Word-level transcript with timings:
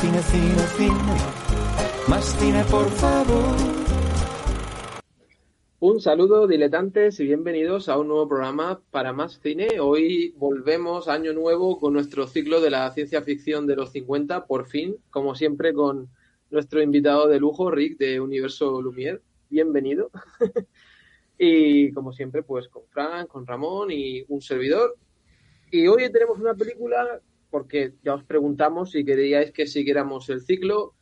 Cine, 0.00 0.22
cine, 0.22 0.66
cine. 0.78 1.16
Más 2.08 2.24
cine, 2.38 2.64
por 2.70 2.88
favor. 2.88 3.54
Un 5.78 6.00
saludo, 6.00 6.46
diletantes, 6.46 7.20
y 7.20 7.26
bienvenidos 7.26 7.90
a 7.90 7.98
un 7.98 8.08
nuevo 8.08 8.26
programa 8.26 8.80
para 8.90 9.12
más 9.12 9.40
cine. 9.42 9.78
Hoy 9.78 10.34
volvemos 10.38 11.06
año 11.06 11.34
nuevo 11.34 11.78
con 11.78 11.92
nuestro 11.92 12.26
ciclo 12.26 12.62
de 12.62 12.70
la 12.70 12.90
ciencia 12.92 13.20
ficción 13.20 13.66
de 13.66 13.76
los 13.76 13.92
50, 13.92 14.46
por 14.46 14.68
fin, 14.68 14.96
como 15.10 15.34
siempre, 15.34 15.74
con 15.74 16.08
nuestro 16.50 16.80
invitado 16.80 17.28
de 17.28 17.38
lujo, 17.38 17.70
Rick, 17.70 17.98
de 17.98 18.20
Universo 18.20 18.80
Lumière. 18.80 19.20
Bienvenido. 19.50 20.10
y 21.38 21.92
como 21.92 22.14
siempre, 22.14 22.42
pues 22.42 22.68
con 22.68 22.84
Fran, 22.88 23.26
con 23.26 23.46
Ramón 23.46 23.90
y 23.90 24.24
un 24.28 24.40
servidor. 24.40 24.96
Y 25.70 25.86
hoy 25.88 26.10
tenemos 26.10 26.38
una 26.38 26.54
película 26.54 27.20
porque 27.50 27.94
ya 28.02 28.14
os 28.14 28.24
preguntamos 28.24 28.92
si 28.92 29.04
queríais 29.04 29.52
que 29.52 29.66
siguiéramos 29.66 30.28
el 30.30 30.42
ciclo. 30.42 30.94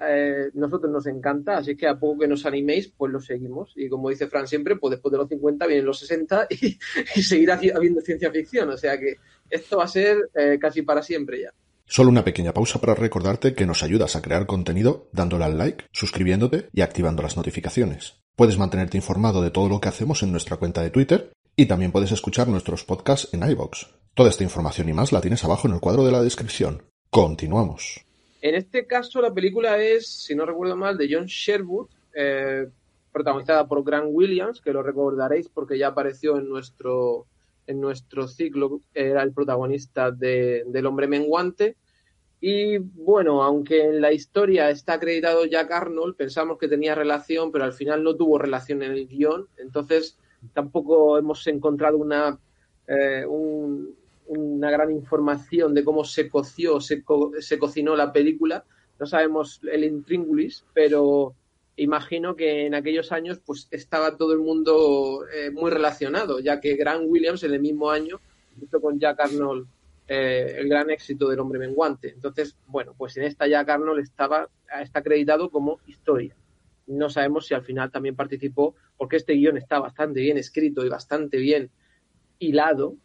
Eh, 0.00 0.50
nosotros 0.54 0.90
nos 0.90 1.06
encanta, 1.06 1.58
así 1.58 1.76
que 1.76 1.86
a 1.86 1.98
poco 1.98 2.20
que 2.20 2.28
nos 2.28 2.46
animéis, 2.46 2.92
pues 2.96 3.12
lo 3.12 3.20
seguimos. 3.20 3.72
Y 3.76 3.88
como 3.88 4.10
dice 4.10 4.26
Fran 4.26 4.46
siempre, 4.46 4.76
pues 4.76 4.92
después 4.92 5.12
de 5.12 5.18
los 5.18 5.28
50 5.28 5.66
vienen 5.66 5.86
los 5.86 5.98
60 5.98 6.48
y, 6.50 7.22
seguirá 7.22 7.60
habiendo 7.74 8.00
ciencia 8.00 8.30
ficción. 8.30 8.70
O 8.70 8.76
sea 8.76 8.98
que 8.98 9.16
esto 9.48 9.78
va 9.78 9.84
a 9.84 9.88
ser 9.88 10.30
eh, 10.34 10.58
casi 10.60 10.82
para 10.82 11.02
siempre 11.02 11.42
ya. 11.42 11.52
Solo 11.86 12.08
una 12.08 12.24
pequeña 12.24 12.54
pausa 12.54 12.80
para 12.80 12.94
recordarte 12.94 13.54
que 13.54 13.66
nos 13.66 13.82
ayudas 13.82 14.16
a 14.16 14.22
crear 14.22 14.46
contenido 14.46 15.10
dándole 15.12 15.44
al 15.44 15.58
like, 15.58 15.84
suscribiéndote 15.92 16.68
y 16.72 16.80
activando 16.80 17.22
las 17.22 17.36
notificaciones. 17.36 18.22
Puedes 18.34 18.56
mantenerte 18.56 18.96
informado 18.96 19.42
de 19.42 19.50
todo 19.50 19.68
lo 19.68 19.80
que 19.80 19.88
hacemos 19.88 20.22
en 20.22 20.32
nuestra 20.32 20.56
cuenta 20.56 20.82
de 20.82 20.90
Twitter 20.90 21.32
y 21.56 21.66
también 21.66 21.92
puedes 21.92 22.12
escuchar 22.12 22.48
nuestros 22.48 22.84
podcasts 22.84 23.32
en 23.32 23.48
iVoox. 23.48 23.86
Toda 24.14 24.30
esta 24.30 24.44
información 24.44 24.88
y 24.88 24.92
más 24.92 25.12
la 25.12 25.20
tienes 25.20 25.44
abajo 25.44 25.68
en 25.68 25.74
el 25.74 25.80
cuadro 25.80 26.04
de 26.04 26.12
la 26.12 26.22
descripción. 26.22 26.82
Continuamos. 27.10 28.04
En 28.40 28.54
este 28.54 28.86
caso, 28.86 29.20
la 29.22 29.32
película 29.32 29.80
es, 29.82 30.06
si 30.06 30.34
no 30.34 30.44
recuerdo 30.44 30.76
mal, 30.76 30.98
de 30.98 31.08
John 31.10 31.26
Sherwood, 31.26 31.88
eh, 32.14 32.66
protagonizada 33.12 33.66
por 33.66 33.84
Grant 33.84 34.08
Williams, 34.10 34.60
que 34.60 34.72
lo 34.72 34.82
recordaréis 34.82 35.48
porque 35.48 35.78
ya 35.78 35.88
apareció 35.88 36.38
en 36.38 36.48
nuestro, 36.48 37.26
en 37.66 37.80
nuestro 37.80 38.26
ciclo, 38.26 38.80
era 38.94 39.22
el 39.22 39.32
protagonista 39.32 40.10
de, 40.10 40.64
del 40.66 40.86
Hombre 40.86 41.06
Menguante. 41.06 41.76
Y 42.40 42.78
bueno, 42.78 43.44
aunque 43.44 43.84
en 43.84 44.00
la 44.00 44.12
historia 44.12 44.68
está 44.70 44.94
acreditado 44.94 45.46
Jack 45.46 45.70
Arnold, 45.70 46.16
pensamos 46.16 46.58
que 46.58 46.66
tenía 46.66 46.94
relación, 46.96 47.52
pero 47.52 47.64
al 47.64 47.72
final 47.72 48.02
no 48.02 48.16
tuvo 48.16 48.38
relación 48.38 48.82
en 48.82 48.92
el 48.92 49.06
guion. 49.06 49.46
Entonces, 49.58 50.18
tampoco 50.52 51.18
hemos 51.18 51.46
encontrado 51.46 51.98
una, 51.98 52.38
eh, 52.86 53.24
un, 53.26 53.94
una 54.26 54.70
gran 54.70 54.90
información 54.90 55.74
de 55.74 55.84
cómo 55.84 56.04
se 56.04 56.28
coció, 56.28 56.80
se, 56.80 57.02
co 57.02 57.32
se, 57.40 57.58
cocinó 57.58 57.96
la 57.96 58.12
película. 58.12 58.64
No 58.98 59.06
sabemos 59.06 59.60
el 59.70 59.84
intríngulis, 59.84 60.64
pero 60.72 61.34
imagino 61.76 62.36
que 62.36 62.66
en 62.66 62.74
aquellos 62.74 63.12
años 63.12 63.40
pues 63.44 63.68
estaba 63.70 64.16
todo 64.16 64.32
el 64.32 64.40
mundo 64.40 65.24
eh, 65.32 65.50
muy 65.50 65.70
relacionado, 65.70 66.40
ya 66.40 66.60
que 66.60 66.76
Grant 66.76 67.04
Williams 67.06 67.42
en 67.44 67.54
el 67.54 67.60
mismo 67.60 67.90
año 67.90 68.20
hizo 68.60 68.80
con 68.80 68.98
Jack 68.98 69.20
Arnold 69.20 69.66
eh, 70.08 70.56
el 70.58 70.68
gran 70.68 70.90
éxito 70.90 71.28
del 71.28 71.40
hombre 71.40 71.58
menguante. 71.58 72.10
Entonces, 72.10 72.56
bueno, 72.66 72.94
pues 72.96 73.16
en 73.16 73.24
esta 73.24 73.46
Jack 73.46 73.68
Arnold 73.68 74.00
estaba, 74.00 74.48
está 74.80 75.00
acreditado 75.00 75.50
como 75.50 75.80
historia 75.86 76.34
no 76.86 77.10
sabemos 77.10 77.46
si 77.46 77.54
al 77.54 77.62
final 77.62 77.90
también 77.90 78.16
participó, 78.16 78.74
porque 78.96 79.16
este 79.16 79.34
guion 79.34 79.56
está 79.56 79.78
bastante 79.78 80.20
bien 80.20 80.38
escrito 80.38 80.84
y 80.84 80.88
bastante 80.88 81.38
bien 81.38 81.70
hilado. 82.38 82.96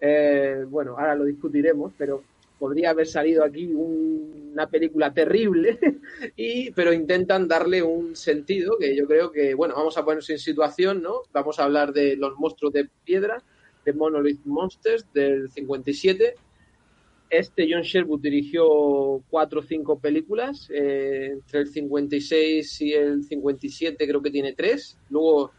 Eh, 0.00 0.64
bueno, 0.68 0.96
ahora 0.98 1.14
lo 1.14 1.24
discutiremos, 1.24 1.92
pero 1.96 2.22
podría 2.58 2.90
haber 2.90 3.06
salido 3.06 3.44
aquí 3.44 3.66
un, 3.66 4.50
una 4.52 4.68
película 4.68 5.12
terrible, 5.12 5.78
y, 6.36 6.70
pero 6.72 6.92
intentan 6.92 7.48
darle 7.48 7.82
un 7.82 8.16
sentido 8.16 8.76
que 8.78 8.96
yo 8.96 9.06
creo 9.06 9.30
que, 9.30 9.54
bueno, 9.54 9.74
vamos 9.74 9.96
a 9.98 10.04
ponernos 10.04 10.30
en 10.30 10.38
situación, 10.38 11.02
¿no? 11.02 11.22
Vamos 11.32 11.58
a 11.58 11.64
hablar 11.64 11.92
de 11.92 12.16
los 12.16 12.36
monstruos 12.38 12.72
de 12.72 12.88
piedra, 13.04 13.42
de 13.84 13.92
Monolith 13.92 14.40
Monsters 14.44 15.06
del 15.12 15.50
57 15.50 16.34
este 17.30 17.66
John 17.70 17.82
Sherwood 17.82 18.20
dirigió 18.20 19.22
cuatro 19.28 19.60
o 19.60 19.62
cinco 19.62 19.98
películas, 19.98 20.68
eh, 20.70 21.30
entre 21.32 21.60
el 21.60 21.68
56 21.68 22.80
y 22.82 22.92
el 22.92 23.24
57 23.24 24.06
creo 24.06 24.22
que 24.22 24.30
tiene 24.30 24.52
tres. 24.52 24.98
Luego 25.10 25.52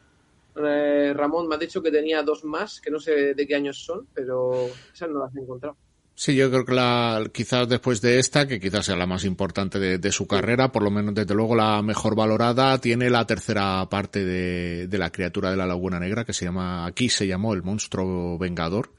eh, 0.55 1.13
Ramón 1.13 1.47
me 1.47 1.55
ha 1.55 1.57
dicho 1.57 1.81
que 1.81 1.91
tenía 1.91 2.23
dos 2.23 2.43
más, 2.43 2.79
que 2.79 2.91
no 2.91 2.99
sé 2.99 3.33
de 3.33 3.47
qué 3.47 3.55
años 3.55 3.83
son, 3.83 4.07
pero 4.13 4.67
esas 4.93 5.09
no 5.09 5.19
las 5.19 5.35
he 5.35 5.39
encontrado. 5.39 5.75
Sí, 6.17 6.33
yo 6.33 6.49
creo 6.49 6.63
que 6.63 6.73
la, 6.73 7.29
quizás 7.33 7.67
después 7.67 7.99
de 7.99 8.19
esta, 8.19 8.47
que 8.47 8.57
quizás 8.57 8.85
sea 8.85 8.95
la 8.95 9.05
más 9.05 9.25
importante 9.25 9.79
de, 9.79 9.97
de, 9.97 10.11
su 10.13 10.27
carrera, 10.27 10.71
por 10.71 10.81
lo 10.81 10.89
menos 10.89 11.13
desde 11.13 11.35
luego 11.35 11.57
la 11.57 11.81
mejor 11.81 12.15
valorada, 12.15 12.79
tiene 12.79 13.09
la 13.09 13.27
tercera 13.27 13.85
parte 13.89 14.23
de, 14.23 14.87
de 14.87 14.97
la 14.97 15.11
criatura 15.11 15.51
de 15.51 15.57
la 15.57 15.65
Laguna 15.65 15.99
Negra, 15.99 16.23
que 16.23 16.31
se 16.31 16.45
llama, 16.45 16.85
aquí 16.85 17.09
se 17.09 17.27
llamó 17.27 17.53
El 17.53 17.63
Monstruo 17.63 18.37
Vengador 18.37 18.91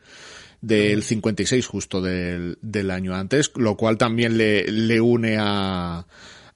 del 0.61 1.03
56 1.03 1.67
justo 1.67 2.01
del, 2.01 2.59
del 2.63 2.91
año 2.91 3.15
antes, 3.15 3.53
lo 3.57 3.77
cual 3.77 3.99
también 3.99 4.37
le, 4.37 4.65
le 4.71 5.01
une 5.01 5.37
a, 5.39 6.07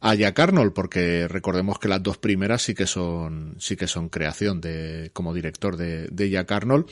a 0.01 0.15
Jack 0.15 0.39
Arnold, 0.39 0.73
porque 0.73 1.29
recordemos 1.29 1.79
que 1.79 1.89
las 1.89 2.03
dos 2.03 2.19
primeras 2.19 2.63
sí 2.63 2.75
que 2.75 2.87
son, 2.87 3.57
sí 3.59 3.77
que 3.77 3.87
son 3.87 4.09
creación 4.09 4.61
de, 4.61 5.11
como 5.13 5.35
director 5.35 5.77
de, 5.77 6.09
de 6.09 6.31
Jack 6.31 6.51
Arnold, 6.51 6.87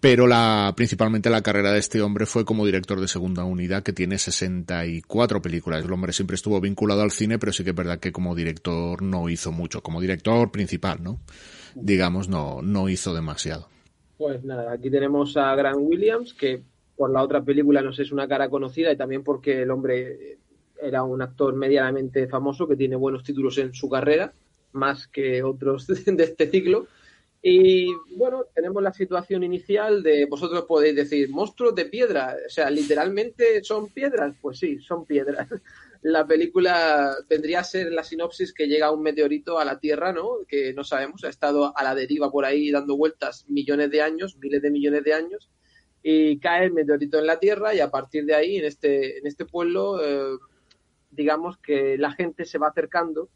pero 0.00 0.26
la, 0.26 0.72
principalmente 0.76 1.30
la 1.30 1.42
carrera 1.42 1.72
de 1.72 1.78
este 1.78 2.02
hombre 2.02 2.26
fue 2.26 2.44
como 2.44 2.66
director 2.66 3.00
de 3.00 3.08
segunda 3.08 3.44
unidad 3.44 3.82
que 3.82 3.94
tiene 3.94 4.18
64 4.18 5.40
películas. 5.40 5.82
El 5.82 5.92
hombre 5.92 6.12
siempre 6.12 6.34
estuvo 6.34 6.60
vinculado 6.60 7.00
al 7.00 7.10
cine, 7.10 7.38
pero 7.38 7.54
sí 7.54 7.64
que 7.64 7.70
es 7.70 7.76
verdad 7.76 7.98
que 7.98 8.12
como 8.12 8.34
director 8.34 9.00
no 9.00 9.30
hizo 9.30 9.50
mucho, 9.50 9.82
como 9.82 10.02
director 10.02 10.50
principal, 10.50 11.02
¿no? 11.02 11.20
Digamos, 11.74 12.28
no, 12.28 12.60
no 12.60 12.90
hizo 12.90 13.14
demasiado. 13.14 13.70
Pues 14.16 14.44
nada, 14.44 14.72
aquí 14.72 14.90
tenemos 14.90 15.36
a 15.36 15.54
Grant 15.56 15.78
Williams, 15.80 16.34
que 16.34 16.62
por 16.96 17.10
la 17.10 17.22
otra 17.22 17.42
película 17.42 17.82
no 17.82 17.92
sé, 17.92 18.02
es 18.02 18.12
una 18.12 18.28
cara 18.28 18.48
conocida 18.48 18.92
y 18.92 18.96
también 18.96 19.24
porque 19.24 19.62
el 19.62 19.70
hombre 19.70 20.38
era 20.80 21.02
un 21.02 21.22
actor 21.22 21.54
medianamente 21.54 22.28
famoso 22.28 22.68
que 22.68 22.76
tiene 22.76 22.96
buenos 22.96 23.24
títulos 23.24 23.58
en 23.58 23.74
su 23.74 23.88
carrera, 23.88 24.32
más 24.72 25.08
que 25.08 25.42
otros 25.42 25.86
de 26.06 26.24
este 26.24 26.50
ciclo. 26.50 26.86
Y 27.42 27.92
bueno, 28.16 28.44
tenemos 28.54 28.82
la 28.82 28.92
situación 28.92 29.42
inicial 29.42 30.02
de 30.02 30.24
vosotros 30.24 30.64
podéis 30.64 30.96
decir 30.96 31.28
monstruos 31.28 31.74
de 31.74 31.84
piedra, 31.84 32.36
o 32.46 32.48
sea, 32.48 32.70
literalmente 32.70 33.62
son 33.62 33.88
piedras, 33.90 34.34
pues 34.40 34.58
sí, 34.58 34.78
son 34.78 35.04
piedras. 35.04 35.48
La 36.04 36.26
película 36.26 37.16
vendría 37.30 37.60
a 37.60 37.64
ser 37.64 37.90
la 37.90 38.04
sinopsis 38.04 38.52
que 38.52 38.66
llega 38.66 38.90
un 38.90 39.00
meteorito 39.00 39.58
a 39.58 39.64
la 39.64 39.80
Tierra, 39.80 40.12
¿no? 40.12 40.40
Que 40.46 40.74
no 40.74 40.84
sabemos, 40.84 41.24
ha 41.24 41.30
estado 41.30 41.72
a 41.74 41.82
la 41.82 41.94
deriva 41.94 42.30
por 42.30 42.44
ahí 42.44 42.70
dando 42.70 42.94
vueltas 42.98 43.46
millones 43.48 43.90
de 43.90 44.02
años, 44.02 44.36
miles 44.36 44.60
de 44.60 44.70
millones 44.70 45.02
de 45.02 45.14
años, 45.14 45.50
y 46.02 46.38
cae 46.40 46.66
el 46.66 46.74
meteorito 46.74 47.18
en 47.18 47.26
la 47.26 47.40
Tierra 47.40 47.74
y 47.74 47.80
a 47.80 47.90
partir 47.90 48.26
de 48.26 48.34
ahí, 48.34 48.58
en 48.58 48.66
este, 48.66 49.16
en 49.16 49.26
este 49.26 49.46
pueblo, 49.46 49.98
eh, 50.04 50.36
digamos 51.10 51.56
que 51.56 51.96
la 51.96 52.12
gente 52.12 52.44
se 52.44 52.58
va 52.58 52.68
acercando 52.68 53.30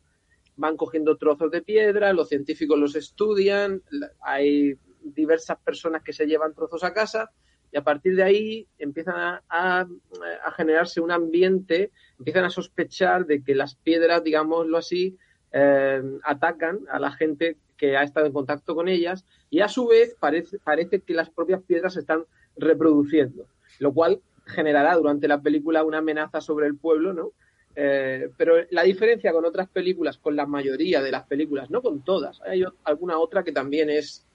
van 0.57 0.77
cogiendo 0.77 1.17
trozos 1.17 1.51
de 1.51 1.63
piedra, 1.63 2.13
los 2.13 2.29
científicos 2.29 2.79
los 2.79 2.97
estudian, 2.97 3.81
hay 4.21 4.75
diversas 5.01 5.57
personas 5.61 6.03
que 6.03 6.13
se 6.13 6.27
llevan 6.27 6.53
trozos 6.53 6.83
a 6.85 6.93
casa 6.93 7.31
y 7.73 7.77
a 7.77 7.83
partir 7.83 8.17
de 8.17 8.23
ahí 8.23 8.67
empiezan 8.79 9.15
a, 9.17 9.43
a, 9.49 10.53
generarse 10.57 11.01
un 11.01 11.11
ambiente, 11.11 11.91
empiezan 12.19 12.45
a 12.45 12.51
sospechar 12.51 13.27
de 13.27 13.43
que 13.43 13.55
las 13.55 13.75
piedras, 13.75 14.25
digámoslo 14.25 14.79
así, 14.79 15.17
eh, 15.53 16.03
atacan 16.25 16.81
a 16.91 16.99
la 16.99 17.13
gente 17.13 17.57
que 17.77 17.97
ha 17.97 18.03
estado 18.03 18.27
en 18.27 18.33
contacto 18.33 18.75
con 18.75 18.89
ellas 18.89 19.25
y 19.51 19.61
a 19.61 19.69
su 19.69 19.87
vez 19.87 20.17
parece, 20.19 20.59
parece 20.59 21.01
que 21.01 21.15
las 21.15 21.31
propias 21.31 21.63
piedras 21.63 21.95
se 21.95 22.01
están 22.01 22.25
reproduciendo, 22.57 23.47
lo 23.79 23.93
cual 23.93 24.21
generará 24.47 24.97
durante 24.97 25.29
la 25.29 25.41
película 25.41 25.85
una 25.85 25.99
amenaza 25.99 26.41
sobre 26.41 26.67
el 26.67 26.77
pueblo, 26.77 27.13
¿no? 27.13 27.33
Eh, 27.77 28.31
pero 28.37 28.57
la 28.71 28.83
diferencia 28.83 29.33
con 29.33 29.45
otras 29.45 29.69
películas, 29.69 30.19
con 30.19 30.35
la 30.35 30.47
mayoría 30.47 31.01
de 31.01 31.13
las 31.13 31.27
películas, 31.27 31.71
no 31.71 31.81
con 31.81 32.03
todas, 32.03 32.41
hay 32.43 32.65
alguna 32.85 33.19
otra 33.19 33.45
que 33.45 33.53
también 33.53 33.89
es, 33.89 34.27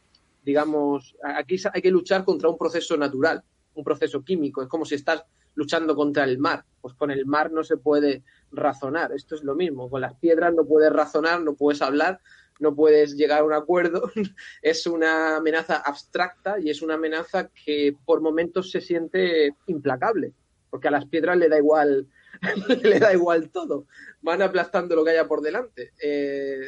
digamos, 0.43 1.15
aquí 1.23 1.57
hay 1.73 1.81
que 1.81 1.91
luchar 1.91 2.23
contra 2.23 2.49
un 2.49 2.57
proceso 2.57 2.97
natural, 2.97 3.43
un 3.75 3.83
proceso 3.83 4.23
químico, 4.23 4.61
es 4.61 4.67
como 4.67 4.85
si 4.85 4.95
estás 4.95 5.23
luchando 5.55 5.95
contra 5.95 6.23
el 6.23 6.37
mar, 6.37 6.65
pues 6.81 6.93
con 6.95 7.11
el 7.11 7.25
mar 7.25 7.51
no 7.51 7.63
se 7.63 7.77
puede 7.77 8.23
razonar, 8.51 9.11
esto 9.11 9.35
es 9.35 9.43
lo 9.43 9.55
mismo, 9.55 9.89
con 9.89 10.01
las 10.01 10.15
piedras 10.15 10.53
no 10.53 10.65
puedes 10.65 10.91
razonar, 10.91 11.41
no 11.41 11.53
puedes 11.55 11.81
hablar, 11.81 12.19
no 12.59 12.75
puedes 12.75 13.15
llegar 13.15 13.41
a 13.41 13.45
un 13.45 13.53
acuerdo, 13.53 14.11
es 14.61 14.87
una 14.87 15.37
amenaza 15.37 15.77
abstracta 15.77 16.59
y 16.59 16.69
es 16.69 16.81
una 16.81 16.95
amenaza 16.95 17.49
que 17.49 17.95
por 18.05 18.21
momentos 18.21 18.71
se 18.71 18.81
siente 18.81 19.55
implacable, 19.67 20.33
porque 20.69 20.87
a 20.87 20.91
las 20.91 21.05
piedras 21.05 21.37
le 21.37 21.49
da 21.49 21.57
igual 21.57 22.07
le 22.83 22.99
da 22.99 23.13
igual 23.13 23.49
todo. 23.49 23.85
Van 24.21 24.41
aplastando 24.41 24.95
lo 24.95 25.03
que 25.03 25.11
haya 25.11 25.27
por 25.27 25.41
delante. 25.41 25.93
Eh, 26.01 26.67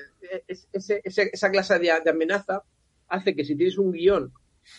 esa 0.71 1.51
clase 1.51 1.79
de, 1.79 1.91
amenaza 1.91 2.63
hace 3.07 3.35
que 3.35 3.45
si 3.45 3.55
tienes 3.55 3.77
un 3.77 3.91
guion 3.91 4.31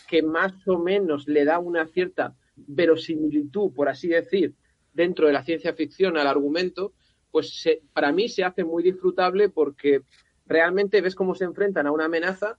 que 0.07 0.21
más 0.21 0.53
o 0.67 0.79
menos 0.79 1.27
le 1.27 1.45
da 1.45 1.59
una 1.59 1.87
cierta 1.87 2.35
verosimilitud, 2.55 3.73
por 3.73 3.89
así 3.89 4.07
decir, 4.07 4.53
dentro 4.93 5.27
de 5.27 5.33
la 5.33 5.43
ciencia 5.43 5.73
ficción 5.73 6.17
al 6.17 6.27
argumento, 6.27 6.93
pues 7.31 7.67
para 7.93 8.11
mí 8.11 8.29
se 8.29 8.43
hace 8.43 8.63
muy 8.63 8.83
disfrutable 8.83 9.49
porque 9.49 10.01
realmente 10.45 11.01
ves 11.01 11.15
cómo 11.15 11.35
se 11.35 11.45
enfrentan 11.45 11.87
a 11.87 11.91
una 11.91 12.05
amenaza 12.05 12.57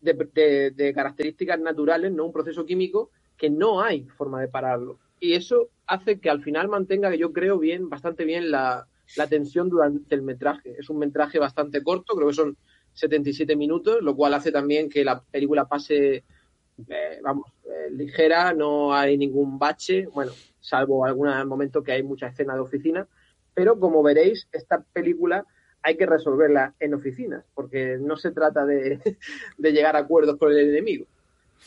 de, 0.00 0.92
características 0.94 1.60
naturales, 1.60 2.12
no 2.12 2.24
un 2.24 2.32
proceso 2.32 2.64
químico, 2.64 3.10
que 3.36 3.50
no 3.50 3.82
hay 3.82 4.06
forma 4.16 4.40
de 4.40 4.48
pararlo. 4.48 4.98
Y 5.18 5.34
eso 5.34 5.68
hace 5.86 6.20
que 6.20 6.30
al 6.30 6.42
final 6.42 6.68
mantenga, 6.68 7.14
yo 7.14 7.32
creo, 7.32 7.58
bien, 7.58 7.88
bastante 7.88 8.24
bien 8.24 8.50
la, 8.50 8.86
tensión 9.28 9.68
durante 9.68 10.14
el 10.14 10.22
metraje. 10.22 10.76
Es 10.78 10.88
un 10.88 10.98
metraje 10.98 11.38
bastante 11.38 11.82
corto, 11.82 12.14
creo 12.14 12.28
que 12.28 12.34
son 12.34 12.56
77 12.94 13.56
minutos, 13.56 14.02
lo 14.02 14.14
cual 14.14 14.34
hace 14.34 14.52
también 14.52 14.88
que 14.88 15.04
la 15.04 15.20
película 15.20 15.66
pase, 15.66 16.24
eh, 16.88 17.20
vamos, 17.22 17.50
eh, 17.64 17.90
ligera, 17.90 18.52
no 18.52 18.94
hay 18.94 19.16
ningún 19.16 19.58
bache, 19.58 20.06
bueno, 20.06 20.32
salvo 20.60 21.04
algún 21.04 21.28
momento 21.46 21.82
que 21.82 21.92
hay 21.92 22.02
mucha 22.02 22.28
escena 22.28 22.54
de 22.54 22.60
oficina, 22.60 23.06
pero 23.54 23.78
como 23.78 24.02
veréis, 24.02 24.48
esta 24.52 24.82
película 24.92 25.44
hay 25.82 25.96
que 25.96 26.06
resolverla 26.06 26.74
en 26.78 26.94
oficinas, 26.94 27.44
porque 27.54 27.96
no 27.98 28.16
se 28.16 28.32
trata 28.32 28.64
de, 28.66 29.00
llegar 29.58 29.96
a 29.96 30.00
acuerdos 30.00 30.36
con 30.36 30.52
el 30.52 30.58
enemigo. 30.58 31.06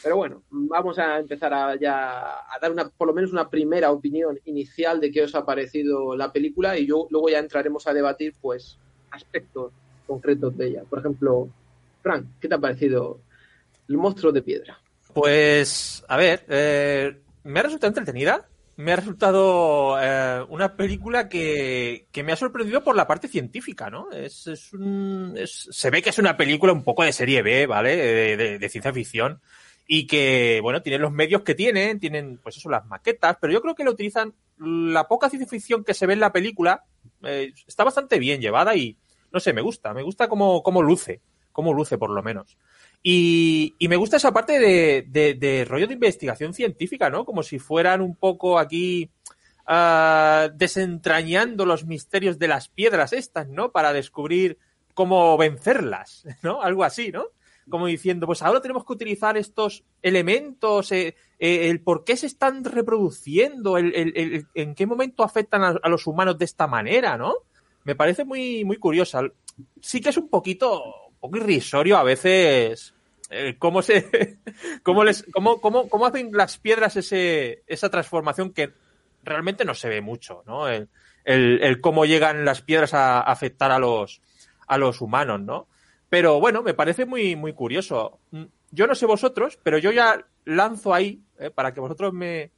Pero 0.01 0.17
bueno, 0.17 0.41
vamos 0.49 0.97
a 0.97 1.19
empezar 1.19 1.53
a, 1.53 1.75
ya 1.75 2.39
a 2.39 2.59
dar 2.59 2.71
una, 2.71 2.89
por 2.89 3.07
lo 3.07 3.13
menos 3.13 3.31
una 3.31 3.49
primera 3.49 3.91
opinión 3.91 4.39
inicial 4.45 4.99
de 4.99 5.11
qué 5.11 5.21
os 5.21 5.35
ha 5.35 5.45
parecido 5.45 6.15
la 6.15 6.31
película 6.31 6.77
y 6.77 6.87
yo, 6.87 7.07
luego 7.11 7.29
ya 7.29 7.37
entraremos 7.37 7.85
a 7.85 7.93
debatir 7.93 8.33
pues 8.41 8.79
aspectos 9.11 9.71
concretos 10.05 10.57
de 10.57 10.67
ella. 10.67 10.83
Por 10.89 10.99
ejemplo, 10.99 11.49
Frank, 12.01 12.25
¿qué 12.39 12.47
te 12.47 12.55
ha 12.55 12.59
parecido 12.59 13.19
el 13.87 13.97
monstruo 13.97 14.31
de 14.31 14.41
piedra? 14.41 14.79
Pues, 15.13 16.03
a 16.07 16.17
ver, 16.17 16.45
eh, 16.47 17.21
me 17.43 17.59
ha 17.59 17.63
resultado 17.63 17.89
entretenida 17.89 18.47
me 18.75 18.91
ha 18.91 18.95
resultado 18.95 19.97
eh, 20.01 20.43
una 20.49 20.75
película 20.75 21.29
que, 21.29 22.07
me 22.23 22.31
ha 22.31 22.35
sorprendido 22.35 22.83
por 22.83 22.95
la 22.95 23.07
parte 23.07 23.27
científica, 23.27 23.89
¿no? 23.89 24.11
Es, 24.11 24.47
es 24.47 24.73
un, 24.73 25.37
se 25.45 25.89
ve 25.91 26.01
que 26.01 26.09
es 26.09 26.17
una 26.17 26.37
película 26.37 26.73
un 26.73 26.83
poco 26.83 27.03
de 27.03 27.13
serie 27.13 27.43
B, 27.43 27.67
¿vale? 27.67 27.95
De, 28.57 28.69
ciencia 28.69 28.93
ficción. 28.93 29.41
Y 29.85 30.07
que, 30.07 30.59
bueno, 30.61 30.81
tienen 30.81 31.01
los 31.01 31.11
medios 31.11 31.43
que 31.43 31.55
tienen, 31.55 31.99
tienen, 31.99 32.39
pues 32.41 32.57
eso, 32.57 32.69
las 32.69 32.85
maquetas, 32.85 33.37
pero 33.39 33.53
yo 33.53 33.61
creo 33.61 33.75
que 33.75 33.83
lo 33.83 33.91
utilizan, 33.91 34.33
la 34.57 35.07
poca 35.07 35.29
ciencia 35.29 35.49
ficción 35.49 35.83
que 35.83 35.93
se 35.93 36.07
ve 36.07 36.13
en 36.13 36.21
la 36.21 36.31
película 36.31 36.85
eh, 37.23 37.53
está 37.67 37.83
bastante 37.83 38.17
bien 38.17 38.41
llevada 38.41 38.75
y, 38.75 38.97
no 39.33 39.39
sé, 39.39 39.51
me 39.51 39.61
gusta, 39.61 39.93
me 39.93 40.03
gusta 40.03 40.29
cómo, 40.29 40.61
cómo 40.61 40.83
luce, 40.83 41.21
cómo 41.51 41.73
luce 41.73 41.97
por 41.97 42.11
lo 42.11 42.21
menos. 42.21 42.57
Y, 43.01 43.75
me 43.81 43.97
gusta 43.97 44.17
esa 44.17 44.31
parte 44.31 44.59
de, 44.59 45.65
rollo 45.67 45.87
de 45.87 45.95
investigación 45.95 46.53
científica, 46.53 47.09
¿no? 47.09 47.25
Como 47.25 47.43
si 47.43 47.59
fueran 47.59 48.01
un 48.01 48.15
poco 48.15 48.59
aquí 48.59 49.09
ah, 49.65 50.49
desentrañando 50.53 51.65
los 51.65 51.85
misterios 51.85 52.39
de 52.39 52.47
las 52.47 52.69
piedras 52.69 53.11
estas, 53.11 53.49
¿no? 53.49 53.71
Para 53.71 53.91
descubrir 53.91 54.57
cómo 54.93 55.35
vencerlas, 55.37 56.25
¿no? 56.43 56.61
Algo 56.61 56.83
así, 56.83 57.11
¿no? 57.11 57.25
Como 57.69 57.87
diciendo, 57.87 58.25
pues 58.27 58.41
ahora 58.41 58.61
tenemos 58.61 58.85
que 58.85 58.93
utilizar 58.93 59.37
estos 59.37 59.83
elementos, 60.01 60.91
eh, 60.91 61.15
eh, 61.39 61.69
el 61.69 61.81
por 61.81 62.03
qué 62.03 62.17
se 62.17 62.27
están 62.27 62.63
reproduciendo, 62.63 63.77
el, 63.77 64.45
en 64.53 64.75
qué 64.75 64.85
momento 64.85 65.23
afectan 65.23 65.63
a, 65.81 65.89
los 65.89 66.05
humanos 66.07 66.37
de 66.37 66.45
esta 66.45 66.67
manera, 66.67 67.17
¿no? 67.17 67.33
Me 67.83 67.95
parece 67.95 68.25
muy, 68.25 68.63
muy 68.65 68.77
curiosa. 68.77 69.21
Sí 69.81 70.01
que 70.01 70.09
es 70.09 70.17
un 70.17 70.29
poquito 70.29 71.03
poco 71.23 71.37
irrisorio 71.37 71.95
a 71.97 72.03
veces 72.03 72.93
eh, 73.29 73.55
cómo 73.57 73.81
se 73.81 74.39
cómo 74.83 75.05
les 75.05 75.25
cómo, 75.31 75.61
cómo, 75.61 75.87
cómo 75.87 76.05
hacen 76.05 76.31
las 76.33 76.57
piedras 76.57 76.97
ese 76.97 77.63
esa 77.65 77.89
transformación 77.89 78.51
que 78.51 78.73
realmente 79.23 79.63
no 79.63 79.73
se 79.73 79.87
ve 79.87 80.01
mucho, 80.01 80.43
¿no? 80.45 80.67
El, 80.67 80.89
el, 81.23 81.79
cómo 81.79 82.03
llegan 82.03 82.43
las 82.43 82.61
piedras 82.61 82.93
a, 82.93 83.21
afectar 83.21 83.71
a 83.71 83.79
los 83.79 84.21
a 84.67 84.77
los 84.77 84.99
humanos, 84.99 85.39
¿no? 85.39 85.67
Pero 86.09 86.41
bueno, 86.41 86.61
me 86.61 86.73
parece 86.73 87.05
muy 87.05 87.37
muy 87.37 87.53
curioso. 87.53 88.19
Mm, 88.31 88.43
yo 88.71 88.85
no 88.85 88.93
sé 88.93 89.05
vosotros, 89.05 89.57
pero 89.63 89.77
yo 89.77 89.93
ya 89.93 90.25
lanzo 90.43 90.93
ahí 90.93 91.23
eh, 91.39 91.51
para 91.51 91.73
que 91.73 91.79
vosotros 91.79 92.11
me, 92.11 92.51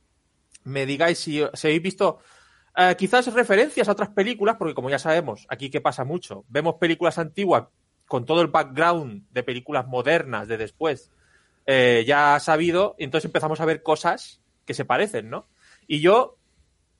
me 0.63 0.88
digáis 0.88 1.19
si, 1.19 1.44
si 1.54 1.68
habéis 1.68 1.83
visto 1.83 2.18
eh, 2.77 2.95
quizás 2.98 3.31
referencias 3.33 3.88
a 3.88 3.94
otras 3.94 4.10
películas, 4.10 4.57
porque 4.57 4.74
como 4.74 4.89
ya 4.89 5.00
sabemos, 5.00 5.45
aquí 5.50 5.69
que 5.69 5.81
pasa 5.81 6.04
mucho, 6.04 6.45
vemos 6.50 6.75
películas 6.75 7.18
antiguas 7.18 7.66
con 8.07 8.25
todo 8.25 8.42
el 8.42 8.48
background 8.48 9.24
de 9.31 9.44
películas 9.44 9.88
modernas 9.88 10.48
de 10.48 10.57
después, 10.57 11.12
eh, 11.66 12.04
ya 12.06 12.39
sabido, 12.39 12.95
y 12.98 13.06
entonces 13.06 13.25
empezamos 13.25 13.60
a 13.60 13.66
ver 13.66 13.81
cosas 13.81 14.42
que 14.66 14.74
se 14.74 14.86
parecen, 14.86 15.30
¿no? 15.30 15.48
Y 15.88 16.01
yo, 16.01 16.38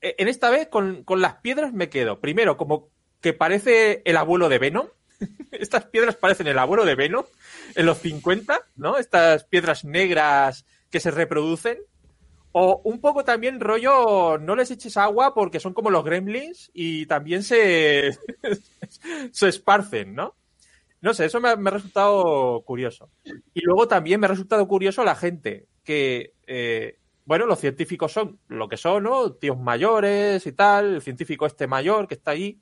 e, 0.01 0.16
en 0.18 0.27
esta 0.27 0.50
vez, 0.50 0.68
con, 0.68 1.04
con 1.04 1.22
las 1.22 1.36
piedras 1.36 1.74
me 1.74 1.89
quedo. 1.89 2.19
Primero, 2.19 2.57
como 2.57 2.89
que 3.22 3.33
parece 3.33 4.01
el 4.06 4.18
abuelo 4.18 4.50
de 4.50 4.60
Venom. 4.60 4.88
Estas 5.51 5.86
piedras 5.86 6.16
parecen 6.16 6.48
el 6.48 6.60
abuelo 6.60 6.86
de 6.86 6.95
Venom 6.95 7.25
en 7.75 7.86
los 7.86 8.00
50, 8.00 8.68
¿no? 8.75 8.98
Estas 8.98 9.45
piedras 9.45 9.83
negras 9.83 10.66
que 10.89 11.00
se 11.00 11.12
reproducen. 11.12 11.80
O 12.57 12.80
un 12.86 13.02
poco 13.02 13.25
también 13.25 13.60
rollo, 13.60 14.38
no 14.38 14.56
les 14.56 14.72
eches 14.72 14.96
agua 14.96 15.34
porque 15.34 15.60
son 15.60 15.74
como 15.74 15.90
los 15.90 16.06
gremlins 16.06 16.72
y 16.74 17.06
también 17.06 17.44
se, 17.44 18.18
se 19.34 19.50
esparcen, 19.50 20.16
¿no? 20.16 20.38
No 21.02 21.13
sé, 21.13 21.25
eso 21.25 21.42
me 21.42 21.50
ha, 21.50 21.56
resultado 21.56 22.62
curioso. 22.62 23.10
Y 23.54 23.60
luego 23.60 23.90
también 23.90 24.22
me 24.22 24.28
ha 24.28 24.30
resultado 24.30 24.66
curioso 24.69 25.04
la 25.04 25.16
gente 25.16 25.68
que, 25.84 26.31
eh, 26.48 26.98
bueno, 27.25 27.46
los 27.46 27.60
científicos 27.60 28.13
son 28.13 28.40
lo 28.48 28.69
que 28.69 28.78
son, 28.78 29.04
¿no? 29.04 29.34
Tíos 29.34 29.60
mayores 29.60 30.48
y 30.48 30.54
tal, 30.54 30.96
el 30.96 31.01
científico 31.01 31.46
este 31.46 31.68
mayor 31.68 32.08
que 32.08 32.13
está 32.13 32.31
ahí. 32.31 32.62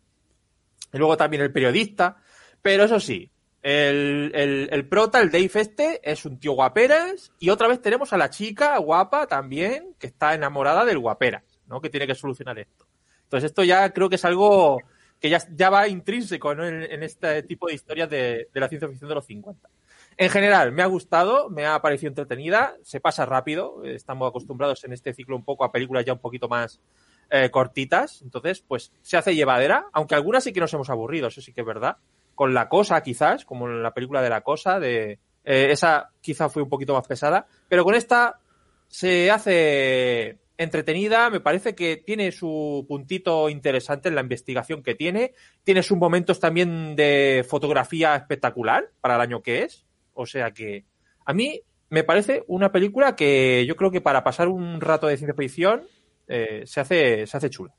Y 0.91 0.97
luego 0.97 1.17
también 1.17 1.43
el 1.43 1.53
periodista. 1.53 2.17
Pero 2.63 2.85
eso 2.85 2.99
sí, 2.99 3.29
el, 3.63 4.69
el, 4.69 4.87
prota, 4.89 5.21
el 5.21 5.31
Dave 5.31 5.49
este, 5.55 5.99
es 6.03 6.25
un 6.25 6.37
tío 6.37 6.51
guaperas. 6.51 7.31
Y 7.39 7.49
otra 7.49 7.69
vez 7.69 7.81
tenemos 7.81 8.11
a 8.11 8.17
la 8.17 8.29
chica 8.29 8.77
guapa 8.77 9.25
también, 9.25 9.95
que 9.97 10.07
está 10.07 10.33
enamorada 10.33 10.83
del 10.83 10.99
guaperas, 10.99 11.43
¿no? 11.67 11.81
Que 11.81 11.89
tiene 11.89 12.05
que 12.05 12.13
solucionar 12.13 12.59
esto. 12.59 12.85
Entonces 13.23 13.49
esto 13.49 13.63
ya 13.63 13.89
creo 13.91 14.09
que 14.09 14.15
es 14.15 14.25
algo 14.25 14.79
que 15.19 15.29
ya, 15.29 15.41
ya 15.55 15.69
va 15.69 15.87
intrínseco 15.87 16.51
en, 16.51 17.01
este 17.01 17.43
tipo 17.43 17.67
de 17.67 17.75
historias 17.75 18.09
de, 18.09 18.49
la 18.53 18.67
ciencia 18.67 18.89
ficción 18.89 19.07
de 19.07 19.15
los 19.15 19.25
50. 19.25 19.69
En 20.17 20.29
general, 20.29 20.73
me 20.73 20.83
ha 20.83 20.85
gustado, 20.85 21.49
me 21.49 21.65
ha 21.65 21.81
parecido 21.81 22.09
entretenida, 22.09 22.75
se 22.83 22.99
pasa 22.99 23.25
rápido, 23.25 23.83
estamos 23.85 24.29
acostumbrados 24.29 24.83
en 24.83 24.91
este 24.91 25.13
ciclo 25.13 25.37
un 25.37 25.45
poco 25.45 25.63
a 25.63 25.71
películas 25.71 26.03
ya 26.03 26.11
un 26.11 26.19
poquito 26.19 26.49
más 26.49 26.81
eh, 27.29 27.49
cortitas, 27.49 28.21
entonces 28.21 28.61
pues 28.67 28.91
se 29.01 29.15
hace 29.15 29.33
llevadera, 29.33 29.87
aunque 29.93 30.13
algunas 30.13 30.43
sí 30.43 30.51
que 30.51 30.59
nos 30.59 30.73
hemos 30.73 30.89
aburrido, 30.89 31.29
eso 31.29 31.41
sí 31.41 31.53
que 31.53 31.61
es 31.61 31.67
verdad, 31.67 31.97
con 32.35 32.53
La 32.53 32.69
Cosa 32.69 33.01
quizás, 33.01 33.45
como 33.45 33.67
en 33.67 33.83
la 33.83 33.93
película 33.93 34.21
de 34.21 34.29
La 34.29 34.41
Cosa, 34.41 34.79
de 34.79 35.19
eh, 35.43 35.67
esa 35.71 36.11
quizá 36.21 36.49
fue 36.49 36.63
un 36.63 36.69
poquito 36.69 36.93
más 36.93 37.07
pesada, 37.07 37.45
pero 37.67 37.83
con 37.83 37.95
esta 37.95 38.39
se 38.87 39.31
hace 39.31 40.39
entretenida, 40.57 41.29
me 41.29 41.39
parece 41.39 41.75
que 41.75 41.97
tiene 41.97 42.31
su 42.31 42.85
puntito 42.87 43.49
interesante 43.49 44.09
en 44.09 44.15
la 44.15 44.21
investigación 44.21 44.83
que 44.83 44.95
tiene, 44.95 45.33
tiene 45.63 45.83
sus 45.83 45.97
momentos 45.97 46.39
también 46.39 46.95
de 46.95 47.45
fotografía 47.47 48.15
espectacular 48.15 48.91
para 49.01 49.15
el 49.15 49.21
año 49.21 49.41
que 49.41 49.63
es, 49.63 49.85
o 50.13 50.25
sea 50.25 50.51
que 50.51 50.85
a 51.25 51.33
mí 51.33 51.61
me 51.89 52.03
parece 52.03 52.43
una 52.47 52.71
película 52.71 53.15
que 53.15 53.65
yo 53.67 53.75
creo 53.75 53.91
que 53.91 54.01
para 54.01 54.23
pasar 54.23 54.47
un 54.47 54.79
rato 54.79 55.07
de 55.07 55.17
ciencia 55.17 55.35
ficción 55.35 55.83
eh, 56.27 56.63
se, 56.65 56.79
hace, 56.79 57.27
se 57.27 57.37
hace 57.37 57.49
chula. 57.49 57.73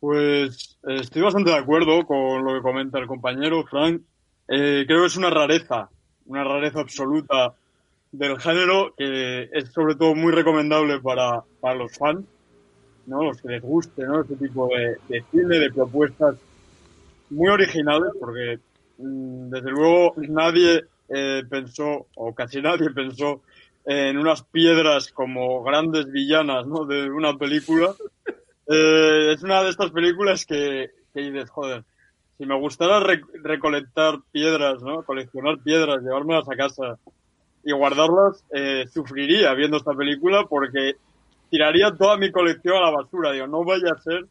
Pues 0.00 0.78
eh, 0.88 0.96
estoy 1.00 1.22
bastante 1.22 1.50
de 1.50 1.56
acuerdo 1.56 2.06
con 2.06 2.42
lo 2.42 2.54
que 2.54 2.62
comenta 2.62 2.98
el 2.98 3.06
compañero 3.06 3.64
Frank. 3.64 4.00
Eh, 4.48 4.84
creo 4.86 5.02
que 5.02 5.06
es 5.06 5.16
una 5.16 5.30
rareza, 5.30 5.90
una 6.26 6.42
rareza 6.42 6.80
absoluta 6.80 7.52
del 8.10 8.40
género 8.40 8.94
que 8.96 9.48
es 9.52 9.70
sobre 9.70 9.94
todo 9.94 10.14
muy 10.14 10.32
recomendable 10.32 11.00
para, 11.00 11.44
para 11.60 11.74
los 11.76 11.96
fans, 11.96 12.24
¿no? 13.06 13.24
Los 13.24 13.40
que 13.40 13.48
les 13.48 13.62
guste, 13.62 14.04
¿no? 14.04 14.22
Este 14.22 14.36
tipo 14.36 14.68
de, 14.68 14.96
de 15.08 15.24
cine, 15.30 15.58
de 15.58 15.70
propuestas 15.70 16.36
muy 17.28 17.48
originales, 17.48 18.12
porque 18.18 18.58
mm, 18.98 19.50
desde 19.50 19.70
luego 19.70 20.14
nadie 20.16 20.84
eh, 21.08 21.42
pensó, 21.48 22.06
o 22.16 22.34
casi 22.34 22.60
nadie 22.62 22.90
pensó, 22.90 23.42
en 23.84 24.18
unas 24.18 24.42
piedras 24.42 25.10
como 25.10 25.62
grandes 25.62 26.10
villanas, 26.10 26.66
¿no? 26.66 26.84
De 26.84 27.10
una 27.10 27.36
película. 27.36 27.94
Eh, 28.72 29.32
es 29.32 29.42
una 29.42 29.64
de 29.64 29.70
estas 29.70 29.90
películas 29.90 30.46
que, 30.46 30.90
que 31.12 31.20
dices, 31.20 31.50
joder, 31.50 31.84
si 32.38 32.46
me 32.46 32.56
gustara 32.56 33.04
recolectar 33.42 34.20
piedras, 34.30 34.80
¿no? 34.80 35.02
Coleccionar 35.02 35.58
piedras, 35.58 36.02
llevármelas 36.02 36.48
a 36.48 36.56
casa 36.56 36.98
y 37.64 37.72
guardarlas, 37.72 38.44
eh, 38.54 38.86
sufriría 38.92 39.52
viendo 39.54 39.76
esta 39.76 39.92
película 39.92 40.46
porque 40.48 40.94
tiraría 41.50 41.94
toda 41.96 42.16
mi 42.16 42.30
colección 42.30 42.76
a 42.76 42.82
la 42.82 42.90
basura. 42.92 43.32
Digo, 43.32 43.48
no 43.48 43.64
vaya 43.64 43.90
a 43.92 44.00
ser 44.00 44.26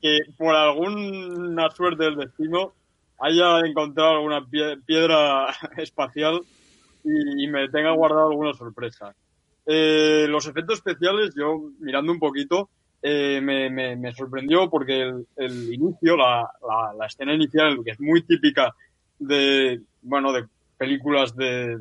que 0.00 0.20
por 0.38 0.54
alguna 0.54 1.68
suerte 1.70 2.04
del 2.04 2.16
destino 2.16 2.72
haya 3.18 3.60
encontrado 3.66 4.12
alguna 4.12 4.46
piedra 4.86 5.48
espacial 5.76 6.40
y, 7.04 7.46
me 7.48 7.68
tenga 7.68 7.90
guardado 7.90 8.30
alguna 8.30 8.54
sorpresa. 8.54 9.14
Eh, 9.66 10.26
los 10.28 10.46
efectos 10.46 10.76
especiales, 10.76 11.34
yo 11.36 11.70
mirando 11.80 12.12
un 12.12 12.18
poquito, 12.18 12.70
eh, 13.02 13.40
me, 13.42 13.70
me, 13.70 14.12
sorprendió 14.14 14.68
porque 14.68 15.02
el, 15.02 15.26
el 15.36 15.74
inicio, 15.74 16.16
la, 16.16 16.50
la, 16.98 17.06
escena 17.06 17.34
inicial, 17.34 17.78
que 17.84 17.92
es 17.92 18.00
muy 18.00 18.22
típica 18.22 18.74
de, 19.18 19.80
bueno, 20.02 20.32
de 20.32 20.46
películas 20.76 21.36
de, 21.36 21.78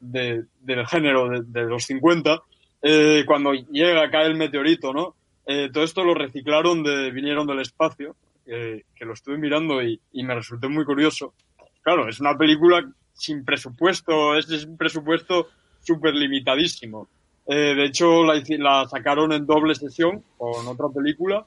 de 0.00 0.44
del 0.60 0.86
género 0.86 1.28
de, 1.40 1.62
los 1.62 1.84
50, 1.84 2.42
eh, 2.82 3.24
cuando 3.26 3.52
llega, 3.52 4.10
cae 4.10 4.26
el 4.26 4.36
meteorito, 4.36 4.92
¿no? 4.92 5.14
Eh, 5.46 5.70
todo 5.72 5.84
esto 5.84 6.04
lo 6.04 6.14
reciclaron 6.14 6.82
de, 6.82 7.10
vinieron 7.10 7.46
del 7.46 7.60
espacio, 7.60 8.16
que 8.44 9.04
lo 9.04 9.12
estuve 9.12 9.36
mirando 9.36 9.82
y, 9.82 10.00
y, 10.12 10.22
me 10.22 10.34
resultó 10.34 10.70
muy 10.70 10.86
curioso. 10.86 11.34
Claro, 11.82 12.08
es 12.08 12.18
una 12.18 12.36
película 12.36 12.82
sin 13.12 13.44
presupuesto, 13.44 14.36
es, 14.36 14.50
es 14.50 14.64
un 14.64 14.78
presupuesto 14.78 15.48
súper 15.80 16.14
limitadísimo. 16.14 17.08
Eh, 17.50 17.74
de 17.74 17.86
hecho, 17.86 18.24
la, 18.24 18.86
sacaron 18.88 19.32
en 19.32 19.46
doble 19.46 19.74
sesión 19.74 20.22
con 20.36 20.66
otra 20.66 20.88
película. 20.90 21.46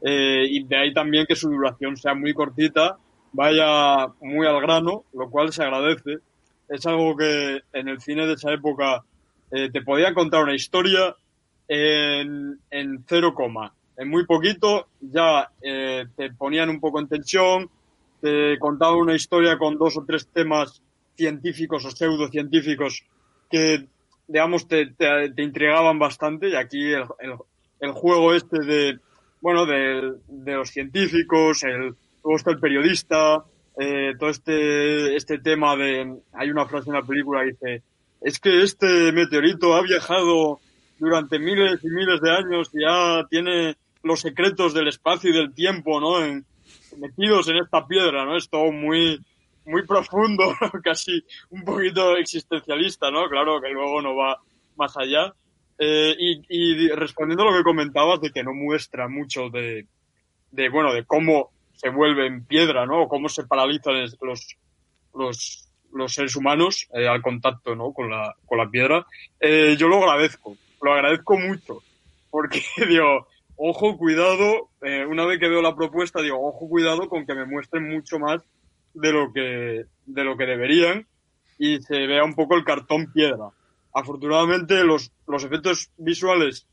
Eh, 0.00 0.46
y 0.50 0.64
de 0.64 0.76
ahí 0.76 0.92
también 0.92 1.26
que 1.26 1.36
su 1.36 1.48
duración 1.48 1.96
sea 1.96 2.14
muy 2.14 2.34
cortita, 2.34 2.98
vaya 3.32 4.08
muy 4.20 4.46
al 4.46 4.60
grano, 4.60 5.04
lo 5.12 5.30
cual 5.30 5.52
se 5.52 5.62
agradece. 5.62 6.18
Es 6.68 6.84
algo 6.86 7.16
que 7.16 7.62
en 7.72 7.88
el 7.88 8.00
cine 8.00 8.26
de 8.26 8.34
esa 8.34 8.52
época 8.52 9.04
eh, 9.52 9.70
te 9.72 9.82
podía 9.82 10.12
contar 10.12 10.42
una 10.42 10.54
historia 10.54 11.14
en, 11.68 12.58
en 12.70 13.04
cero 13.06 13.32
coma. 13.34 13.72
En 13.96 14.08
muy 14.08 14.26
poquito 14.26 14.88
ya 15.00 15.50
te 15.60 16.32
ponían 16.38 16.70
un 16.70 16.78
poco 16.78 17.00
en 17.00 17.08
tensión, 17.08 17.68
te 18.20 18.56
contaban 18.60 18.98
una 18.98 19.16
historia 19.16 19.58
con 19.58 19.76
dos 19.76 19.96
o 19.96 20.04
tres 20.04 20.28
temas 20.28 20.80
científicos 21.16 21.84
o 21.84 21.90
pseudocientíficos 21.90 23.04
que 23.50 23.88
digamos, 24.28 24.68
te, 24.68 24.86
te, 24.86 25.30
te, 25.34 25.42
intrigaban 25.42 25.98
bastante 25.98 26.50
y 26.50 26.54
aquí 26.54 26.92
el, 26.92 27.04
el, 27.80 27.92
juego 27.92 28.34
este 28.34 28.58
de, 28.60 28.98
bueno, 29.40 29.66
de, 29.66 30.14
de, 30.28 30.54
los 30.54 30.70
científicos, 30.70 31.64
el, 31.64 31.94
luego 32.22 32.36
está 32.36 32.50
el 32.50 32.60
periodista, 32.60 33.42
eh, 33.80 34.12
todo 34.18 34.30
este, 34.30 35.16
este 35.16 35.38
tema 35.38 35.76
de, 35.76 36.20
hay 36.34 36.50
una 36.50 36.66
frase 36.66 36.90
en 36.90 36.96
la 36.96 37.02
película 37.02 37.40
que 37.40 37.50
dice, 37.50 37.82
es 38.20 38.38
que 38.38 38.62
este 38.62 39.12
meteorito 39.12 39.74
ha 39.74 39.82
viajado 39.82 40.60
durante 40.98 41.38
miles 41.38 41.82
y 41.82 41.88
miles 41.88 42.20
de 42.20 42.30
años 42.30 42.70
y 42.74 42.82
ya 42.82 43.26
tiene 43.30 43.76
los 44.02 44.20
secretos 44.20 44.74
del 44.74 44.88
espacio 44.88 45.30
y 45.30 45.36
del 45.36 45.54
tiempo, 45.54 46.00
¿no? 46.00 46.24
En, 46.24 46.44
metidos 46.98 47.48
en 47.48 47.56
esta 47.56 47.86
piedra, 47.86 48.24
¿no? 48.24 48.36
Es 48.36 48.48
todo 48.48 48.72
muy, 48.72 49.20
muy 49.68 49.86
profundo, 49.86 50.54
casi 50.82 51.22
un 51.50 51.64
poquito 51.64 52.16
existencialista, 52.16 53.10
¿no? 53.10 53.28
Claro 53.28 53.60
que 53.60 53.68
luego 53.68 54.02
no 54.02 54.16
va 54.16 54.40
más 54.76 54.96
allá. 54.96 55.34
Eh, 55.78 56.14
y, 56.18 56.42
y, 56.48 56.88
respondiendo 56.88 57.44
a 57.44 57.50
lo 57.52 57.56
que 57.56 57.62
comentabas 57.62 58.20
de 58.20 58.32
que 58.32 58.42
no 58.42 58.52
muestra 58.52 59.08
mucho 59.08 59.48
de, 59.48 59.86
de, 60.50 60.68
bueno, 60.70 60.92
de 60.92 61.04
cómo 61.04 61.50
se 61.74 61.90
vuelve 61.90 62.26
en 62.26 62.44
piedra, 62.44 62.84
¿no? 62.86 63.02
O 63.02 63.08
cómo 63.08 63.28
se 63.28 63.46
paralizan 63.46 63.94
los, 64.20 64.56
los, 65.14 65.68
los 65.92 66.12
seres 66.12 66.34
humanos 66.34 66.88
eh, 66.92 67.06
al 67.06 67.22
contacto, 67.22 67.76
¿no? 67.76 67.92
Con 67.92 68.10
la, 68.10 68.34
con 68.44 68.58
la 68.58 68.68
piedra. 68.68 69.06
Eh, 69.38 69.76
yo 69.78 69.86
lo 69.86 69.98
agradezco, 69.98 70.56
lo 70.82 70.92
agradezco 70.92 71.38
mucho, 71.38 71.82
porque 72.30 72.62
digo, 72.88 73.28
ojo, 73.56 73.96
cuidado, 73.96 74.70
eh, 74.82 75.04
una 75.06 75.26
vez 75.26 75.38
que 75.38 75.48
veo 75.48 75.62
la 75.62 75.76
propuesta, 75.76 76.22
digo, 76.22 76.40
ojo, 76.40 76.68
cuidado 76.68 77.08
con 77.08 77.24
que 77.24 77.34
me 77.34 77.46
muestren 77.46 77.88
mucho 77.88 78.18
más 78.18 78.42
de 78.94 79.12
lo 79.12 79.32
que, 79.32 79.84
de 80.06 80.24
lo 80.24 80.36
que 80.36 80.46
deberían 80.46 81.06
y 81.58 81.80
se 81.80 82.06
vea 82.06 82.24
un 82.24 82.34
poco 82.34 82.56
el 82.56 82.64
cartón 82.64 83.12
piedra. 83.12 83.50
Afortunadamente 83.94 84.84
los, 84.84 85.12
los 85.26 85.44
efectos 85.44 85.90
visuales 85.96 86.66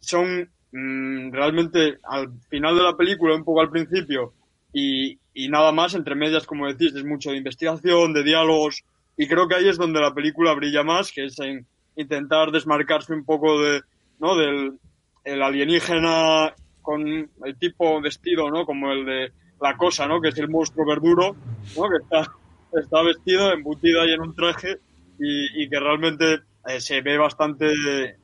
son 0.00 0.50
mmm, 0.72 1.32
realmente 1.32 1.98
al 2.02 2.32
final 2.48 2.76
de 2.76 2.82
la 2.82 2.96
película, 2.96 3.34
un 3.34 3.44
poco 3.44 3.60
al 3.60 3.70
principio, 3.70 4.34
y, 4.72 5.18
y 5.32 5.48
nada 5.48 5.72
más, 5.72 5.94
entre 5.94 6.14
medias, 6.14 6.46
como 6.46 6.66
decís, 6.66 6.94
es 6.94 7.04
mucho 7.04 7.30
de 7.30 7.38
investigación, 7.38 8.12
de 8.12 8.22
diálogos, 8.22 8.84
y 9.16 9.26
creo 9.26 9.48
que 9.48 9.54
ahí 9.54 9.68
es 9.68 9.78
donde 9.78 10.00
la 10.00 10.12
película 10.12 10.52
brilla 10.52 10.82
más, 10.82 11.12
que 11.12 11.24
es 11.24 11.38
en 11.38 11.66
intentar 11.96 12.50
desmarcarse 12.50 13.14
un 13.14 13.24
poco 13.24 13.60
de, 13.62 13.80
¿no? 14.18 14.36
del 14.36 14.78
el 15.24 15.42
alienígena 15.42 16.54
con 16.82 17.04
el 17.06 17.58
tipo 17.58 18.00
vestido, 18.00 18.48
¿no? 18.48 18.64
Como 18.64 18.92
el 18.92 19.04
de 19.04 19.32
la 19.60 19.76
cosa, 19.76 20.06
¿no? 20.06 20.20
Que 20.20 20.28
es 20.28 20.38
el 20.38 20.48
monstruo 20.48 20.86
verduro, 20.86 21.36
¿no? 21.76 21.88
Que 21.88 21.96
está, 22.02 22.32
está 22.72 23.02
vestido, 23.02 23.52
embutido 23.52 24.02
ahí 24.02 24.12
en 24.12 24.20
un 24.20 24.34
traje 24.34 24.78
y, 25.18 25.62
y 25.62 25.68
que 25.68 25.80
realmente 25.80 26.40
eh, 26.66 26.80
se 26.80 27.00
ve 27.00 27.16
bastante, 27.16 27.68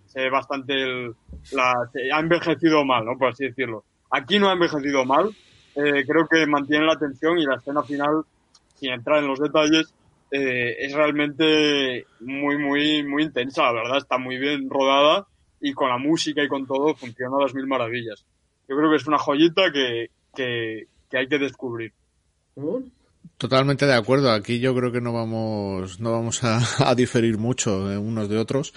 se 0.06 0.20
ve 0.20 0.30
bastante 0.30 0.74
el, 0.74 1.14
la, 1.52 1.72
ha 2.14 2.20
envejecido 2.20 2.84
mal, 2.84 3.04
¿no? 3.04 3.16
Por 3.16 3.28
así 3.28 3.44
decirlo. 3.44 3.84
Aquí 4.10 4.38
no 4.38 4.48
ha 4.48 4.52
envejecido 4.52 5.04
mal, 5.04 5.30
eh, 5.74 6.04
creo 6.06 6.26
que 6.28 6.46
mantiene 6.46 6.86
la 6.86 6.94
atención 6.94 7.38
y 7.38 7.46
la 7.46 7.56
escena 7.56 7.82
final, 7.82 8.24
sin 8.74 8.90
entrar 8.90 9.18
en 9.18 9.28
los 9.28 9.38
detalles, 9.38 9.94
eh, 10.30 10.76
es 10.78 10.92
realmente 10.92 12.06
muy, 12.20 12.58
muy, 12.58 13.02
muy 13.04 13.22
intensa, 13.22 13.64
la 13.64 13.72
verdad, 13.72 13.98
está 13.98 14.18
muy 14.18 14.38
bien 14.38 14.68
rodada 14.68 15.26
y 15.60 15.72
con 15.72 15.88
la 15.88 15.98
música 15.98 16.42
y 16.42 16.48
con 16.48 16.66
todo 16.66 16.94
funciona 16.94 17.36
a 17.36 17.42
las 17.42 17.54
mil 17.54 17.66
maravillas. 17.66 18.24
Yo 18.68 18.76
creo 18.76 18.90
que 18.90 18.96
es 18.96 19.06
una 19.06 19.18
joyita 19.18 19.70
que, 19.72 20.10
que, 20.34 20.88
que 21.12 21.18
hay 21.18 21.28
que 21.28 21.38
descubrir. 21.38 21.92
Totalmente 23.36 23.86
de 23.86 23.94
acuerdo. 23.94 24.32
Aquí 24.32 24.58
yo 24.60 24.74
creo 24.74 24.90
que 24.90 25.02
no 25.02 25.12
vamos, 25.12 26.00
no 26.00 26.10
vamos 26.10 26.42
a, 26.42 26.60
a 26.88 26.94
diferir 26.94 27.36
mucho 27.36 27.86
de 27.86 27.98
unos 27.98 28.30
de 28.30 28.38
otros. 28.38 28.72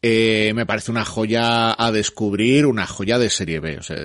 Eh, 0.00 0.52
me 0.54 0.64
parece 0.64 0.92
una 0.92 1.04
joya 1.04 1.74
a 1.76 1.90
descubrir, 1.90 2.66
una 2.66 2.86
joya 2.86 3.18
de 3.18 3.30
serie 3.30 3.60
B. 3.60 3.78
O 3.78 3.82
sea, 3.82 3.96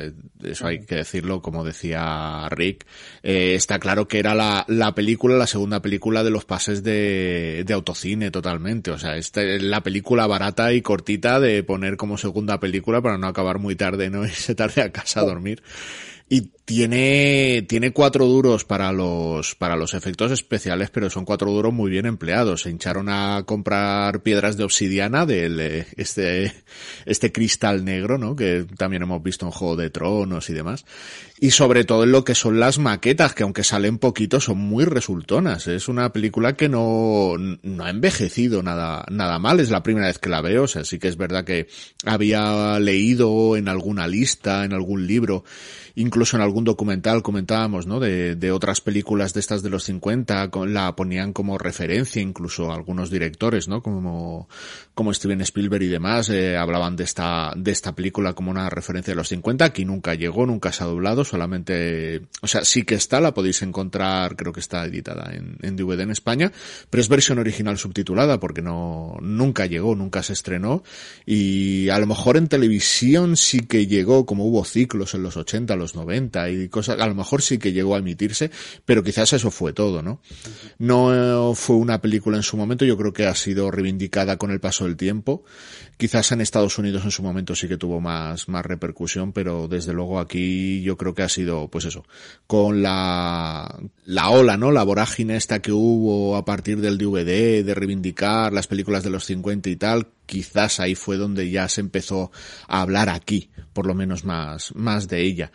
eso 0.44 0.68
hay 0.68 0.86
que 0.86 0.96
decirlo, 0.96 1.42
como 1.42 1.64
decía 1.64 2.48
Rick. 2.50 2.86
Eh, 3.22 3.56
está 3.56 3.80
claro 3.80 4.08
que 4.08 4.20
era 4.20 4.36
la, 4.36 4.66
la 4.68 4.94
película, 4.96 5.36
la 5.36 5.48
segunda 5.48 5.82
película 5.82 6.24
de 6.24 6.32
los 6.32 6.46
pases 6.46 6.84
de, 6.84 7.64
de 7.66 7.74
autocine 7.74 8.32
totalmente. 8.32 8.92
O 8.92 9.00
sea, 9.00 9.18
esta 9.18 9.44
es 9.44 9.62
la 9.64 9.82
película 9.82 10.28
barata 10.28 10.74
y 10.74 10.82
cortita 10.82 11.40
de 11.40 11.64
poner 11.64 11.98
como 11.98 12.18
segunda 12.18 12.60
película 12.60 13.02
para 13.02 13.18
no 13.18 13.28
acabar 13.28 13.60
muy 13.60 13.76
tarde, 13.76 14.10
no 14.10 14.26
irse 14.26 14.56
tarde 14.56 14.82
a 14.82 14.92
casa 14.92 15.22
a 15.22 15.26
dormir. 15.26 15.62
Y 16.34 16.50
tiene, 16.66 17.64
tiene 17.70 17.92
cuatro 17.92 18.26
duros 18.26 18.66
para 18.66 18.92
los, 18.92 19.54
para 19.54 19.76
los 19.76 19.94
efectos 19.94 20.32
especiales, 20.32 20.90
pero 20.90 21.12
son 21.12 21.26
cuatro 21.26 21.52
duros 21.52 21.72
muy 21.72 21.92
bien 21.92 22.08
empleados. 22.08 22.64
Se 22.64 22.72
hincharon 22.72 23.08
a 23.08 23.44
comprar 23.46 24.24
piedras 24.24 24.58
de 24.58 24.64
obsidiana 24.64 25.28
del, 25.28 25.60
este, 25.96 26.52
este 27.06 27.32
cristal 27.32 27.86
negro, 27.86 28.18
¿no? 28.18 28.36
Que 28.36 28.66
también 28.78 29.04
hemos 29.04 29.22
visto 29.22 29.46
en 29.46 29.52
Juego 29.52 29.76
de 29.76 29.92
Tronos 29.92 30.50
y 30.50 30.54
demás. 30.54 30.86
Y 31.40 31.52
sobre 31.52 31.84
todo 31.84 32.06
en 32.06 32.14
lo 32.14 32.24
que 32.24 32.34
son 32.34 32.60
las 32.60 32.80
maquetas, 32.80 33.36
que 33.36 33.44
aunque 33.44 33.64
salen 33.64 34.00
poquito, 34.00 34.40
son 34.40 34.58
muy 34.58 34.86
resultonas. 34.86 35.68
Es 35.68 35.88
una 35.88 36.14
película 36.14 36.54
que 36.54 36.70
no, 36.70 37.34
no 37.38 37.84
ha 37.84 37.90
envejecido 37.90 38.64
nada, 38.64 39.06
nada 39.12 39.38
mal. 39.38 39.60
Es 39.60 39.70
la 39.70 39.84
primera 39.84 40.08
vez 40.08 40.18
que 40.18 40.30
la 40.30 40.42
veo. 40.42 40.64
O 40.64 40.68
sea, 40.68 40.84
sí 40.86 40.98
que 40.98 41.10
es 41.10 41.18
verdad 41.18 41.44
que 41.44 41.68
había 42.06 42.80
leído 42.80 43.58
en 43.58 43.68
alguna 43.68 44.08
lista, 44.08 44.64
en 44.64 44.74
algún 44.74 45.06
libro, 45.06 45.44
incluso 45.96 46.38
en 46.38 46.44
algún 46.44 46.64
documental 46.64 47.22
comentábamos, 47.22 47.86
¿no? 47.86 48.00
De, 48.00 48.36
de 48.36 48.52
otras 48.52 48.82
películas 48.82 49.34
de 49.34 49.40
estas 49.40 49.62
de 49.62 49.70
los 49.70 49.84
50, 49.84 50.50
con, 50.50 50.74
la 50.74 50.96
ponían 50.96 51.34
como 51.34 51.58
referencia, 51.58 52.22
incluso 52.22 52.72
algunos 52.72 53.10
directores, 53.10 53.68
¿no? 53.68 53.82
Como, 53.82 54.48
como 54.96 55.14
Steven 55.14 55.42
Spielberg 55.42 55.84
y 55.84 55.88
demás, 55.88 56.30
eh, 56.30 56.58
hablaban 56.58 56.96
de 56.96 57.04
esta, 57.04 57.54
de 57.56 57.72
esta 57.72 57.94
película 57.94 58.34
como 58.34 58.52
una 58.52 58.70
referencia 58.70 59.12
de 59.12 59.18
los 59.18 59.30
50, 59.30 59.66
aquí 59.66 59.86
nunca 59.86 60.16
llegó, 60.16 60.46
nunca 60.46 60.72
se 60.72 60.84
ha 60.84 60.88
doblado, 60.88 61.24
solamente, 61.24 62.22
o 62.42 62.48
sea, 62.48 62.66
sí 62.66 62.84
que 62.84 62.96
está, 62.96 63.20
la 63.20 63.34
podéis 63.34 63.62
encontrar, 63.62 64.36
creo 64.36 64.54
que 64.54 64.60
está 64.60 64.86
editada 64.86 65.34
en, 65.34 65.58
en 65.62 65.76
DVD 65.76 66.02
en 66.02 66.12
España, 66.12 66.52
pero 66.90 67.02
es 67.02 67.10
versión 67.10 67.40
original 67.40 67.78
subtitulada 67.78 68.40
porque 68.40 68.62
no, 68.62 69.18
nunca 69.22 69.66
llegó, 69.68 69.96
nunca 69.96 70.24
se 70.24 70.34
estrenó 70.34 70.84
y 71.26 71.90
a 71.90 72.00
lo 72.00 72.08
mejor 72.08 72.38
en 72.38 72.48
televisión 72.48 73.38
sí 73.38 73.62
que 73.62 73.88
llegó, 73.88 74.26
como 74.26 74.46
hubo 74.46 74.66
ciclos 74.66 75.14
en 75.14 75.24
los 75.24 75.38
80, 75.38 75.76
los 75.84 75.96
90 75.96 76.50
y 76.50 76.70
cosas, 76.70 77.00
a 77.00 77.08
lo 77.08 77.16
mejor 77.16 77.42
sí 77.42 77.58
que 77.58 77.74
llegó 77.74 77.96
a 77.96 78.00
emitirse, 78.00 78.52
pero 78.86 79.04
quizás 79.04 79.34
eso 79.34 79.52
fue 79.52 79.74
todo, 79.74 80.02
¿no? 80.02 80.20
No 80.80 81.54
fue 81.56 81.76
una 81.76 82.02
película 82.02 82.38
en 82.38 82.44
su 82.44 82.58
momento, 82.58 82.86
yo 82.86 82.98
creo 82.98 83.14
que 83.14 83.26
ha 83.26 83.36
sido 83.36 83.70
reivindicada 83.70 84.38
con 84.38 84.52
el 84.52 84.60
paso 84.60 84.86
del 84.86 84.98
tiempo. 84.98 85.44
Quizás 85.98 86.32
en 86.32 86.42
Estados 86.42 86.78
Unidos 86.78 87.04
en 87.04 87.12
su 87.12 87.22
momento 87.22 87.56
sí 87.56 87.68
que 87.68 87.78
tuvo 87.78 88.02
más, 88.02 88.50
más 88.50 88.66
repercusión, 88.66 89.32
pero 89.32 89.68
desde 89.68 89.94
luego 89.94 90.20
aquí 90.20 90.82
yo 90.82 90.98
creo 90.98 91.14
que 91.14 91.24
ha 91.24 91.30
sido, 91.30 91.68
pues 91.68 91.86
eso, 91.86 92.06
con 92.48 92.82
la, 92.82 93.80
la 94.06 94.30
ola, 94.30 94.58
¿no? 94.58 94.72
La 94.72 94.84
vorágine 94.84 95.36
esta 95.36 95.62
que 95.62 95.72
hubo 95.72 96.36
a 96.36 96.46
partir 96.46 96.82
del 96.82 96.98
DVD, 96.98 97.64
de 97.64 97.74
reivindicar 97.74 98.54
las 98.54 98.68
películas 98.68 99.04
de 99.04 99.10
los 99.10 99.26
50 99.26 99.70
y 99.70 99.76
tal, 99.76 100.08
quizás 100.34 100.80
ahí 100.80 100.96
fue 100.96 101.18
donde 101.18 101.52
ya 101.52 101.68
se 101.70 101.80
empezó 101.80 102.32
a 102.68 102.82
hablar 102.82 103.08
aquí, 103.08 103.52
por 103.72 103.86
lo 103.86 103.94
menos 103.94 104.26
más, 104.26 104.74
más 104.74 105.08
de 105.08 105.22
ella. 105.22 105.52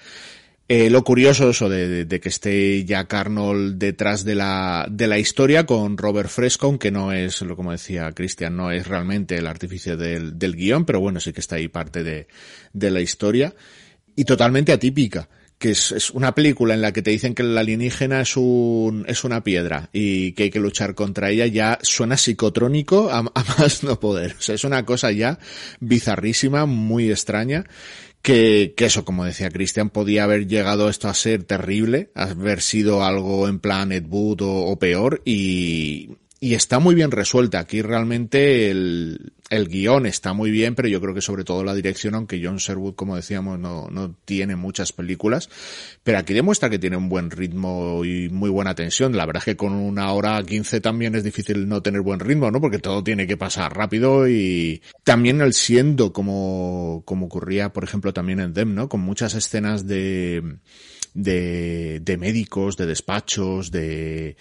Eh, 0.69 0.89
lo 0.89 1.03
curioso 1.03 1.51
eso 1.51 1.69
de, 1.69 1.89
de, 1.89 2.05
de, 2.05 2.21
que 2.21 2.29
esté 2.29 2.85
Jack 2.85 3.13
Arnold 3.13 3.77
detrás 3.77 4.25
de 4.25 4.37
la, 4.37 4.87
de 4.89 5.09
la 5.09 5.19
historia 5.19 5.67
con 5.67 5.99
Robert 5.99 6.29
Fresco, 6.29 6.79
que 6.79 6.93
no 6.93 7.13
es, 7.13 7.43
lo 7.43 7.57
como 7.57 7.73
decía 7.73 8.13
Christian, 8.13 8.55
no 8.55 8.71
es 8.71 8.87
realmente 8.87 9.37
el 9.37 9.49
artífice 9.49 9.97
del, 9.97 10.39
del 10.39 10.55
guion, 10.55 10.85
pero 10.85 11.01
bueno, 11.01 11.19
sí 11.19 11.33
que 11.33 11.41
está 11.41 11.57
ahí 11.57 11.67
parte 11.67 12.05
de, 12.05 12.29
de 12.73 12.91
la 12.93 13.01
historia. 13.01 13.53
y 14.15 14.25
totalmente 14.27 14.71
atípica 14.73 15.29
que 15.59 15.71
es, 15.71 16.11
una 16.11 16.35
película 16.35 16.75
en 16.75 16.81
la 16.81 16.93
que 16.93 17.03
te 17.03 17.11
dicen 17.11 17.35
que 17.35 17.43
el 17.43 17.59
alienígena 17.59 18.21
es 18.21 18.37
un 18.37 19.05
es 19.09 19.25
una 19.25 19.43
piedra 19.43 19.91
y 19.93 20.33
que 20.33 20.45
hay 20.45 20.51
que 20.51 20.61
luchar 20.61 20.95
contra 20.95 21.31
ella 21.31 21.47
ya 21.47 21.79
suena 21.83 22.17
psicotrónico 22.17 23.11
a, 23.11 23.23
más 23.59 23.83
no 23.83 23.99
poder. 23.99 24.37
Es 24.47 24.65
una 24.65 24.85
cosa 24.85 25.11
ya 25.11 25.39
bizarrísima, 25.81 26.67
muy 26.67 27.11
extraña. 27.11 27.65
Que, 28.21 28.75
que 28.77 28.87
eso, 28.87 29.05
como 29.05 29.25
decía 29.25 29.49
Cristian, 29.49 29.91
podía 29.91 30.25
haber 30.25 30.49
llegado 30.49 30.89
esto 30.89 31.09
a 31.09 31.15
ser 31.15 31.45
terrible, 31.45 32.11
haber 32.17 32.63
sido 32.63 33.05
algo 33.05 33.49
en 33.49 33.61
plan 33.61 33.93
Ed 33.93 34.07
o 34.11 34.79
peor, 34.79 35.23
y, 35.25 36.17
y 36.41 36.55
está 36.55 36.79
muy 36.79 36.95
bien 36.95 37.11
resuelta. 37.11 37.59
Aquí 37.59 37.83
realmente 37.83 38.71
el, 38.71 39.33
el 39.51 39.69
guion 39.69 40.07
está 40.07 40.33
muy 40.33 40.51
bien, 40.51 40.75
pero 40.75 40.89
yo 40.89 41.01
creo 41.01 41.15
que 41.15 41.21
sobre 41.21 41.43
todo 41.43 41.65
la 41.65 41.75
dirección, 41.75 42.15
aunque 42.15 42.41
John 42.43 42.59
Sherwood, 42.59 42.95
como 42.95 43.17
decíamos, 43.17 43.59
no, 43.59 43.89
no 43.91 44.15
tiene 44.25 44.55
muchas 44.55 44.93
películas, 44.93 45.51
pero 46.05 46.19
aquí 46.19 46.35
demuestra 46.35 46.71
que 46.71 46.79
tiene 46.79 46.97
un 46.97 47.09
buen 47.09 47.31
ritmo 47.31 48.05
y 48.05 48.29
muy 48.29 48.51
buena 48.51 48.75
tensión. 48.75 49.17
La 49.17 49.27
verdad 49.27 49.41
es 49.41 49.47
que 49.47 49.57
con 49.57 49.73
una 49.73 50.13
hora 50.13 50.43
quince 50.45 50.81
también 50.81 51.15
es 51.15 51.25
difícil 51.25 51.69
no 51.69 51.83
tener 51.83 52.03
buen 52.03 52.21
ritmo, 52.21 52.51
¿no? 52.51 52.61
Porque 52.61 52.79
todo 52.79 53.03
tiene 53.03 53.27
que 53.27 53.37
pasar 53.37 53.77
rápido 53.77 54.29
y 54.29 54.81
también 55.03 55.41
el 55.41 55.55
siendo 55.55 56.13
como, 56.13 57.03
como 57.05 57.27
ocurría, 57.27 57.73
por 57.73 57.83
ejemplo, 57.83 58.13
también 58.13 58.41
en 58.41 58.53
Them, 58.53 58.75
¿no? 58.75 58.89
Con 58.89 59.01
muchas 59.01 59.35
escenas 59.35 59.87
de, 59.87 60.59
de, 61.15 62.01
de 62.01 62.17
médicos, 62.17 62.77
de 62.77 62.87
despachos, 62.87 63.71
de, 63.71 64.37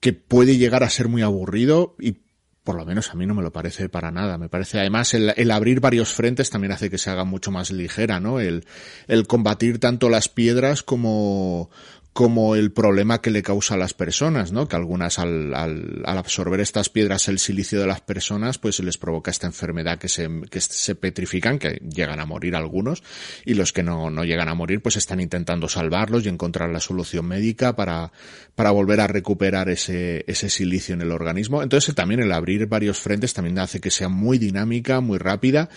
que 0.00 0.12
puede 0.12 0.56
llegar 0.56 0.82
a 0.82 0.90
ser 0.90 1.08
muy 1.08 1.22
aburrido 1.22 1.96
y 1.98 2.18
por 2.66 2.74
lo 2.74 2.84
menos 2.84 3.10
a 3.10 3.14
mí 3.14 3.26
no 3.26 3.34
me 3.34 3.42
lo 3.42 3.52
parece 3.52 3.88
para 3.88 4.10
nada. 4.10 4.38
Me 4.38 4.48
parece 4.48 4.80
además 4.80 5.14
el, 5.14 5.50
abrir 5.52 5.78
varios 5.78 6.12
frentes 6.12 6.50
también 6.50 6.72
hace 6.72 6.90
que 6.90 6.98
se 6.98 7.10
haga 7.10 7.24
mucho 7.24 7.52
más 7.52 7.70
ligera, 7.70 8.18
¿no? 8.18 8.40
El, 8.40 8.66
el 9.06 9.28
combatir 9.28 9.78
tanto 9.78 10.08
las 10.08 10.28
piedras 10.28 10.82
como, 10.82 11.70
como 12.16 12.56
el 12.56 12.72
problema 12.72 13.20
que 13.20 13.30
le 13.30 13.42
causa 13.42 13.74
a 13.74 13.76
las 13.76 13.92
personas, 13.92 14.50
¿no? 14.50 14.68
Que 14.68 14.76
algunas 14.76 15.18
al, 15.18 15.54
al, 15.54 16.02
al, 16.06 16.16
absorber 16.16 16.60
estas 16.60 16.88
piedras 16.88 17.28
el 17.28 17.38
silicio 17.38 17.78
de 17.78 17.86
las 17.86 18.00
personas, 18.00 18.56
pues 18.56 18.80
les 18.80 18.96
provoca 18.96 19.30
esta 19.30 19.46
enfermedad 19.46 19.98
que 19.98 20.08
se, 20.08 20.26
que 20.50 20.62
se 20.62 20.94
petrifican, 20.94 21.58
que 21.58 21.78
llegan 21.94 22.18
a 22.18 22.24
morir 22.24 22.56
algunos, 22.56 23.02
y 23.44 23.52
los 23.52 23.74
que 23.74 23.82
no, 23.82 24.08
no 24.08 24.24
llegan 24.24 24.48
a 24.48 24.54
morir, 24.54 24.80
pues 24.80 24.96
están 24.96 25.20
intentando 25.20 25.68
salvarlos 25.68 26.24
y 26.24 26.30
encontrar 26.30 26.70
la 26.70 26.80
solución 26.80 27.26
médica 27.26 27.76
para, 27.76 28.10
para 28.54 28.70
volver 28.70 29.02
a 29.02 29.08
recuperar 29.08 29.68
ese, 29.68 30.24
ese 30.26 30.48
silicio 30.48 30.94
en 30.94 31.02
el 31.02 31.12
organismo. 31.12 31.62
Entonces 31.62 31.94
también 31.94 32.20
el 32.20 32.32
abrir 32.32 32.66
varios 32.66 32.98
frentes 32.98 33.34
también 33.34 33.58
hace 33.58 33.78
que 33.78 33.90
sea 33.90 34.08
muy 34.08 34.38
dinámica, 34.38 35.02
muy 35.02 35.18
rápida, 35.18 35.68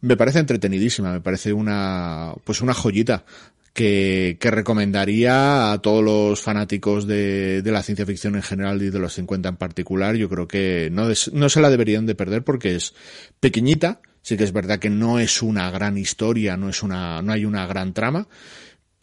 me 0.00 0.16
parece 0.16 0.38
entretenidísima, 0.38 1.12
me 1.12 1.20
parece 1.20 1.52
una, 1.52 2.32
pues 2.44 2.62
una 2.62 2.72
joyita 2.72 3.26
que, 3.72 4.36
que, 4.40 4.50
recomendaría 4.50 5.72
a 5.72 5.80
todos 5.80 6.04
los 6.04 6.40
fanáticos 6.40 7.06
de, 7.06 7.62
de, 7.62 7.72
la 7.72 7.82
ciencia 7.82 8.06
ficción 8.06 8.34
en 8.36 8.42
general 8.42 8.82
y 8.82 8.90
de 8.90 8.98
los 8.98 9.14
50 9.14 9.48
en 9.48 9.56
particular. 9.56 10.16
Yo 10.16 10.28
creo 10.28 10.46
que 10.46 10.90
no, 10.92 11.08
es, 11.08 11.32
no 11.32 11.48
se 11.48 11.60
la 11.60 11.70
deberían 11.70 12.06
de 12.06 12.14
perder 12.14 12.44
porque 12.44 12.74
es 12.74 12.94
pequeñita. 13.40 14.00
Sí 14.20 14.36
que 14.36 14.44
es 14.44 14.52
verdad 14.52 14.78
que 14.78 14.90
no 14.90 15.18
es 15.18 15.42
una 15.42 15.70
gran 15.70 15.98
historia, 15.98 16.56
no 16.56 16.68
es 16.68 16.82
una, 16.82 17.22
no 17.22 17.32
hay 17.32 17.44
una 17.44 17.66
gran 17.66 17.92
trama, 17.92 18.28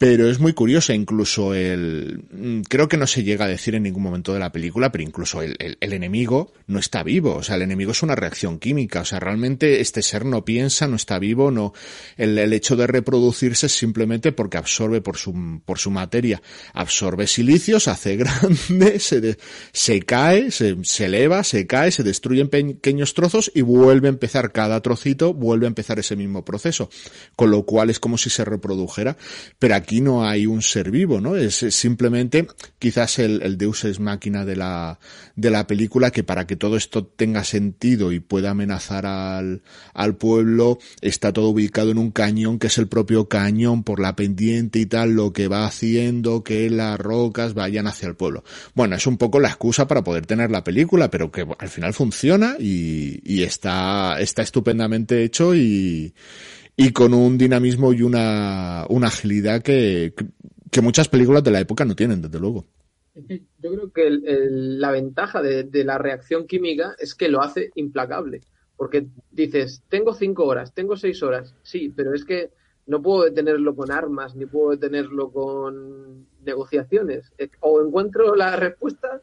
pero 0.00 0.30
es 0.30 0.40
muy 0.40 0.54
curiosa, 0.54 0.94
incluso 0.94 1.52
el, 1.52 2.24
creo 2.70 2.88
que 2.88 2.96
no 2.96 3.06
se 3.06 3.22
llega 3.22 3.44
a 3.44 3.48
decir 3.48 3.74
en 3.74 3.82
ningún 3.82 4.02
momento 4.02 4.32
de 4.32 4.38
la 4.38 4.50
película, 4.50 4.90
pero 4.90 5.04
incluso 5.04 5.42
el, 5.42 5.56
el, 5.58 5.76
el, 5.78 5.92
enemigo 5.92 6.54
no 6.68 6.78
está 6.78 7.02
vivo, 7.02 7.34
o 7.34 7.42
sea, 7.42 7.56
el 7.56 7.62
enemigo 7.62 7.92
es 7.92 8.02
una 8.02 8.14
reacción 8.14 8.58
química, 8.58 9.02
o 9.02 9.04
sea, 9.04 9.20
realmente 9.20 9.82
este 9.82 10.00
ser 10.00 10.24
no 10.24 10.42
piensa, 10.42 10.88
no 10.88 10.96
está 10.96 11.18
vivo, 11.18 11.50
no, 11.50 11.74
el, 12.16 12.38
el 12.38 12.54
hecho 12.54 12.76
de 12.76 12.86
reproducirse 12.86 13.66
es 13.66 13.72
simplemente 13.72 14.32
porque 14.32 14.56
absorbe 14.56 15.02
por 15.02 15.18
su, 15.18 15.60
por 15.66 15.78
su 15.78 15.90
materia, 15.90 16.40
absorbe 16.72 17.26
silicio, 17.26 17.78
se 17.78 17.90
hace 17.90 18.16
grande, 18.70 19.00
se, 19.00 19.36
se 19.70 20.00
cae, 20.00 20.50
se, 20.50 20.78
se 20.82 21.04
eleva, 21.04 21.44
se 21.44 21.66
cae, 21.66 21.90
se 21.90 22.04
destruye 22.04 22.40
en 22.40 22.48
pequeños 22.48 23.12
trozos 23.12 23.52
y 23.54 23.60
vuelve 23.60 24.08
a 24.08 24.12
empezar 24.12 24.50
cada 24.50 24.80
trocito, 24.80 25.34
vuelve 25.34 25.66
a 25.66 25.68
empezar 25.68 25.98
ese 25.98 26.16
mismo 26.16 26.42
proceso, 26.42 26.88
con 27.36 27.50
lo 27.50 27.64
cual 27.66 27.90
es 27.90 28.00
como 28.00 28.16
si 28.16 28.30
se 28.30 28.46
reprodujera, 28.46 29.18
pero 29.58 29.74
aquí 29.90 30.00
no 30.00 30.24
hay 30.24 30.46
un 30.46 30.62
ser 30.62 30.92
vivo, 30.92 31.20
¿no? 31.20 31.34
Es, 31.34 31.66
simplemente 31.70 32.46
quizás 32.78 33.18
el, 33.18 33.42
el, 33.42 33.58
Deus 33.58 33.84
es 33.84 33.98
máquina 33.98 34.44
de 34.44 34.54
la, 34.54 35.00
de 35.34 35.50
la 35.50 35.66
película 35.66 36.12
que 36.12 36.22
para 36.22 36.46
que 36.46 36.54
todo 36.54 36.76
esto 36.76 37.04
tenga 37.04 37.42
sentido 37.42 38.12
y 38.12 38.20
pueda 38.20 38.50
amenazar 38.50 39.04
al, 39.04 39.62
al 39.92 40.14
pueblo 40.14 40.78
está 41.00 41.32
todo 41.32 41.48
ubicado 41.48 41.90
en 41.90 41.98
un 41.98 42.12
cañón 42.12 42.60
que 42.60 42.68
es 42.68 42.78
el 42.78 42.86
propio 42.86 43.28
cañón 43.28 43.82
por 43.82 43.98
la 43.98 44.14
pendiente 44.14 44.78
y 44.78 44.86
tal, 44.86 45.16
lo 45.16 45.32
que 45.32 45.48
va 45.48 45.66
haciendo 45.66 46.44
que 46.44 46.70
las 46.70 46.96
rocas 46.96 47.54
vayan 47.54 47.88
hacia 47.88 48.06
el 48.06 48.14
pueblo. 48.14 48.44
Bueno, 48.76 48.94
es 48.94 49.08
un 49.08 49.18
poco 49.18 49.40
la 49.40 49.48
excusa 49.48 49.88
para 49.88 50.04
poder 50.04 50.24
tener 50.24 50.52
la 50.52 50.62
película, 50.62 51.10
pero 51.10 51.32
que 51.32 51.44
al 51.58 51.68
final 51.68 51.94
funciona 51.94 52.54
y, 52.60 53.20
y 53.24 53.42
está, 53.42 54.20
está 54.20 54.42
estupendamente 54.42 55.24
hecho 55.24 55.52
y, 55.52 56.14
y 56.80 56.92
con 56.92 57.12
un 57.12 57.36
dinamismo 57.36 57.92
y 57.92 58.00
una, 58.00 58.86
una 58.88 59.08
agilidad 59.08 59.60
que, 59.60 60.14
que 60.70 60.80
muchas 60.80 61.08
películas 61.08 61.44
de 61.44 61.50
la 61.50 61.60
época 61.60 61.84
no 61.84 61.94
tienen, 61.94 62.22
desde 62.22 62.40
luego. 62.40 62.64
Yo 63.14 63.74
creo 63.74 63.92
que 63.92 64.06
el, 64.06 64.80
la 64.80 64.90
ventaja 64.90 65.42
de, 65.42 65.64
de, 65.64 65.84
la 65.84 65.98
reacción 65.98 66.46
química 66.46 66.94
es 66.98 67.14
que 67.14 67.28
lo 67.28 67.42
hace 67.42 67.70
implacable. 67.74 68.40
Porque 68.78 69.08
dices, 69.30 69.82
tengo 69.90 70.14
cinco 70.14 70.46
horas, 70.46 70.72
tengo 70.72 70.96
seis 70.96 71.22
horas, 71.22 71.54
sí, 71.62 71.92
pero 71.94 72.14
es 72.14 72.24
que 72.24 72.48
no 72.86 73.02
puedo 73.02 73.24
detenerlo 73.24 73.76
con 73.76 73.90
armas, 73.90 74.34
ni 74.34 74.46
puedo 74.46 74.70
detenerlo 74.70 75.30
con 75.30 76.26
negociaciones. 76.42 77.30
O 77.60 77.82
encuentro 77.82 78.34
la 78.34 78.56
respuesta 78.56 79.20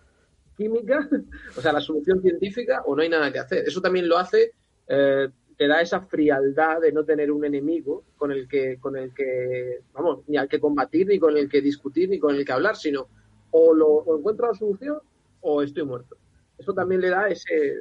química, 0.56 1.10
o 1.58 1.62
sea, 1.62 1.74
la 1.74 1.82
solución 1.82 2.22
científica, 2.22 2.84
o 2.86 2.96
no 2.96 3.02
hay 3.02 3.10
nada 3.10 3.34
que 3.34 3.40
hacer. 3.40 3.68
Eso 3.68 3.82
también 3.82 4.08
lo 4.08 4.20
hace 4.20 4.52
eh, 4.88 5.30
te 5.58 5.68
da 5.68 5.82
esa 5.82 6.02
frialdad 6.02 6.82
de 6.82 6.92
no 6.92 7.04
tener 7.04 7.32
un 7.32 7.44
enemigo 7.44 8.04
con 8.16 8.32
el 8.32 8.48
que, 8.48 8.78
con 8.80 8.96
el 8.96 9.12
que, 9.14 9.80
vamos, 9.92 10.20
ni 10.28 10.38
al 10.38 10.48
que 10.48 10.60
combatir, 10.60 11.08
ni 11.08 11.18
con 11.18 11.36
el 11.36 11.50
que 11.50 11.62
discutir, 11.62 12.10
ni 12.10 12.20
con 12.20 12.36
el 12.36 12.46
que 12.46 12.52
hablar, 12.52 12.76
sino 12.76 13.08
o 13.52 13.74
lo 13.74 14.18
encuentro 14.18 14.48
la 14.48 14.54
solución 14.54 15.00
o 15.42 15.64
estoy 15.64 15.84
muerto. 15.84 16.16
Eso 16.60 16.74
también 16.74 17.02
le 17.02 17.10
da 17.10 17.28
ese, 17.28 17.74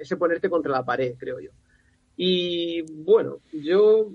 ese 0.00 0.16
ponerte 0.16 0.50
contra 0.50 0.72
la 0.72 0.84
pared, 0.84 1.14
creo 1.16 1.38
yo. 1.38 1.50
Y 2.16 2.82
bueno, 2.82 3.38
yo 3.52 4.10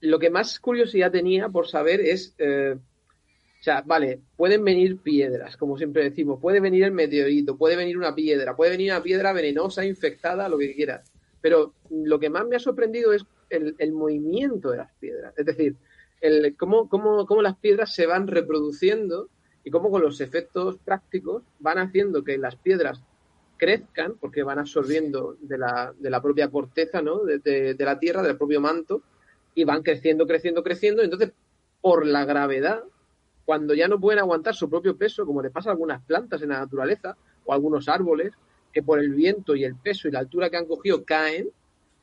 lo 0.00 0.18
que 0.20 0.30
más 0.30 0.60
curiosidad 0.60 1.10
tenía 1.10 1.48
por 1.48 1.66
saber 1.66 2.00
es, 2.00 2.34
eh, 2.38 2.76
o 2.76 3.62
sea, 3.62 3.82
vale, 3.84 4.20
pueden 4.36 4.62
venir 4.62 4.98
piedras, 4.98 5.56
como 5.56 5.76
siempre 5.76 6.04
decimos, 6.04 6.38
puede 6.40 6.60
venir 6.60 6.84
el 6.84 6.92
meteorito, 6.92 7.56
puede 7.56 7.74
venir 7.74 7.98
una 7.98 8.14
piedra, 8.14 8.54
puede 8.54 8.70
venir 8.70 8.92
una 8.92 9.02
piedra 9.02 9.32
venenosa, 9.32 9.84
infectada, 9.84 10.48
lo 10.48 10.58
que 10.58 10.74
quieras 10.74 11.13
pero 11.44 11.74
lo 11.90 12.18
que 12.18 12.30
más 12.30 12.46
me 12.46 12.56
ha 12.56 12.58
sorprendido 12.58 13.12
es 13.12 13.26
el, 13.50 13.92
movimiento 13.92 14.70
de 14.70 14.78
las 14.78 14.90
piedras. 14.94 15.34
Es 15.36 15.44
decir, 15.44 15.76
el, 16.22 16.56
cómo, 16.56 16.88
cómo, 16.88 17.42
las 17.42 17.58
piedras 17.58 17.94
se 17.94 18.06
van 18.06 18.28
reproduciendo 18.28 19.28
y 19.62 19.70
cómo 19.70 19.90
con 19.90 20.00
los 20.00 20.22
efectos 20.22 20.78
prácticos 20.78 21.42
van 21.58 21.76
haciendo 21.76 22.24
que 22.24 22.38
las 22.38 22.56
piedras 22.56 23.02
crezcan, 23.58 24.14
porque 24.18 24.42
van 24.42 24.58
absorbiendo 24.58 25.36
de 25.42 25.58
la, 25.58 26.22
propia 26.22 26.48
corteza, 26.48 27.02
¿no? 27.02 27.24
De, 27.24 27.76
la 27.78 27.98
tierra, 27.98 28.22
del 28.22 28.38
propio 28.38 28.62
manto, 28.62 29.02
y 29.54 29.64
van 29.64 29.82
creciendo, 29.82 30.26
creciendo, 30.26 30.62
creciendo. 30.62 31.02
Entonces, 31.02 31.32
por 31.82 32.06
la 32.06 32.24
gravedad, 32.24 32.84
cuando 33.44 33.74
ya 33.74 33.86
no 33.86 34.00
pueden 34.00 34.20
aguantar 34.20 34.54
su 34.54 34.70
propio 34.70 34.96
peso, 34.96 35.26
como 35.26 35.42
le 35.42 35.50
pasa 35.50 35.68
a 35.68 35.72
algunas 35.72 36.02
plantas 36.04 36.40
en 36.40 36.48
la 36.48 36.60
naturaleza, 36.60 37.18
o 37.44 37.52
a 37.52 37.54
algunos 37.54 37.90
árboles, 37.90 38.32
que 38.74 38.82
por 38.82 38.98
el 38.98 39.14
viento 39.14 39.54
y 39.54 39.64
el 39.64 39.76
peso 39.76 40.08
y 40.08 40.10
la 40.10 40.18
altura 40.18 40.50
que 40.50 40.56
han 40.56 40.66
cogido 40.66 41.04
caen 41.04 41.48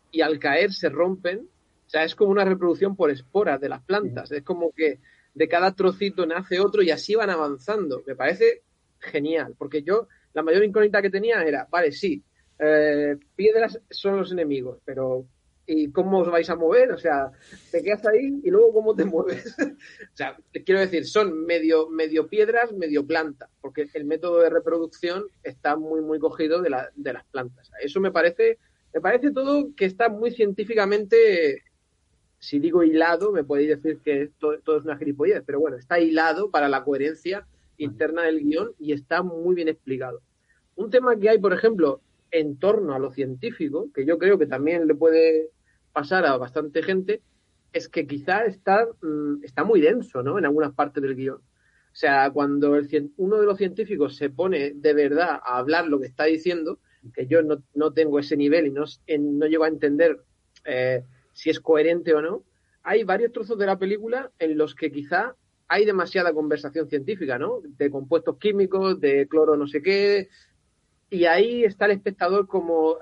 y 0.10 0.22
al 0.22 0.40
caer 0.40 0.72
se 0.72 0.90
rompen. 0.90 1.40
O 1.40 1.90
sea, 1.90 2.06
es 2.06 2.16
como 2.16 2.32
una 2.32 2.46
reproducción 2.46 2.96
por 2.96 3.12
esporas 3.12 3.60
de 3.60 3.70
las 3.70 3.84
plantas. 3.84 4.32
Es 4.32 4.44
como 4.44 4.72
que 4.72 5.00
de 5.34 5.48
cada 5.50 5.76
trocito 5.76 6.26
nace 6.26 6.62
otro 6.62 6.82
y 6.82 6.90
así 6.90 7.14
van 7.14 7.30
avanzando. 7.30 8.02
Me 8.08 8.16
parece 8.16 8.62
genial, 9.00 9.54
porque 9.58 9.84
yo 9.84 10.08
la 10.34 10.44
mayor 10.44 10.64
incógnita 10.64 11.02
que 11.02 11.10
tenía 11.10 11.44
era, 11.44 11.68
vale, 11.70 11.92
sí, 11.92 12.24
eh, 12.58 13.18
piedras 13.36 13.80
son 13.90 14.18
los 14.18 14.32
enemigos, 14.32 14.80
pero 14.86 15.26
¿y 15.66 15.92
cómo 15.92 16.20
os 16.20 16.30
vais 16.30 16.50
a 16.50 16.56
mover? 16.56 16.92
O 16.92 16.98
sea, 16.98 17.32
te 17.72 17.82
quedas 17.84 18.06
ahí 18.06 18.40
y 18.44 18.50
luego 18.50 18.74
cómo 18.74 18.96
te 18.96 19.06
mueves. 19.06 19.56
o 19.60 20.16
sea, 20.16 20.38
quiero 20.66 20.80
decir, 20.80 21.06
son 21.06 21.46
medio, 21.46 21.90
medio 21.90 22.28
piedras, 22.28 22.72
medio 22.74 23.06
planta, 23.06 23.50
porque 23.62 23.88
el 23.94 24.06
método 24.06 24.42
de 24.42 24.50
reproducción 24.50 25.26
está 25.44 25.76
muy, 25.76 26.02
muy 26.02 26.20
cogido 26.20 26.62
de, 26.62 26.70
la, 26.70 26.90
de 26.96 27.14
las 27.14 27.26
plantas. 27.26 27.72
Eso 27.82 28.00
me 28.00 28.12
parece, 28.12 28.58
me 28.94 29.02
parece 29.02 29.32
todo 29.32 29.70
que 29.76 29.86
está 29.86 30.10
muy 30.10 30.32
científicamente, 30.32 31.64
si 32.40 32.60
digo 32.60 32.84
hilado, 32.84 33.32
me 33.32 33.44
podéis 33.44 33.70
decir 33.70 34.00
que 34.04 34.32
todo, 34.40 34.60
todo 34.60 34.78
es 34.78 34.86
una 34.86 34.98
gilipollez, 34.98 35.44
pero 35.46 35.60
bueno, 35.60 35.78
está 35.78 36.00
hilado 36.00 36.50
para 36.50 36.70
la 36.70 36.84
coherencia 36.84 37.46
interna 37.78 38.24
del 38.24 38.42
guion 38.42 38.74
y 38.80 38.94
está 38.94 39.24
muy 39.24 39.56
bien 39.56 39.68
explicado. 39.68 40.22
Un 40.76 40.90
tema 40.90 41.18
que 41.18 41.30
hay, 41.30 41.38
por 41.40 41.54
ejemplo, 41.54 42.02
en 42.32 42.58
torno 42.60 42.94
a 42.94 43.00
lo 43.00 43.12
científico, 43.12 43.92
que 43.94 44.06
yo 44.06 44.18
creo 44.18 44.38
que 44.40 44.48
también 44.48 44.88
le 44.88 44.96
puede 44.96 45.50
pasar 45.94 46.26
a 46.26 46.38
bastante 46.38 46.84
gente, 46.84 47.22
es 47.74 47.90
que 47.90 48.08
quizá 48.08 48.46
está, 48.46 48.88
mm, 49.02 49.44
está 49.44 49.64
muy 49.64 49.82
denso, 49.82 50.24
¿no? 50.24 50.38
En 50.40 50.46
algunas 50.46 50.74
partes 50.74 51.04
del 51.04 51.16
guion. 51.16 51.38
O 51.38 51.96
sea, 51.96 52.32
cuando 52.32 52.76
el, 52.76 53.12
uno 53.18 53.38
de 53.40 53.46
los 53.46 53.58
científicos 53.58 54.16
se 54.16 54.30
pone 54.30 54.72
de 54.74 54.94
verdad 54.94 55.40
a 55.44 55.58
hablar 55.58 55.88
lo 55.88 56.00
que 56.00 56.08
está 56.08 56.26
diciendo, 56.26 56.80
que 57.14 57.28
yo 57.28 57.42
no, 57.42 57.64
no 57.74 57.94
tengo 57.94 58.20
ese 58.20 58.38
nivel 58.38 58.68
y 58.68 58.72
no, 58.72 58.86
en- 59.08 59.38
no 59.40 59.48
llego 59.48 59.64
a 59.66 59.68
entender 59.68 60.24
eh, 60.66 61.04
si 61.34 61.50
es 61.50 61.60
coherente 61.60 62.14
o 62.14 62.22
no, 62.22 62.44
hay 62.84 63.04
varios 63.04 63.32
trozos 63.32 63.58
de 63.58 63.66
la 63.66 63.78
película 63.80 64.32
en 64.40 64.58
los 64.58 64.76
que 64.76 64.92
quizá 64.92 65.36
hay 65.68 65.86
demasiada 65.86 66.34
conversación 66.34 66.88
científica, 66.90 67.38
¿no? 67.40 67.62
De 67.64 67.90
compuestos 67.90 68.38
químicos, 68.38 69.00
de 69.00 69.28
cloro 69.28 69.56
no 69.56 69.68
sé 69.68 69.82
qué, 69.82 70.30
y 71.12 71.26
ahí 71.26 71.64
está 71.64 71.86
el 71.86 71.92
espectador 71.92 72.48
como, 72.48 72.98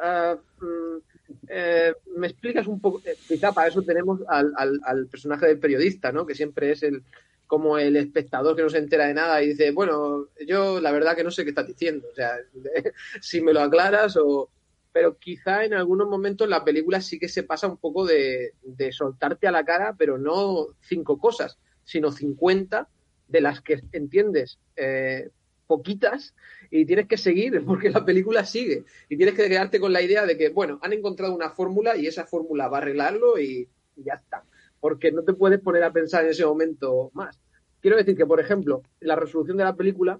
eh, 1.47 1.93
me 2.17 2.27
explicas 2.27 2.67
un 2.67 2.81
poco, 2.81 3.01
eh, 3.05 3.15
quizá 3.27 3.53
para 3.53 3.69
eso 3.69 3.83
tenemos 3.83 4.19
al, 4.27 4.51
al, 4.57 4.81
al 4.83 5.07
personaje 5.07 5.45
del 5.45 5.59
periodista, 5.59 6.11
¿no? 6.11 6.25
Que 6.25 6.35
siempre 6.35 6.71
es 6.71 6.83
el 6.83 7.03
como 7.45 7.79
el 7.79 7.95
espectador 7.95 8.55
que 8.55 8.61
no 8.61 8.69
se 8.69 8.77
entera 8.77 9.07
de 9.07 9.15
nada 9.15 9.41
y 9.41 9.49
dice, 9.49 9.71
bueno, 9.71 10.27
yo 10.47 10.79
la 10.79 10.91
verdad 10.91 11.15
que 11.15 11.23
no 11.23 11.31
sé 11.31 11.43
qué 11.43 11.49
estás 11.49 11.65
diciendo, 11.65 12.07
o 12.11 12.15
sea, 12.15 12.33
si 13.21 13.41
me 13.41 13.53
lo 13.53 13.61
aclaras 13.61 14.17
o... 14.17 14.49
Pero 14.91 15.17
quizá 15.17 15.65
en 15.65 15.75
algunos 15.75 16.07
momentos 16.07 16.49
la 16.49 16.63
película 16.63 16.99
sí 16.99 17.19
que 17.19 17.27
se 17.27 17.43
pasa 17.43 17.67
un 17.67 17.77
poco 17.77 18.05
de, 18.05 18.53
de 18.63 18.91
soltarte 18.91 19.47
a 19.47 19.51
la 19.51 19.63
cara, 19.63 19.95
pero 19.97 20.17
no 20.17 20.67
cinco 20.81 21.19
cosas, 21.19 21.59
sino 21.83 22.11
50 22.11 22.87
de 23.27 23.41
las 23.41 23.61
que 23.61 23.81
entiendes 23.91 24.59
eh, 24.75 25.29
poquitas 25.67 26.33
y 26.71 26.85
tienes 26.85 27.07
que 27.07 27.17
seguir 27.17 27.63
porque 27.65 27.89
la 27.89 28.05
película 28.05 28.45
sigue 28.45 28.85
y 29.07 29.17
tienes 29.17 29.35
que 29.35 29.47
quedarte 29.47 29.79
con 29.79 29.93
la 29.93 30.01
idea 30.01 30.25
de 30.25 30.37
que, 30.37 30.49
bueno, 30.49 30.79
han 30.81 30.93
encontrado 30.93 31.33
una 31.33 31.49
fórmula 31.49 31.95
y 31.97 32.07
esa 32.07 32.25
fórmula 32.25 32.67
va 32.67 32.77
a 32.77 32.81
arreglarlo 32.81 33.39
y, 33.39 33.67
ya 33.95 34.13
está. 34.13 34.43
Porque 34.79 35.11
no 35.11 35.23
te 35.23 35.33
puedes 35.33 35.59
poner 35.59 35.83
a 35.83 35.91
pensar 35.91 36.23
en 36.23 36.31
ese 36.31 36.45
momento 36.45 37.11
más. 37.13 37.37
Quiero 37.81 37.97
decir 37.97 38.15
que, 38.15 38.25
por 38.25 38.39
ejemplo, 38.39 38.81
la 39.01 39.15
resolución 39.15 39.57
de 39.57 39.65
la 39.65 39.75
película, 39.75 40.19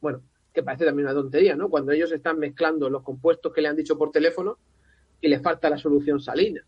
bueno, 0.00 0.22
que 0.52 0.64
parece 0.64 0.84
también 0.84 1.06
una 1.06 1.14
tontería, 1.14 1.54
¿no? 1.54 1.68
Cuando 1.68 1.92
ellos 1.92 2.10
están 2.10 2.38
mezclando 2.40 2.90
los 2.90 3.04
compuestos 3.04 3.52
que 3.52 3.60
le 3.60 3.68
han 3.68 3.76
dicho 3.76 3.96
por 3.96 4.10
teléfono 4.10 4.58
y 5.20 5.28
les 5.28 5.40
falta 5.40 5.70
la 5.70 5.78
solución 5.78 6.20
salina. 6.20 6.64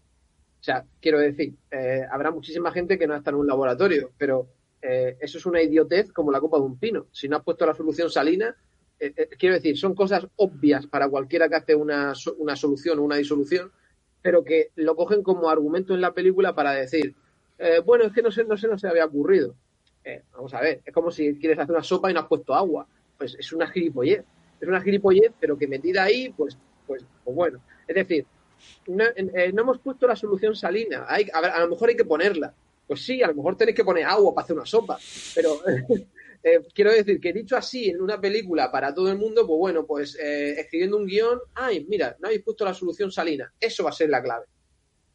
O 0.60 0.62
sea, 0.62 0.84
quiero 1.00 1.18
decir, 1.18 1.54
eh, 1.72 2.02
habrá 2.08 2.30
muchísima 2.30 2.70
gente 2.70 2.96
que 2.96 3.08
no 3.08 3.16
está 3.16 3.30
en 3.30 3.36
un 3.36 3.48
laboratorio, 3.48 4.12
pero 4.16 4.46
eh, 4.80 5.16
eso 5.20 5.38
es 5.38 5.46
una 5.46 5.60
idiotez 5.60 6.12
como 6.12 6.30
la 6.30 6.38
copa 6.38 6.58
de 6.58 6.64
un 6.64 6.78
pino. 6.78 7.06
Si 7.10 7.28
no 7.28 7.36
has 7.36 7.42
puesto 7.42 7.66
la 7.66 7.74
solución 7.74 8.10
salina, 8.10 8.54
eh, 9.02 9.12
eh, 9.16 9.28
quiero 9.36 9.56
decir, 9.56 9.76
son 9.76 9.96
cosas 9.96 10.28
obvias 10.36 10.86
para 10.86 11.08
cualquiera 11.08 11.48
que 11.48 11.56
hace 11.56 11.74
una, 11.74 12.12
una 12.38 12.54
solución 12.54 13.00
o 13.00 13.02
una 13.02 13.16
disolución, 13.16 13.72
pero 14.22 14.44
que 14.44 14.70
lo 14.76 14.94
cogen 14.94 15.24
como 15.24 15.50
argumento 15.50 15.92
en 15.92 16.00
la 16.00 16.14
película 16.14 16.54
para 16.54 16.70
decir, 16.70 17.16
eh, 17.58 17.80
bueno, 17.84 18.04
es 18.04 18.12
que 18.12 18.22
no 18.22 18.30
sé, 18.30 18.44
no 18.44 18.56
se 18.56 18.88
había 18.88 19.04
ocurrido. 19.04 19.56
Vamos 20.32 20.54
a 20.54 20.60
ver, 20.60 20.82
es 20.84 20.94
como 20.94 21.10
si 21.10 21.36
quieres 21.38 21.58
hacer 21.58 21.74
una 21.74 21.82
sopa 21.82 22.10
y 22.10 22.14
no 22.14 22.20
has 22.20 22.26
puesto 22.26 22.54
agua. 22.54 22.86
Pues 23.18 23.36
es 23.36 23.52
una 23.52 23.66
gilipollez. 23.68 24.24
Es 24.60 24.68
una 24.68 24.80
gilipollez, 24.80 25.32
pero 25.38 25.58
que 25.58 25.66
metida 25.66 26.04
ahí, 26.04 26.32
pues, 26.36 26.56
pues, 26.86 27.04
pues 27.24 27.36
bueno. 27.36 27.60
Es 27.88 27.96
decir, 27.96 28.24
no, 28.86 29.04
no 29.04 29.62
hemos 29.62 29.78
puesto 29.78 30.06
la 30.06 30.14
solución 30.14 30.54
salina. 30.54 31.06
Hay, 31.08 31.28
a, 31.32 31.40
ver, 31.40 31.50
a 31.50 31.60
lo 31.60 31.68
mejor 31.68 31.88
hay 31.88 31.96
que 31.96 32.04
ponerla. 32.04 32.54
Pues 32.86 33.04
sí, 33.04 33.22
a 33.22 33.28
lo 33.28 33.34
mejor 33.34 33.56
tenéis 33.56 33.76
que 33.76 33.84
poner 33.84 34.04
agua 34.04 34.32
para 34.34 34.44
hacer 34.44 34.56
una 34.56 34.66
sopa. 34.66 34.98
Pero 35.34 35.60
eh, 36.42 36.60
quiero 36.74 36.90
decir 36.90 37.20
que 37.20 37.32
dicho 37.32 37.56
así 37.56 37.90
en 37.90 38.00
una 38.00 38.20
película 38.20 38.70
para 38.70 38.92
todo 38.92 39.10
el 39.10 39.18
mundo, 39.18 39.46
pues 39.46 39.58
bueno, 39.58 39.86
pues 39.86 40.18
eh, 40.18 40.60
escribiendo 40.60 40.96
un 40.96 41.06
guion, 41.06 41.40
ay, 41.54 41.86
mira, 41.88 42.16
no 42.20 42.28
habéis 42.28 42.42
puesto 42.42 42.64
la 42.64 42.74
solución 42.74 43.12
salina. 43.12 43.52
Eso 43.60 43.84
va 43.84 43.90
a 43.90 43.94
ser 43.94 44.10
la 44.10 44.22
clave. 44.22 44.46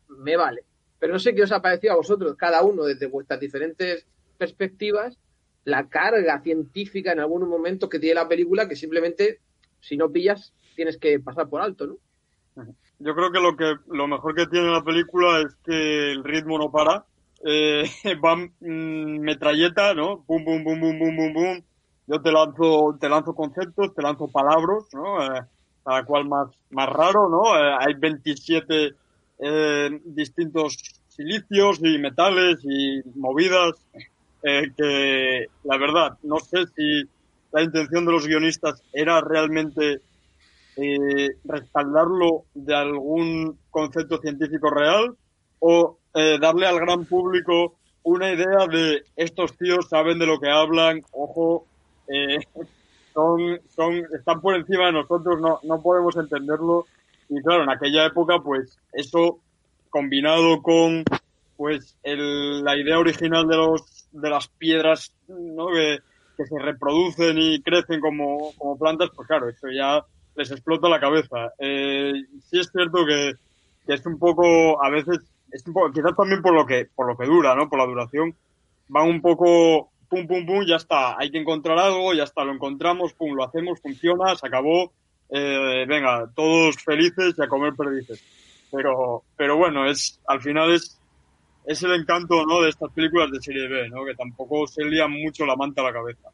Me 0.08 0.38
vale. 0.38 0.64
Pero 1.00 1.14
no 1.14 1.20
sé 1.20 1.36
qué 1.36 1.44
os 1.44 1.52
ha 1.52 1.62
parecido 1.62 1.94
a 1.94 1.98
vosotros, 1.98 2.36
cada 2.38 2.64
uno 2.64 2.86
desde 2.86 3.08
vuestras 3.08 3.40
diferentes 3.40 4.08
perspectivas, 4.38 5.20
la 5.66 5.90
carga 5.90 6.42
científica 6.42 7.12
en 7.12 7.20
algunos 7.20 7.50
momentos 7.50 7.90
que 7.90 8.00
tiene 8.00 8.16
la 8.16 8.28
película 8.28 8.68
que 8.68 8.76
simplemente, 8.76 9.42
si 9.82 9.98
no 9.98 10.12
pillas, 10.12 10.54
tienes 10.76 10.98
que 10.98 11.20
pasar 11.20 11.50
por 11.50 11.62
alto, 11.62 11.88
¿no? 11.88 11.98
Yo 13.00 13.14
creo 13.14 13.32
que 13.32 13.40
lo 13.40 13.56
que 13.56 13.76
lo 13.88 14.08
mejor 14.08 14.34
que 14.34 14.48
tiene 14.48 14.72
la 14.72 14.84
película 14.84 15.42
es 15.42 15.56
que 15.64 16.12
el 16.12 16.24
ritmo 16.24 16.58
no 16.58 16.72
para. 16.72 17.06
Eh, 17.46 17.84
va 18.24 18.36
mm, 18.36 19.20
metralleta, 19.20 19.94
¿no? 19.94 20.24
Pum, 20.26 20.44
pum, 20.44 20.64
pum, 20.64 20.80
pum, 20.80 21.00
pum, 21.00 21.16
pum, 21.16 21.34
pum. 21.34 21.62
Yo 22.08 22.22
te 22.22 22.32
lanzo, 22.32 22.98
te 23.00 23.10
lanzo 23.10 23.36
conceptos, 23.36 23.94
te 23.94 24.02
lanzo 24.02 24.28
palabras, 24.28 24.86
¿no? 24.94 25.24
Eh, 25.24 25.42
cada 25.88 26.04
cual 26.04 26.28
más, 26.28 26.50
más 26.72 26.90
raro, 26.90 27.30
¿no? 27.30 27.58
Eh, 27.58 27.78
hay 27.80 27.94
27 27.94 28.94
eh, 29.40 30.02
distintos 30.04 30.76
silicios 31.08 31.80
y 31.82 31.98
metales 31.98 32.60
y 32.64 33.02
movidas 33.16 33.72
eh, 34.44 34.64
que, 34.76 35.46
la 35.64 35.78
verdad, 35.78 36.18
no 36.24 36.40
sé 36.40 36.66
si 36.76 37.04
la 37.54 37.64
intención 37.64 38.06
de 38.06 38.12
los 38.12 38.28
guionistas 38.28 38.84
era 38.92 39.22
realmente 39.22 40.02
respaldarlo 41.46 42.44
de 42.54 42.76
algún 42.76 43.58
concepto 43.72 44.20
científico 44.20 44.70
real 44.70 45.16
o 45.58 45.98
eh, 46.18 46.40
darle 46.42 46.66
al 46.66 46.80
gran 46.80 47.06
público 47.06 47.76
una 48.02 48.32
idea 48.32 48.66
de 48.68 49.04
estos 49.16 49.56
tíos 49.56 49.88
saben 49.88 50.18
de 50.18 50.26
lo 50.26 50.40
que 50.40 50.50
hablan, 50.50 51.04
ojo, 51.12 51.68
eh, 52.08 52.40
son, 53.14 53.62
son, 53.76 54.04
están 54.18 54.42
por 54.42 54.56
encima 54.56 54.88
de 54.88 54.94
nosotros, 54.94 55.40
no, 55.40 55.60
no 55.62 55.82
podemos 55.82 56.16
entenderlo. 56.16 56.88
Y 57.30 57.40
claro, 57.44 57.64
en 57.64 57.70
aquella 57.70 58.06
época, 58.06 58.40
pues 58.40 58.80
eso 58.94 59.40
combinado 59.92 60.64
con 60.64 61.04
pues 61.56 61.98
el, 62.02 62.64
la 62.64 62.76
idea 62.78 62.98
original 62.98 63.48
de 63.48 63.58
los 63.58 64.08
de 64.12 64.30
las 64.30 64.48
piedras 64.48 65.14
¿no? 65.28 65.68
que, 65.68 66.00
se 66.38 66.60
reproducen 66.60 67.38
y 67.38 67.62
crecen 67.62 68.00
como, 68.00 68.54
como 68.58 68.78
plantas, 68.78 69.10
pues 69.16 69.28
claro, 69.28 69.50
eso 69.50 69.68
ya 69.70 70.04
les 70.36 70.50
explota 70.50 70.90
la 70.90 71.00
cabeza. 71.00 71.52
Eh, 71.60 72.14
sí 72.50 72.60
es 72.60 72.72
cierto 72.72 73.06
que 73.06 73.34
es 73.88 74.06
un 74.06 74.20
poco, 74.20 74.84
a 74.84 74.90
veces, 74.90 75.20
quizás 75.94 76.16
también 76.16 76.42
por 76.42 76.54
lo 76.54 76.66
que, 76.66 76.88
por 76.94 77.08
lo 77.08 77.18
que 77.18 77.26
dura, 77.26 77.56
¿no? 77.56 77.70
Por 77.70 77.80
la 77.80 77.86
duración, 77.86 78.36
van 78.88 79.08
un 79.08 79.22
poco 79.22 79.90
pum, 80.10 80.28
pum, 80.28 80.46
pum, 80.46 80.66
ya 80.66 80.78
está, 80.78 81.18
hay 81.18 81.30
que 81.32 81.40
encontrar 81.40 81.78
algo, 81.78 82.14
ya 82.14 82.24
está, 82.24 82.44
lo 82.44 82.54
encontramos, 82.54 83.14
pum, 83.14 83.34
lo 83.34 83.44
hacemos, 83.44 83.82
funciona, 83.82 84.36
se 84.36 84.48
acabó, 84.48 84.92
eh, 85.30 85.86
venga, 85.88 86.30
todos 86.36 86.78
felices 86.84 87.36
y 87.38 87.42
a 87.42 87.48
comer 87.48 87.74
perdices. 87.76 88.24
Pero, 88.72 89.24
pero 89.36 89.58
bueno, 89.58 89.90
es, 89.90 90.20
al 90.28 90.42
final 90.42 90.74
es, 90.74 91.00
es 91.66 91.84
el 91.84 91.94
encanto, 91.94 92.46
¿no? 92.46 92.62
De 92.62 92.70
estas 92.70 92.92
películas 92.92 93.32
de 93.32 93.42
serie 93.42 93.68
B, 93.68 93.90
¿no? 93.90 94.06
Que 94.06 94.16
tampoco 94.16 94.68
se 94.68 94.84
lían 94.84 95.12
mucho 95.12 95.46
la 95.46 95.56
manta 95.56 95.82
a 95.82 95.86
la 95.86 95.94
cabeza. 95.94 96.30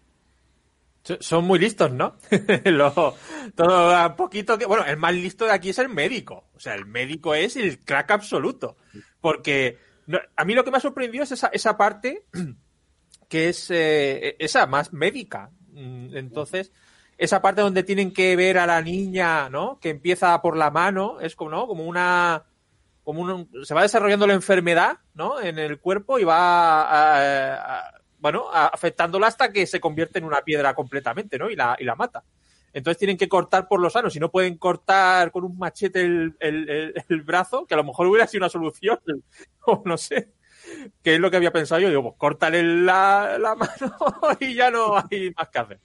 Son 1.19 1.43
muy 1.43 1.59
listos, 1.59 1.91
¿no? 1.91 2.15
Todo 3.55 3.95
a 3.95 4.15
poquito 4.15 4.57
que. 4.57 4.65
Bueno, 4.65 4.85
el 4.85 4.97
más 4.97 5.13
listo 5.13 5.45
de 5.45 5.51
aquí 5.51 5.69
es 5.69 5.79
el 5.79 5.89
médico. 5.89 6.49
O 6.55 6.59
sea, 6.59 6.75
el 6.75 6.85
médico 6.85 7.35
es 7.35 7.57
el 7.57 7.83
crack 7.83 8.11
absoluto. 8.11 8.77
Porque 9.19 9.79
a 10.35 10.45
mí 10.45 10.53
lo 10.53 10.63
que 10.63 10.71
me 10.71 10.77
ha 10.77 10.81
sorprendido 10.81 11.23
es 11.23 11.31
esa, 11.33 11.47
esa 11.47 11.77
parte 11.77 12.25
que 13.29 13.49
es 13.49 13.69
eh, 13.69 14.37
esa 14.39 14.65
más 14.65 14.93
médica. 14.93 15.49
Mm, 15.73 16.15
Entonces, 16.15 16.71
esa 17.17 17.41
parte 17.41 17.61
donde 17.61 17.83
tienen 17.83 18.13
que 18.13 18.35
ver 18.37 18.57
a 18.57 18.65
la 18.65 18.81
niña, 18.81 19.49
¿no? 19.49 19.79
Que 19.79 19.89
empieza 19.89 20.41
por 20.41 20.55
la 20.55 20.71
mano, 20.71 21.19
es 21.19 21.35
como, 21.35 21.51
¿no? 21.51 21.67
Como 21.67 21.83
una. 21.85 22.45
Como 23.03 23.21
un, 23.21 23.49
se 23.65 23.73
va 23.73 23.81
desarrollando 23.81 24.25
la 24.25 24.33
enfermedad, 24.33 24.99
¿no? 25.13 25.41
En 25.41 25.59
el 25.59 25.79
cuerpo 25.79 26.19
y 26.19 26.23
va 26.23 26.83
a, 26.83 27.79
a, 27.79 28.01
bueno, 28.23 28.45
afectándola 28.49 29.27
hasta 29.27 29.51
que 29.51 29.67
se 29.67 29.81
convierte 29.81 30.17
en 30.17 30.23
una 30.23 30.41
piedra 30.43 30.73
completamente, 30.73 31.37
¿no? 31.37 31.49
Y 31.49 31.57
la, 31.57 31.75
y 31.77 31.83
la 31.83 31.95
mata. 31.95 32.23
Entonces 32.71 32.97
tienen 32.97 33.17
que 33.17 33.27
cortar 33.27 33.67
por 33.67 33.81
los 33.81 33.91
sanos. 33.91 34.13
Si 34.13 34.19
no 34.21 34.31
pueden 34.31 34.57
cortar 34.57 35.29
con 35.29 35.43
un 35.43 35.57
machete 35.57 35.99
el, 35.99 36.33
el, 36.39 36.93
el, 37.09 37.21
brazo, 37.23 37.65
que 37.65 37.73
a 37.73 37.77
lo 37.77 37.83
mejor 37.83 38.07
hubiera 38.07 38.25
sido 38.25 38.45
una 38.45 38.49
solución, 38.49 38.97
o 39.65 39.81
no 39.83 39.97
sé. 39.97 40.29
Que 41.03 41.15
es 41.15 41.19
lo 41.19 41.29
que 41.29 41.35
había 41.35 41.51
pensado 41.51 41.81
yo. 41.81 41.89
Digo, 41.89 42.01
pues 42.01 42.15
córtale 42.17 42.63
la, 42.63 43.37
la 43.37 43.55
mano 43.55 43.93
y 44.39 44.53
ya 44.53 44.71
no 44.71 44.95
hay 44.95 45.33
más 45.35 45.49
que 45.49 45.59
hacer. 45.59 45.79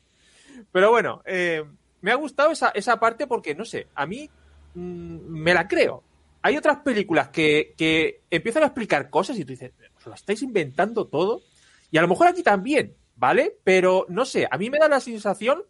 Pero 0.71 0.91
bueno, 0.91 1.23
eh, 1.27 1.65
me 2.03 2.13
ha 2.13 2.15
gustado 2.15 2.53
esa, 2.53 2.69
esa 2.69 3.01
parte 3.01 3.27
porque, 3.27 3.57
no 3.57 3.65
sé, 3.65 3.89
a 3.97 4.07
mí 4.07 4.31
mmm, 4.75 5.19
me 5.27 5.55
la 5.55 5.67
creo. 5.67 6.05
Hay 6.43 6.57
otras 6.57 6.79
películas 6.83 7.31
que, 7.31 7.75
que 7.77 8.21
empiezan 8.31 8.63
a 8.63 8.67
explicar 8.67 9.11
cosas 9.11 9.37
y 9.41 9.45
tú 9.45 9.51
dices, 9.51 9.73
os 9.97 10.07
lo 10.07 10.15
estáis 10.15 10.41
inventando 10.43 11.09
todo. 11.09 11.43
Y 11.91 11.99
a 11.99 12.03
lo 12.03 12.09
mejor 12.09 12.29
aquí 12.29 12.43
también, 12.43 12.97
¿vale? 13.17 13.57
Pero 13.65 14.07
no 14.09 14.25
sé, 14.25 14.47
a 14.51 14.59
mí 14.59 14.71
me 14.71 14.79
da 14.79 14.89
la 14.89 15.01
sensación 15.01 15.65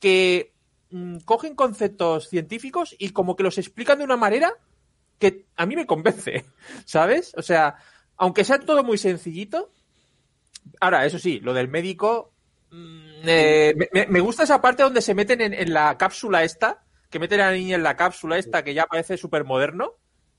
que 0.00 0.52
mmm, 0.90 1.18
cogen 1.24 1.54
conceptos 1.54 2.28
científicos 2.28 2.94
y 2.98 3.10
como 3.10 3.36
que 3.36 3.42
los 3.42 3.58
explican 3.58 3.98
de 3.98 4.04
una 4.04 4.16
manera 4.16 4.52
que 5.18 5.46
a 5.56 5.66
mí 5.66 5.76
me 5.76 5.86
convence, 5.86 6.44
¿sabes? 6.84 7.32
O 7.36 7.42
sea, 7.42 7.76
aunque 8.16 8.44
sea 8.44 8.58
todo 8.58 8.84
muy 8.84 8.98
sencillito. 8.98 9.70
Ahora, 10.80 11.06
eso 11.06 11.18
sí, 11.18 11.40
lo 11.40 11.54
del 11.54 11.68
médico. 11.68 12.32
Mmm, 12.70 13.28
eh, 13.28 13.74
me, 13.92 14.06
me, 14.06 14.20
gusta 14.20 14.42
esa 14.42 14.60
parte 14.60 14.82
donde 14.82 15.00
se 15.00 15.14
meten 15.14 15.40
en, 15.40 15.54
en, 15.54 15.72
la 15.72 15.96
cápsula 15.96 16.42
esta, 16.42 16.82
que 17.08 17.18
meten 17.18 17.40
a 17.40 17.50
la 17.50 17.56
niña 17.56 17.76
en 17.76 17.82
la 17.82 17.96
cápsula 17.96 18.36
esta, 18.36 18.64
que 18.64 18.74
ya 18.74 18.86
parece 18.86 19.16
súper 19.16 19.44
moderno. 19.44 19.94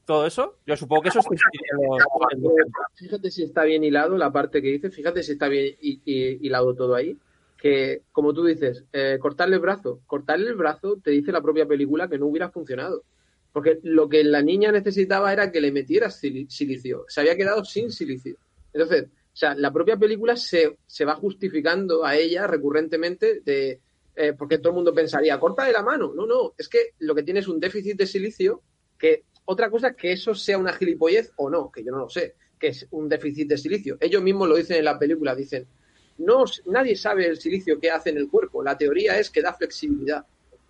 Todo 0.06 0.26
eso. 0.26 0.58
Yo 0.66 0.78
supongo 0.78 1.04
que 1.04 1.10
eso 1.10 1.20
es 1.20 1.26
Fíjate 2.96 3.32
si 3.32 3.44
está 3.44 3.64
bien 3.64 3.84
hilado 3.84 4.18
la 4.18 4.32
parte 4.32 4.62
que 4.62 4.70
dice, 4.70 4.90
fíjate 4.90 5.24
si 5.24 5.34
está 5.34 5.48
bien 5.48 5.76
hilado 5.80 6.74
todo 6.76 6.96
ahí. 6.96 7.18
Que, 7.58 8.04
como 8.12 8.34
tú 8.34 8.46
dices, 8.46 8.84
eh, 8.94 9.18
cortarle 9.20 9.56
el 9.56 9.62
brazo. 9.62 10.02
Cortarle 10.06 10.50
el 10.50 10.56
brazo 10.56 10.98
te 11.04 11.12
dice 11.12 11.32
la 11.32 11.42
propia 11.42 11.66
película 11.66 12.08
que 12.08 12.20
no 12.20 12.28
hubiera 12.28 12.50
funcionado. 12.50 13.04
Porque 13.52 13.80
lo 13.84 14.08
que 14.08 14.24
la 14.24 14.42
niña 14.42 14.72
necesitaba 14.72 15.34
era 15.34 15.52
que 15.52 15.62
le 15.62 15.72
metieras 15.72 16.20
silicio. 16.20 17.06
Se 17.08 17.22
había 17.22 17.36
quedado 17.36 17.64
sin 17.66 17.92
silicio. 17.92 18.38
Entonces, 18.74 19.06
o 19.06 19.38
sea, 19.38 19.56
la 19.56 19.72
propia 19.72 19.98
película 19.98 20.36
se, 20.36 20.78
se 20.86 21.06
va 21.06 21.16
justificando 21.16 22.06
a 22.06 22.16
ella 22.16 22.46
recurrentemente 22.48 23.42
de, 23.42 23.80
eh, 24.16 24.34
porque 24.38 24.60
todo 24.60 24.70
el 24.70 24.76
mundo 24.76 24.94
pensaría, 24.94 25.40
corta 25.40 25.66
de 25.66 25.74
la 25.74 25.84
mano. 25.84 26.14
No, 26.16 26.26
no, 26.26 26.54
es 26.58 26.70
que 26.70 26.94
lo 27.00 27.14
que 27.14 27.24
tiene 27.24 27.42
es 27.42 27.48
un 27.48 27.60
déficit 27.60 27.98
de 27.98 28.08
silicio 28.08 28.62
que 28.98 29.24
otra 29.46 29.70
cosa 29.70 29.90
es 29.90 29.96
que 29.96 30.12
eso 30.12 30.34
sea 30.34 30.58
una 30.58 30.74
gilipollez 30.74 31.32
o 31.38 31.50
no, 31.50 31.72
que 31.72 31.84
yo 31.84 31.92
no 31.92 32.00
lo 32.00 32.10
sé, 32.10 32.36
que 32.60 32.68
es 32.68 32.88
un 32.92 33.08
déficit 33.08 33.50
de 33.50 33.58
silicio. 33.58 33.98
Ellos 34.00 34.22
mismos 34.22 34.50
lo 34.50 34.56
dicen 34.56 34.78
en 34.78 34.86
la 34.86 34.98
película, 34.98 35.36
dicen, 35.36 35.68
no, 36.18 36.46
nadie 36.66 36.96
sabe 36.96 37.28
el 37.28 37.38
silicio 37.38 37.80
que 37.80 37.92
hace 37.92 38.10
en 38.10 38.18
el 38.18 38.30
cuerpo, 38.30 38.64
la 38.64 38.78
teoría 38.78 39.20
es 39.20 39.30
que 39.30 39.42
da 39.42 39.54
flexibilidad. 39.54 40.26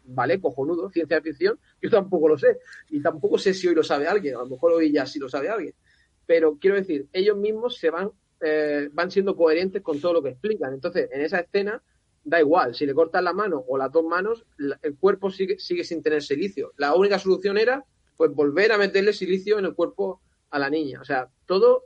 Vale, 0.08 0.40
cojonudo, 0.40 0.90
ciencia 0.92 1.20
ficción, 1.22 1.58
yo 1.82 1.90
tampoco 1.90 2.28
lo 2.28 2.38
sé, 2.38 2.60
y 2.92 3.02
tampoco 3.02 3.40
sé 3.40 3.54
si 3.54 3.68
hoy 3.68 3.74
lo 3.74 3.84
sabe 3.84 4.08
alguien, 4.08 4.36
a 4.36 4.40
lo 4.40 4.48
mejor 4.48 4.74
hoy 4.74 4.92
ya 4.92 5.06
sí 5.06 5.18
lo 5.18 5.30
sabe 5.30 5.50
alguien. 5.50 5.74
Pero 6.28 6.58
quiero 6.60 6.76
decir, 6.76 7.08
ellos 7.12 7.38
mismos 7.38 7.78
se 7.78 7.90
van, 7.90 8.12
eh, 8.42 8.90
van 8.92 9.10
siendo 9.10 9.36
coherentes 9.36 9.82
con 9.82 10.00
todo 10.00 10.14
lo 10.14 10.24
que 10.24 10.30
explican. 10.30 10.74
Entonces, 10.74 11.10
en 11.12 11.22
esa 11.22 11.40
escena, 11.40 11.82
da 12.24 12.40
igual, 12.40 12.76
si 12.76 12.86
le 12.86 12.94
cortas 12.94 13.24
la 13.24 13.34
mano 13.34 13.64
o 13.68 13.78
las 13.78 13.92
dos 13.92 14.04
manos, 14.04 14.46
el 14.82 14.96
cuerpo 14.98 15.30
sigue, 15.30 15.60
sigue 15.60 15.84
sin 15.84 16.02
tener 16.02 16.22
silicio. 16.22 16.74
La 16.78 16.96
única 16.96 17.20
solución 17.20 17.58
era 17.58 17.86
pues 18.18 18.32
volver 18.32 18.72
a 18.72 18.78
meterle 18.78 19.14
silicio 19.14 19.60
en 19.60 19.66
el 19.66 19.76
cuerpo 19.76 20.22
a 20.50 20.60
la 20.60 20.70
niña. 20.70 21.02
O 21.02 21.06
sea, 21.06 21.30
todo 21.46 21.84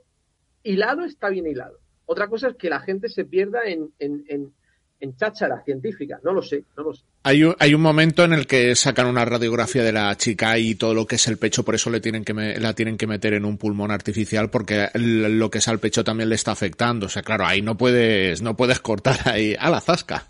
hilado 0.63 1.03
está 1.03 1.29
bien 1.29 1.47
hilado. 1.47 1.79
Otra 2.05 2.27
cosa 2.27 2.49
es 2.49 2.55
que 2.55 2.69
la 2.69 2.79
gente 2.79 3.09
se 3.09 3.25
pierda 3.25 3.63
en, 3.65 3.93
en, 3.99 4.25
en, 4.27 4.53
en 4.99 5.15
cháchara 5.15 5.63
científica. 5.63 6.19
No 6.23 6.33
lo 6.33 6.41
sé, 6.41 6.65
no 6.75 6.83
lo 6.83 6.93
sé. 6.93 7.03
Hay 7.21 7.43
un, 7.43 7.55
hay 7.59 7.73
un 7.73 7.81
momento 7.81 8.23
en 8.23 8.31
el 8.31 8.47
que 8.47 8.75
sacan 8.75 9.05
una 9.07 9.25
radiografía 9.25 9.83
de 9.83 9.91
la 9.91 10.15
chica 10.15 10.57
y 10.57 10.75
todo 10.75 10.93
lo 10.93 11.05
que 11.05 11.17
es 11.17 11.27
el 11.27 11.37
pecho, 11.37 11.65
por 11.65 11.75
eso 11.75 11.89
le 11.89 11.99
tienen 11.99 12.23
que 12.23 12.33
la 12.33 12.73
tienen 12.73 12.97
que 12.97 13.07
meter 13.07 13.33
en 13.33 13.43
un 13.43 13.57
pulmón 13.57 13.91
artificial 13.91 14.49
porque 14.49 14.89
lo 14.93 15.49
que 15.49 15.57
es 15.57 15.67
al 15.67 15.79
pecho 15.79 16.03
también 16.03 16.29
le 16.29 16.35
está 16.35 16.51
afectando. 16.51 17.07
O 17.07 17.09
sea, 17.09 17.21
claro, 17.21 17.45
ahí 17.45 17.61
no 17.61 17.75
puedes, 17.75 18.41
no 18.41 18.55
puedes 18.55 18.79
cortar 18.79 19.19
ahí 19.25 19.55
a 19.59 19.69
la 19.69 19.81
zasca. 19.81 20.27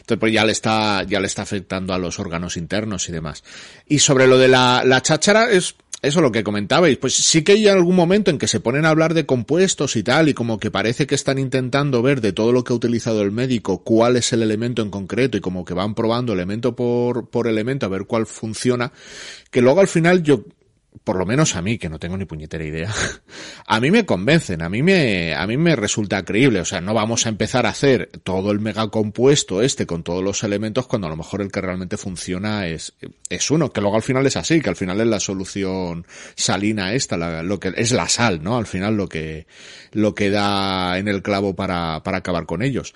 Entonces, 0.00 0.18
pues 0.18 0.32
ya 0.32 0.44
le 0.44 0.52
está, 0.52 1.02
ya 1.04 1.20
le 1.20 1.26
está 1.26 1.42
afectando 1.42 1.92
a 1.92 1.98
los 1.98 2.18
órganos 2.18 2.56
internos 2.56 3.08
y 3.08 3.12
demás. 3.12 3.44
Y 3.86 3.98
sobre 3.98 4.26
lo 4.26 4.38
de 4.38 4.48
la, 4.48 4.82
la 4.84 5.02
cháchara 5.02 5.50
es, 5.50 5.76
eso 6.02 6.22
lo 6.22 6.32
que 6.32 6.42
comentabais, 6.42 6.96
pues 6.96 7.14
sí 7.14 7.42
que 7.42 7.52
hay 7.52 7.68
algún 7.68 7.94
momento 7.94 8.30
en 8.30 8.38
que 8.38 8.48
se 8.48 8.60
ponen 8.60 8.86
a 8.86 8.88
hablar 8.88 9.12
de 9.12 9.26
compuestos 9.26 9.96
y 9.96 10.02
tal, 10.02 10.30
y 10.30 10.34
como 10.34 10.58
que 10.58 10.70
parece 10.70 11.06
que 11.06 11.14
están 11.14 11.38
intentando 11.38 12.00
ver 12.00 12.22
de 12.22 12.32
todo 12.32 12.52
lo 12.52 12.64
que 12.64 12.72
ha 12.72 12.76
utilizado 12.76 13.20
el 13.20 13.32
médico 13.32 13.82
cuál 13.84 14.16
es 14.16 14.32
el 14.32 14.42
elemento 14.42 14.80
en 14.80 14.90
concreto 14.90 15.36
y 15.36 15.42
como 15.42 15.64
que 15.64 15.74
van 15.74 15.94
probando 15.94 16.29
elemento 16.32 16.74
por, 16.74 17.30
por 17.30 17.46
elemento 17.46 17.86
a 17.86 17.90
ver 17.90 18.04
cuál 18.06 18.26
funciona, 18.26 18.92
que 19.50 19.62
luego 19.62 19.80
al 19.80 19.88
final 19.88 20.22
yo 20.22 20.44
por 21.04 21.16
lo 21.16 21.24
menos 21.24 21.54
a 21.56 21.62
mí, 21.62 21.78
que 21.78 21.88
no 21.88 21.98
tengo 21.98 22.16
ni 22.16 22.24
puñetera 22.24 22.64
idea, 22.64 22.92
a 23.66 23.80
mí 23.80 23.90
me 23.90 24.04
convencen, 24.04 24.60
a 24.60 24.68
mí 24.68 24.82
me, 24.82 25.34
a 25.34 25.46
mí 25.46 25.56
me 25.56 25.76
resulta 25.76 26.24
creíble. 26.24 26.60
O 26.60 26.64
sea, 26.64 26.80
no 26.80 26.94
vamos 26.94 27.26
a 27.26 27.28
empezar 27.28 27.66
a 27.66 27.70
hacer 27.70 28.10
todo 28.24 28.50
el 28.50 28.60
megacompuesto 28.60 29.62
este 29.62 29.86
con 29.86 30.02
todos 30.02 30.22
los 30.22 30.42
elementos 30.42 30.86
cuando 30.86 31.06
a 31.06 31.10
lo 31.10 31.16
mejor 31.16 31.42
el 31.42 31.52
que 31.52 31.60
realmente 31.60 31.96
funciona 31.96 32.66
es, 32.66 32.94
es 33.28 33.50
uno, 33.50 33.72
que 33.72 33.80
luego 33.80 33.96
al 33.96 34.02
final 34.02 34.26
es 34.26 34.36
así, 34.36 34.60
que 34.60 34.68
al 34.68 34.76
final 34.76 35.00
es 35.00 35.06
la 35.06 35.20
solución 35.20 36.06
salina 36.34 36.92
esta, 36.94 37.42
lo 37.42 37.60
que 37.60 37.72
es 37.76 37.92
la 37.92 38.08
sal, 38.08 38.42
¿no? 38.42 38.56
Al 38.56 38.66
final 38.66 38.96
lo 38.96 39.08
que, 39.08 39.46
lo 39.92 40.14
que 40.14 40.30
da 40.30 40.98
en 40.98 41.08
el 41.08 41.22
clavo 41.22 41.54
para, 41.54 42.02
para 42.02 42.18
acabar 42.18 42.46
con 42.46 42.62
ellos. 42.62 42.94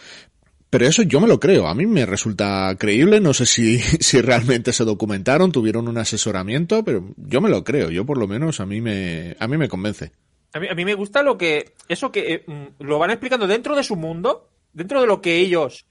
Pero 0.74 0.86
eso 0.86 1.04
yo 1.04 1.20
me 1.20 1.28
lo 1.28 1.38
creo, 1.38 1.68
a 1.68 1.74
mí 1.76 1.86
me 1.86 2.04
resulta 2.04 2.74
creíble, 2.76 3.20
no 3.20 3.32
sé 3.32 3.46
si, 3.46 3.78
si 4.00 4.20
realmente 4.20 4.72
se 4.72 4.82
documentaron, 4.82 5.52
tuvieron 5.52 5.86
un 5.86 5.98
asesoramiento, 5.98 6.82
pero 6.82 7.14
yo 7.16 7.40
me 7.40 7.48
lo 7.48 7.62
creo, 7.62 7.90
yo 7.90 8.04
por 8.04 8.18
lo 8.18 8.26
menos 8.26 8.58
a 8.58 8.66
mí 8.66 8.80
me, 8.80 9.36
a 9.38 9.46
mí 9.46 9.56
me 9.56 9.68
convence. 9.68 10.10
A 10.52 10.58
mí, 10.58 10.66
a 10.66 10.74
mí 10.74 10.84
me 10.84 10.94
gusta 10.94 11.22
lo 11.22 11.38
que, 11.38 11.74
eso 11.86 12.10
que 12.10 12.34
eh, 12.34 12.44
mm, 12.44 12.82
lo 12.82 12.98
van 12.98 13.10
explicando 13.10 13.46
dentro 13.46 13.76
de 13.76 13.84
su 13.84 13.94
mundo, 13.94 14.50
dentro 14.72 15.00
de 15.00 15.06
lo 15.06 15.20
que 15.20 15.36
ellos, 15.36 15.86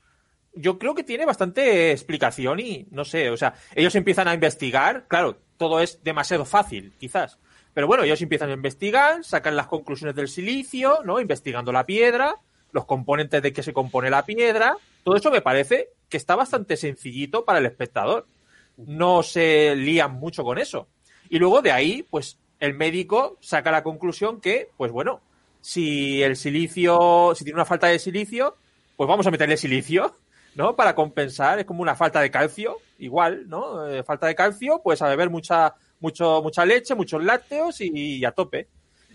yo 0.54 0.78
creo 0.78 0.96
que 0.96 1.06
tiene 1.06 1.26
bastante 1.26 1.94
explicación 1.94 2.60
y 2.60 2.86
no 2.92 3.06
sé, 3.06 3.30
o 3.30 3.38
sea, 3.38 3.54
ellos 3.76 3.96
empiezan 3.96 4.28
a 4.28 4.34
investigar, 4.34 5.06
claro, 5.08 5.40
todo 5.56 5.80
es 5.80 6.04
demasiado 6.04 6.44
fácil, 6.44 6.92
quizás. 7.00 7.40
Pero 7.74 7.88
bueno, 7.88 8.04
ellos 8.04 8.22
empiezan 8.22 8.50
a 8.50 8.54
investigar, 8.54 9.24
sacan 9.24 9.56
las 9.56 9.68
conclusiones 9.68 10.14
del 10.14 10.28
silicio, 10.28 11.00
¿no? 11.06 11.22
Investigando 11.22 11.72
la 11.72 11.86
piedra, 11.86 12.36
los 12.74 12.86
componentes 12.86 13.42
de 13.42 13.54
que 13.54 13.64
se 13.64 13.72
compone 13.72 14.10
la 14.10 14.26
piedra, 14.26 14.76
todo 15.04 15.16
eso 15.16 15.32
me 15.32 15.42
parece 15.42 15.90
que 16.10 16.18
está 16.18 16.36
bastante 16.36 16.76
sencillito 16.76 17.46
para 17.46 17.60
el 17.60 17.66
espectador. 17.66 18.28
No 18.76 19.24
se 19.24 19.76
lían 19.76 20.14
mucho 20.14 20.44
con 20.44 20.58
eso. 20.58 20.88
Y 21.30 21.40
luego 21.40 21.62
de 21.62 21.72
ahí, 21.72 22.04
pues 22.10 22.40
el 22.60 22.74
médico 22.74 23.38
saca 23.40 23.72
la 23.72 23.84
conclusión 23.84 24.42
que, 24.42 24.70
pues 24.76 24.92
bueno, 24.92 25.22
si 25.62 26.22
el 26.24 26.36
silicio, 26.36 27.34
si 27.36 27.44
tiene 27.44 27.58
una 27.58 27.66
falta 27.66 27.88
de 27.88 28.00
silicio, 28.00 28.58
pues 28.98 29.08
vamos 29.08 29.26
a 29.28 29.32
meterle 29.32 29.56
silicio, 29.56 30.18
¿no? 30.56 30.76
Para 30.76 30.96
compensar, 30.96 31.60
es 31.60 31.66
como 31.66 31.82
una 31.82 31.96
falta 31.96 32.22
de 32.22 32.32
calcio, 32.32 32.78
igual, 32.98 33.48
¿no? 33.48 33.88
Eh, 33.88 34.04
falta 34.04 34.28
de 34.28 34.36
calcio, 34.36 34.82
pues 34.84 35.02
a 35.02 35.10
beber 35.10 35.30
mucha, 35.30 35.76
mucho, 36.00 36.42
mucha 36.42 36.66
leche, 36.66 36.96
muchos 36.96 37.24
lácteos 37.24 37.82
y 37.82 38.26
a 38.26 38.32
tope. 38.32 38.68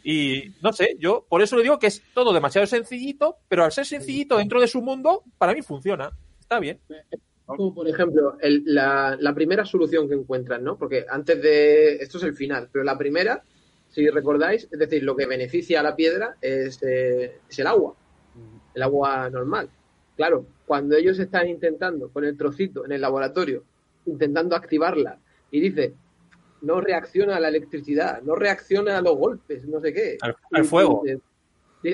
Y 0.04 0.52
no 0.62 0.72
sé, 0.72 0.96
yo 0.98 1.26
por 1.28 1.42
eso 1.42 1.56
le 1.56 1.62
digo 1.62 1.78
que 1.78 1.88
es 1.88 2.02
todo 2.14 2.32
demasiado 2.32 2.66
sencillito, 2.66 3.36
pero 3.48 3.64
al 3.64 3.72
ser 3.72 3.86
sencillito 3.86 4.38
dentro 4.38 4.60
de 4.60 4.68
su 4.68 4.82
mundo, 4.82 5.22
para 5.38 5.54
mí 5.54 5.62
funciona. 5.62 6.10
Está 6.40 6.60
bien. 6.60 6.80
Como 7.44 7.74
por 7.74 7.88
ejemplo, 7.88 8.36
la, 8.42 9.32
primera 9.34 9.64
solución 9.64 10.08
que 10.08 10.14
encuentran, 10.14 10.62
¿no? 10.62 10.76
Porque 10.76 11.06
antes 11.08 11.40
de. 11.42 11.96
Esto 11.96 12.18
es 12.18 12.24
el 12.24 12.34
final, 12.34 12.68
pero 12.70 12.84
la 12.84 12.98
primera, 12.98 13.42
si 13.88 14.08
recordáis, 14.08 14.68
es 14.70 14.78
decir, 14.78 15.02
lo 15.02 15.16
que 15.16 15.26
beneficia 15.26 15.80
a 15.80 15.82
la 15.82 15.96
piedra 15.96 16.36
es, 16.40 16.82
eh, 16.82 17.38
es 17.48 17.58
el 17.58 17.66
agua. 17.66 17.94
El 18.74 18.82
agua 18.82 19.30
normal. 19.30 19.70
Claro, 20.16 20.46
cuando 20.66 20.96
ellos 20.96 21.18
están 21.18 21.48
intentando 21.48 22.10
con 22.10 22.24
el 22.24 22.36
trocito 22.36 22.84
en 22.84 22.92
el 22.92 23.00
laboratorio, 23.00 23.64
intentando 24.04 24.54
activarla, 24.54 25.18
y 25.50 25.60
dice, 25.60 25.94
no 26.62 26.80
reacciona 26.80 27.36
a 27.36 27.40
la 27.40 27.48
electricidad, 27.48 28.22
no 28.22 28.34
reacciona 28.34 28.98
a 28.98 29.02
los 29.02 29.16
golpes, 29.16 29.66
no 29.66 29.80
sé 29.80 29.92
qué. 29.92 30.18
Al, 30.20 30.64
fuego. 30.64 31.02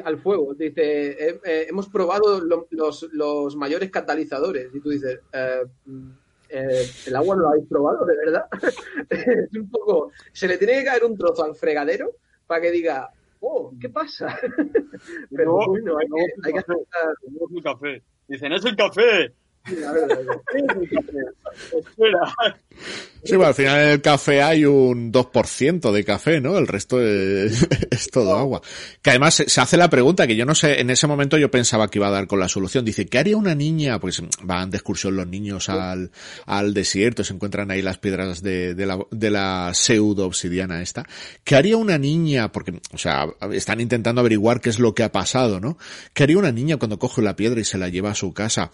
al 0.05 0.19
fuego. 0.19 0.55
Dice, 0.55 1.29
eh, 1.29 1.41
eh, 1.45 1.67
hemos 1.69 1.89
probado 1.89 2.41
los, 2.41 3.09
los, 3.13 3.57
mayores 3.57 3.91
catalizadores. 3.91 4.75
Y 4.75 4.81
tú 4.81 4.91
dices, 4.91 5.21
eh, 5.33 6.87
el 7.07 7.17
agua 7.17 7.37
no 7.37 7.43
lo 7.43 7.49
habéis 7.49 7.67
probado, 7.69 8.05
de 8.07 8.17
verdad. 8.17 8.45
es 9.11 9.55
un 9.55 9.71
poco. 9.71 10.11
Se 10.33 10.49
le 10.49 10.59
tiene 10.59 10.79
que 10.79 10.85
caer 10.85 11.05
un 11.05 11.17
trozo 11.17 11.45
al 11.45 11.55
fregadero 11.55 12.13
para 12.47 12.61
que 12.61 12.71
diga, 12.71 13.11
oh, 13.41 13.73
¿qué 13.81 13.89
pasa? 13.89 14.39
Pero 15.31 15.53
bueno, 15.67 15.99
hay, 15.99 16.07
que, 16.07 16.49
hay 16.49 16.53
que 16.53 17.57
el 17.57 17.63
café. 17.63 18.03
Dicen, 18.27 18.53
es 18.53 18.65
el 18.65 18.77
café. 18.77 19.33
Sí, 23.25 23.37
bueno, 23.37 23.47
al 23.47 23.55
final 23.55 23.81
en 23.81 23.89
el 23.89 24.03
café 24.03 24.43
hay 24.43 24.67
un 24.67 25.11
2% 25.11 25.93
de 25.93 26.05
café, 26.05 26.43
¿no? 26.43 26.59
El 26.59 26.67
resto 26.67 27.01
es, 27.01 27.67
todo 28.13 28.37
agua. 28.37 28.61
Que 29.01 29.11
además 29.11 29.43
se 29.47 29.61
hace 29.61 29.79
la 29.79 29.89
pregunta 29.89 30.27
que 30.27 30.37
yo 30.37 30.45
no 30.45 30.55
sé, 30.55 30.81
en 30.81 30.91
ese 30.91 31.07
momento 31.07 31.39
yo 31.39 31.51
pensaba 31.51 31.89
que 31.89 31.99
iba 31.99 32.09
a 32.09 32.11
dar 32.11 32.27
con 32.27 32.39
la 32.39 32.49
solución. 32.49 32.85
Dice, 32.85 33.07
¿qué 33.07 33.19
haría 33.19 33.39
una 33.39 33.55
niña? 33.55 33.99
Pues 33.99 34.23
van 34.43 34.71
de 34.71 34.77
excursión 34.77 35.17
los 35.17 35.27
niños 35.27 35.71
al, 35.71 36.11
al 36.45 36.75
desierto, 36.75 37.25
se 37.25 37.33
encuentran 37.33 37.71
ahí 37.71 37.81
las 37.81 37.97
piedras 37.97 38.43
de, 38.43 38.75
de, 38.75 38.87
la, 38.87 38.99
de 39.11 39.31
la 39.31 39.71
pseudo 39.73 40.27
obsidiana 40.27 40.83
esta. 40.83 41.07
¿Qué 41.45 41.57
haría 41.57 41.79
una 41.79 41.97
niña? 41.97 42.53
Porque, 42.53 42.79
o 42.93 42.99
sea, 42.99 43.27
están 43.53 43.81
intentando 43.81 44.21
averiguar 44.21 44.61
qué 44.61 44.69
es 44.69 44.79
lo 44.79 44.95
que 44.95 45.03
ha 45.03 45.13
pasado, 45.13 45.61
¿no? 45.61 45.79
¿Qué 46.13 46.25
haría 46.25 46.37
una 46.37 46.53
niña 46.53 46.77
cuando 46.77 46.99
coge 46.99 47.23
la 47.23 47.37
piedra 47.37 47.59
y 47.61 47.65
se 47.65 47.79
la 47.79 47.89
lleva 47.89 48.11
a 48.11 48.15
su 48.15 48.35
casa? 48.35 48.71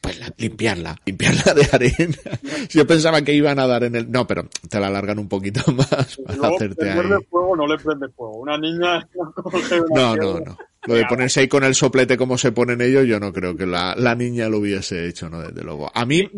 Pues 0.00 0.20
limpiarla, 0.36 0.96
limpiarla 1.04 1.54
de 1.54 1.68
arena. 1.72 2.16
Yo 2.70 2.86
pensaba 2.86 3.22
que 3.22 3.34
iban 3.34 3.58
a 3.58 3.66
dar 3.66 3.84
en 3.84 3.96
el, 3.96 4.10
no, 4.10 4.26
pero 4.26 4.48
te 4.68 4.78
la 4.78 4.86
alargan 4.88 5.18
un 5.18 5.28
poquito 5.28 5.60
más 5.72 6.18
para 6.24 6.48
hacerte 6.48 6.90
ahí. 6.90 7.00
fuego 7.28 7.56
no 7.56 7.66
le 7.66 7.76
prende 7.78 8.08
fuego. 8.08 8.38
Una 8.38 8.58
niña 8.58 9.06
no, 9.94 10.16
no, 10.16 10.40
no. 10.40 10.58
Lo 10.86 10.94
de 10.94 11.04
ponerse 11.06 11.40
ahí 11.40 11.48
con 11.48 11.64
el 11.64 11.74
soplete 11.74 12.16
como 12.16 12.38
se 12.38 12.52
ponen 12.52 12.80
ellos, 12.80 13.06
yo 13.06 13.20
no 13.20 13.32
creo 13.32 13.56
que 13.56 13.66
la, 13.66 13.94
la 13.96 14.14
niña 14.14 14.48
lo 14.48 14.58
hubiese 14.58 15.06
hecho, 15.06 15.28
no, 15.28 15.40
desde 15.40 15.62
luego. 15.62 15.90
A 15.92 16.06
mí, 16.06 16.30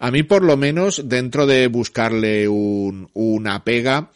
a 0.00 0.10
mí 0.10 0.22
por 0.22 0.42
lo 0.42 0.56
menos, 0.56 1.08
dentro 1.08 1.46
de 1.46 1.68
buscarle 1.68 2.48
un, 2.48 3.08
una 3.12 3.62
pega, 3.62 4.10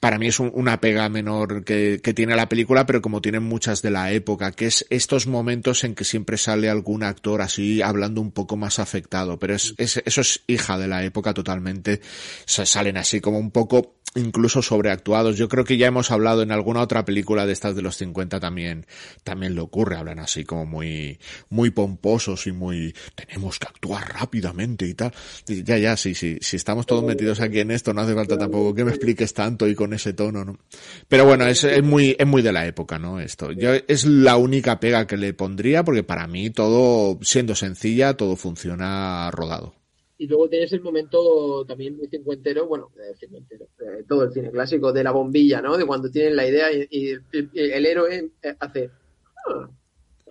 para 0.00 0.18
mí 0.18 0.28
es 0.28 0.40
una 0.40 0.80
pega 0.80 1.08
menor 1.10 1.62
que, 1.62 2.00
que, 2.02 2.14
tiene 2.14 2.34
la 2.34 2.48
película, 2.48 2.86
pero 2.86 3.02
como 3.02 3.20
tienen 3.20 3.42
muchas 3.42 3.82
de 3.82 3.90
la 3.90 4.10
época, 4.12 4.50
que 4.50 4.66
es 4.66 4.86
estos 4.88 5.26
momentos 5.26 5.84
en 5.84 5.94
que 5.94 6.04
siempre 6.04 6.38
sale 6.38 6.70
algún 6.70 7.02
actor 7.02 7.42
así 7.42 7.82
hablando 7.82 8.22
un 8.22 8.32
poco 8.32 8.56
más 8.56 8.78
afectado, 8.78 9.38
pero 9.38 9.54
es, 9.54 9.74
es 9.76 10.02
eso 10.06 10.22
es 10.22 10.42
hija 10.46 10.78
de 10.78 10.88
la 10.88 11.04
época 11.04 11.34
totalmente, 11.34 12.00
se 12.46 12.64
salen 12.64 12.96
así 12.96 13.20
como 13.20 13.38
un 13.38 13.50
poco 13.50 13.99
incluso 14.14 14.62
sobreactuados. 14.62 15.36
Yo 15.36 15.48
creo 15.48 15.64
que 15.64 15.76
ya 15.76 15.86
hemos 15.86 16.10
hablado 16.10 16.42
en 16.42 16.50
alguna 16.50 16.80
otra 16.80 17.04
película 17.04 17.46
de 17.46 17.52
estas 17.52 17.76
de 17.76 17.82
los 17.82 17.96
50 17.96 18.40
también, 18.40 18.86
también 19.22 19.54
le 19.54 19.60
ocurre, 19.60 19.96
hablan 19.96 20.18
así 20.18 20.44
como 20.44 20.66
muy, 20.66 21.18
muy 21.48 21.70
pomposos 21.70 22.46
y 22.46 22.52
muy, 22.52 22.94
tenemos 23.14 23.58
que 23.58 23.68
actuar 23.68 24.12
rápidamente 24.14 24.86
y 24.86 24.94
tal. 24.94 25.12
ya, 25.46 25.78
ya, 25.78 25.96
sí, 25.96 26.14
sí, 26.14 26.38
si 26.40 26.56
estamos 26.56 26.86
todos 26.86 27.04
metidos 27.04 27.40
aquí 27.40 27.60
en 27.60 27.70
esto, 27.70 27.94
no 27.94 28.00
hace 28.00 28.14
falta 28.14 28.36
tampoco 28.36 28.74
que 28.74 28.84
me 28.84 28.90
expliques 28.90 29.32
tanto 29.32 29.68
y 29.68 29.74
con 29.74 29.92
ese 29.92 30.12
tono, 30.12 30.44
¿no? 30.44 30.58
Pero 31.08 31.24
bueno, 31.24 31.46
es, 31.46 31.62
es 31.64 31.82
muy, 31.82 32.16
es 32.18 32.26
muy 32.26 32.42
de 32.42 32.52
la 32.52 32.66
época, 32.66 32.98
¿no? 32.98 33.20
Esto. 33.20 33.52
Yo, 33.52 33.74
es 33.86 34.04
la 34.04 34.36
única 34.36 34.80
pega 34.80 35.06
que 35.06 35.16
le 35.16 35.34
pondría 35.34 35.84
porque 35.84 36.02
para 36.02 36.26
mí 36.26 36.50
todo, 36.50 37.18
siendo 37.22 37.54
sencilla, 37.54 38.14
todo 38.14 38.36
funciona 38.36 39.30
rodado. 39.30 39.79
Y 40.20 40.26
luego 40.26 40.50
tienes 40.50 40.70
el 40.74 40.82
momento 40.82 41.64
también 41.64 41.96
muy 41.96 42.06
cincuentero, 42.06 42.66
bueno, 42.66 42.92
cincuentero, 43.18 43.66
todo 44.06 44.24
el 44.24 44.32
cine 44.34 44.50
clásico, 44.50 44.92
de 44.92 45.02
la 45.02 45.12
bombilla, 45.12 45.62
¿no? 45.62 45.78
De 45.78 45.86
cuando 45.86 46.10
tienen 46.10 46.36
la 46.36 46.46
idea 46.46 46.66
y, 46.70 47.12
el, 47.32 47.86
héroe 47.86 48.30
eh, 48.42 48.54
hace... 48.60 48.90
Ah". 49.48 49.70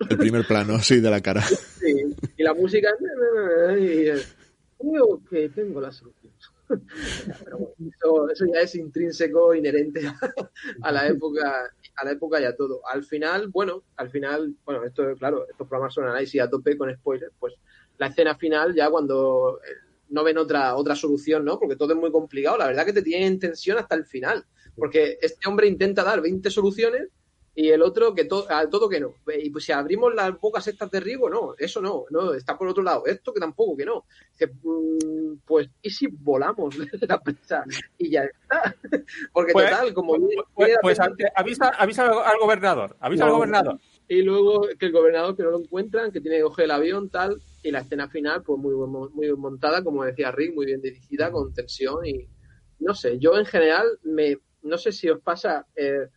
El 0.08 0.16
primer 0.16 0.46
plano, 0.46 0.78
sí, 0.78 1.00
de 1.00 1.10
la 1.10 1.20
cara. 1.20 1.42
Sí, 1.42 1.92
y 2.36 2.42
la 2.44 2.54
música... 2.54 2.88
Y, 3.80 4.04
creo 4.78 5.20
que 5.28 5.48
tengo 5.48 5.80
la 5.80 5.90
solución. 5.90 6.32
Pero 7.44 7.58
bueno, 7.58 8.30
eso, 8.30 8.46
ya 8.46 8.60
es 8.60 8.76
intrínseco, 8.76 9.56
inherente 9.56 10.02
a 10.82 10.92
la 10.92 11.08
época 11.08 11.68
a 11.96 12.04
la 12.04 12.12
época 12.12 12.40
y 12.40 12.44
a 12.44 12.56
todo. 12.56 12.80
Al 12.86 13.04
final, 13.04 13.48
bueno, 13.48 13.82
al 13.96 14.10
final, 14.10 14.54
bueno, 14.64 14.84
esto 14.84 15.14
claro, 15.18 15.46
estos 15.50 15.68
programas 15.68 15.94
son 15.94 16.04
análisis 16.04 16.40
a 16.40 16.48
tope 16.48 16.76
con 16.76 16.94
spoilers, 16.94 17.32
pues 17.38 17.54
la 18.00 18.06
escena 18.06 18.34
final 18.34 18.74
ya 18.74 18.88
cuando 18.90 19.60
eh, 19.62 19.74
no 20.08 20.24
ven 20.24 20.38
otra, 20.38 20.74
otra 20.74 20.96
solución, 20.96 21.44
¿no? 21.44 21.58
Porque 21.58 21.76
todo 21.76 21.92
es 21.92 21.98
muy 21.98 22.10
complicado. 22.10 22.56
La 22.56 22.66
verdad 22.66 22.86
que 22.86 22.94
te 22.94 23.02
tiene 23.02 23.26
en 23.26 23.38
tensión 23.38 23.76
hasta 23.76 23.94
el 23.94 24.06
final. 24.06 24.44
Porque 24.74 25.18
este 25.20 25.46
hombre 25.46 25.68
intenta 25.68 26.02
dar 26.02 26.22
20 26.22 26.50
soluciones 26.50 27.08
y 27.54 27.68
el 27.68 27.82
otro 27.82 28.14
que 28.14 28.24
todo, 28.24 28.46
todo 28.70 28.88
que 28.88 29.00
no. 29.00 29.12
Y 29.38 29.50
pues 29.50 29.64
si 29.64 29.72
abrimos 29.72 30.14
las 30.14 30.40
bocas 30.40 30.66
estas 30.66 30.90
de 30.90 31.00
Rigo, 31.00 31.28
no, 31.28 31.54
eso 31.58 31.82
no, 31.82 32.06
no, 32.08 32.32
está 32.32 32.56
por 32.56 32.68
otro 32.68 32.82
lado. 32.82 33.04
Esto 33.04 33.34
que 33.34 33.40
tampoco, 33.40 33.76
que 33.76 33.84
no. 33.84 34.06
Mm, 34.62 35.34
pues, 35.44 35.68
¿y 35.82 35.90
si 35.90 36.06
volamos 36.06 36.74
la 37.02 37.20
presa? 37.20 37.64
Y 37.98 38.12
ya 38.12 38.22
está. 38.22 38.74
Porque 39.32 39.52
pues, 39.52 39.68
total, 39.68 39.92
como... 39.92 40.16
Pues, 40.54 40.74
pues 40.80 40.98
avisa, 41.36 41.68
avisa 41.76 42.06
al 42.06 42.38
gobernador, 42.40 42.96
avisa 42.98 43.26
al 43.26 43.32
gobernador. 43.32 43.78
Y 44.08 44.22
luego 44.22 44.66
que 44.78 44.86
el 44.86 44.92
gobernador 44.92 45.36
que 45.36 45.42
no 45.42 45.50
lo 45.50 45.60
encuentran, 45.60 46.10
que 46.10 46.22
tiene 46.22 46.38
que 46.38 46.44
coger 46.44 46.64
el 46.64 46.70
avión, 46.70 47.10
tal, 47.10 47.42
y 47.62 47.70
la 47.70 47.80
escena 47.80 48.08
final, 48.08 48.42
pues 48.42 48.58
muy, 48.58 48.74
muy 49.12 49.36
montada, 49.36 49.82
como 49.84 50.04
decía 50.04 50.30
Rick, 50.30 50.54
muy 50.54 50.66
bien 50.66 50.80
dirigida, 50.80 51.30
con 51.30 51.52
tensión 51.52 52.04
y 52.06 52.28
no 52.78 52.94
sé, 52.94 53.18
yo 53.18 53.38
en 53.38 53.44
general, 53.44 53.86
me, 54.02 54.38
no 54.62 54.78
sé 54.78 54.92
si 54.92 55.08
os 55.10 55.20
pasa, 55.20 55.66
eh, 55.76 56.08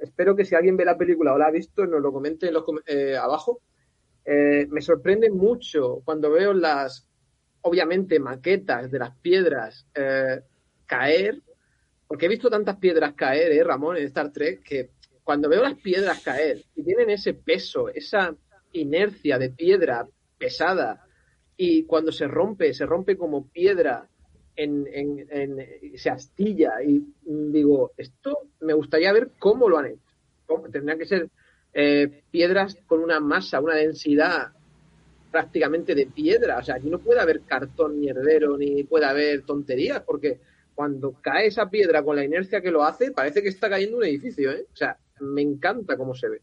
espero 0.00 0.36
que 0.36 0.44
si 0.44 0.54
alguien 0.54 0.76
ve 0.76 0.84
la 0.84 0.96
película 0.96 1.34
o 1.34 1.38
la 1.38 1.46
ha 1.46 1.50
visto, 1.50 1.86
nos 1.86 2.00
lo 2.00 2.12
comente 2.12 2.48
en 2.48 2.54
los, 2.54 2.64
eh, 2.86 3.16
abajo. 3.16 3.60
Eh, 4.24 4.66
me 4.70 4.80
sorprende 4.80 5.30
mucho 5.30 6.00
cuando 6.04 6.30
veo 6.30 6.52
las, 6.52 7.08
obviamente, 7.62 8.20
maquetas 8.20 8.90
de 8.90 8.98
las 8.98 9.16
piedras 9.16 9.86
caer, 10.86 11.40
porque 12.06 12.26
he 12.26 12.28
visto 12.28 12.50
tantas 12.50 12.76
piedras 12.76 13.14
caer, 13.14 13.52
¿eh, 13.52 13.64
Ramón, 13.64 13.96
en 13.96 14.04
Star 14.04 14.30
Trek, 14.30 14.62
que 14.62 14.90
cuando 15.24 15.48
veo 15.48 15.62
las 15.62 15.76
piedras 15.76 16.20
caer 16.20 16.62
y 16.74 16.82
tienen 16.82 17.08
ese 17.08 17.32
peso, 17.32 17.88
esa 17.88 18.36
inercia 18.72 19.38
de 19.38 19.48
piedra 19.48 20.06
pesada 20.42 21.06
y 21.56 21.84
cuando 21.84 22.10
se 22.10 22.26
rompe, 22.26 22.74
se 22.74 22.84
rompe 22.84 23.16
como 23.16 23.46
piedra, 23.46 24.08
en, 24.56 24.84
se 25.94 26.10
astilla 26.10 26.82
y 26.84 27.00
digo, 27.24 27.92
esto 27.96 28.50
me 28.60 28.72
gustaría 28.74 29.12
ver 29.12 29.30
cómo 29.38 29.68
lo 29.68 29.78
han 29.78 29.86
hecho. 29.86 30.02
Tendrían 30.72 30.98
que 30.98 31.06
ser 31.06 31.30
eh, 31.72 32.24
piedras 32.30 32.76
con 32.86 33.00
una 33.00 33.20
masa, 33.20 33.60
una 33.60 33.76
densidad 33.76 34.52
prácticamente 35.30 35.94
de 35.94 36.06
piedra. 36.06 36.58
O 36.58 36.62
sea, 36.64 36.74
aquí 36.74 36.90
no 36.90 36.98
puede 36.98 37.20
haber 37.20 37.42
cartón 37.42 38.00
mierdero 38.00 38.58
ni 38.58 38.82
puede 38.82 39.06
haber 39.06 39.42
tonterías 39.42 40.02
porque 40.02 40.40
cuando 40.74 41.12
cae 41.12 41.46
esa 41.46 41.70
piedra 41.70 42.02
con 42.02 42.16
la 42.16 42.24
inercia 42.24 42.60
que 42.60 42.72
lo 42.72 42.82
hace, 42.82 43.12
parece 43.12 43.40
que 43.40 43.48
está 43.50 43.70
cayendo 43.70 43.98
un 43.98 44.04
edificio. 44.04 44.50
¿eh? 44.50 44.66
O 44.72 44.76
sea, 44.76 44.98
me 45.20 45.42
encanta 45.42 45.96
cómo 45.96 46.14
se 46.14 46.28
ve. 46.28 46.42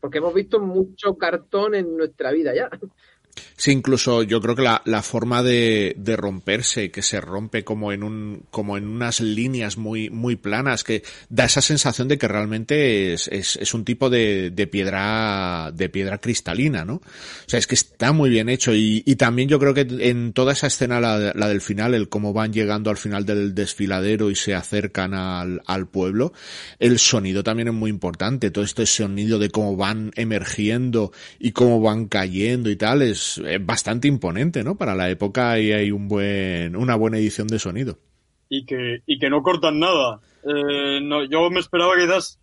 Porque 0.00 0.18
hemos 0.18 0.34
visto 0.34 0.60
mucho 0.60 1.16
cartón 1.16 1.74
en 1.74 1.96
nuestra 1.96 2.32
vida 2.32 2.54
ya. 2.54 2.70
Sí, 3.56 3.70
incluso 3.70 4.22
yo 4.22 4.40
creo 4.40 4.56
que 4.56 4.62
la, 4.62 4.82
la 4.84 5.02
forma 5.02 5.42
de, 5.42 5.94
de, 5.96 6.16
romperse, 6.16 6.90
que 6.90 7.02
se 7.02 7.20
rompe 7.20 7.62
como 7.64 7.92
en 7.92 8.02
un, 8.02 8.44
como 8.50 8.76
en 8.76 8.86
unas 8.86 9.20
líneas 9.20 9.76
muy, 9.76 10.10
muy 10.10 10.36
planas, 10.36 10.82
que 10.82 11.02
da 11.28 11.44
esa 11.44 11.60
sensación 11.60 12.08
de 12.08 12.18
que 12.18 12.26
realmente 12.26 13.12
es, 13.12 13.28
es, 13.28 13.56
es, 13.56 13.72
un 13.74 13.84
tipo 13.84 14.10
de, 14.10 14.50
de 14.50 14.66
piedra, 14.66 15.70
de 15.72 15.88
piedra 15.88 16.18
cristalina, 16.18 16.84
¿no? 16.84 16.94
O 16.94 17.02
sea, 17.46 17.58
es 17.58 17.66
que 17.66 17.76
está 17.76 18.12
muy 18.12 18.28
bien 18.28 18.48
hecho 18.48 18.74
y, 18.74 19.02
y 19.06 19.16
también 19.16 19.48
yo 19.48 19.58
creo 19.58 19.72
que 19.72 19.86
en 19.88 20.32
toda 20.32 20.52
esa 20.52 20.66
escena, 20.66 21.00
la, 21.00 21.32
la, 21.34 21.48
del 21.48 21.60
final, 21.60 21.94
el 21.94 22.08
cómo 22.08 22.32
van 22.32 22.52
llegando 22.52 22.90
al 22.90 22.96
final 22.96 23.24
del 23.24 23.54
desfiladero 23.54 24.30
y 24.30 24.34
se 24.34 24.54
acercan 24.54 25.14
al, 25.14 25.62
al 25.66 25.86
pueblo, 25.86 26.32
el 26.80 26.98
sonido 26.98 27.44
también 27.44 27.68
es 27.68 27.74
muy 27.74 27.90
importante, 27.90 28.50
todo 28.50 28.64
este 28.64 28.86
sonido 28.86 29.38
de 29.38 29.50
cómo 29.50 29.76
van 29.76 30.10
emergiendo 30.16 31.12
y 31.38 31.52
cómo 31.52 31.80
van 31.80 32.06
cayendo 32.06 32.68
y 32.68 32.76
tal, 32.76 33.02
es, 33.02 33.23
es, 33.24 33.42
bastante 33.60 34.08
imponente, 34.08 34.62
¿no? 34.64 34.76
Para 34.76 34.94
la 34.94 35.10
época 35.10 35.58
y 35.58 35.72
hay 35.72 35.90
un 35.90 36.08
buen, 36.08 36.76
una 36.76 36.96
buena 36.96 37.18
edición 37.18 37.48
de 37.48 37.58
sonido. 37.58 37.98
Y 38.48 38.66
que, 38.66 39.02
y 39.06 39.18
que 39.18 39.30
no 39.30 39.42
cortan 39.42 39.78
nada. 39.78 40.20
Eh, 40.44 41.00
no, 41.02 41.24
yo 41.24 41.50
me 41.50 41.60
esperaba 41.60 41.94
quizás 41.96 42.38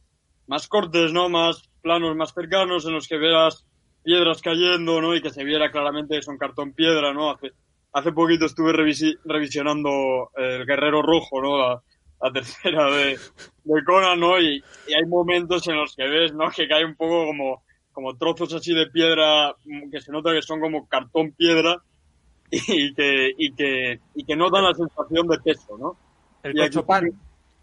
más 0.47 0.67
cortes, 0.67 1.13
¿no? 1.13 1.29
Más 1.29 1.69
planos 1.81 2.15
más 2.15 2.33
cercanos 2.33 2.85
en 2.85 2.93
los 2.93 3.07
que 3.07 3.17
veas 3.17 3.65
piedras 4.03 4.41
cayendo, 4.41 5.01
¿no? 5.01 5.15
Y 5.15 5.21
que 5.21 5.29
se 5.29 5.43
viera 5.43 5.71
claramente 5.71 6.15
que 6.15 6.21
son 6.21 6.37
cartón 6.37 6.73
piedra, 6.73 7.13
¿no? 7.13 7.31
Hace, 7.31 7.51
hace 7.93 8.11
poquito 8.11 8.45
estuve 8.45 8.73
revisionando 8.73 10.31
El 10.35 10.65
Guerrero 10.65 11.01
Rojo, 11.01 11.41
¿no? 11.41 11.57
La, 11.57 12.31
tercera 12.33 12.85
de, 12.91 13.17
de 13.63 13.83
Conan, 13.83 14.19
¿no? 14.19 14.39
Y, 14.39 14.63
y, 14.87 14.93
hay 14.93 15.05
momentos 15.07 15.67
en 15.67 15.75
los 15.75 15.95
que 15.95 16.07
ves, 16.07 16.33
¿no? 16.33 16.49
Que 16.51 16.67
cae 16.67 16.85
un 16.85 16.95
poco 16.95 17.25
como 17.25 17.63
como 17.91 18.15
trozos 18.15 18.53
así 18.53 18.73
de 18.73 18.87
piedra 18.87 19.55
que 19.91 20.01
se 20.01 20.11
nota 20.11 20.33
que 20.33 20.41
son 20.41 20.59
como 20.59 20.87
cartón 20.87 21.31
piedra 21.31 21.81
y 22.51 22.93
que, 22.93 23.31
y 23.37 23.53
que, 23.53 23.99
y 24.15 24.23
que 24.23 24.35
no 24.35 24.49
dan 24.49 24.65
la 24.65 24.73
sensación 24.73 25.27
de 25.27 25.39
peso, 25.39 25.77
¿no? 25.77 25.97
El 26.43 26.53
corcho 26.53 26.85
pan. 26.85 27.09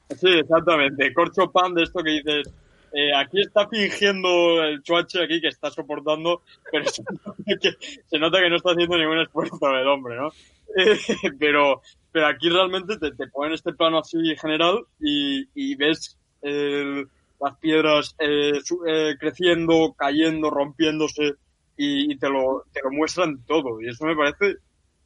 Sí, 0.08 0.28
exactamente. 0.28 1.12
Corcho 1.12 1.50
pan 1.50 1.74
de 1.74 1.82
esto 1.82 2.02
que 2.02 2.12
dices, 2.12 2.54
eh, 2.92 3.14
aquí 3.14 3.40
está 3.40 3.68
fingiendo 3.68 4.64
el 4.64 4.82
chuache 4.82 5.22
aquí 5.22 5.40
que 5.40 5.48
está 5.48 5.70
soportando, 5.70 6.42
pero 6.70 6.84
se 6.88 7.02
nota 8.18 8.40
que, 8.40 8.48
no 8.48 8.56
está 8.56 8.70
haciendo 8.70 8.96
ningún 8.96 9.20
esfuerzo 9.20 9.58
el 9.74 9.88
hombre, 9.88 10.16
¿no? 10.16 10.30
pero, 11.38 11.82
pero 12.12 12.26
aquí 12.26 12.48
realmente 12.48 12.96
te, 12.96 13.12
te 13.12 13.26
ponen 13.28 13.54
este 13.54 13.74
plano 13.74 13.98
así 13.98 14.18
general 14.36 14.84
y, 15.00 15.48
y 15.54 15.74
ves 15.74 16.18
el, 16.40 17.08
las 17.40 17.56
piedras 17.58 18.14
eh, 18.18 18.60
eh, 18.86 19.16
creciendo, 19.18 19.94
cayendo, 19.96 20.50
rompiéndose 20.50 21.34
y, 21.76 22.16
te, 22.18 22.28
lo, 22.28 22.64
te 22.72 22.80
lo 22.82 22.90
muestran 22.90 23.44
todo. 23.44 23.80
Y 23.80 23.88
eso 23.88 24.04
me 24.04 24.16
parece 24.16 24.56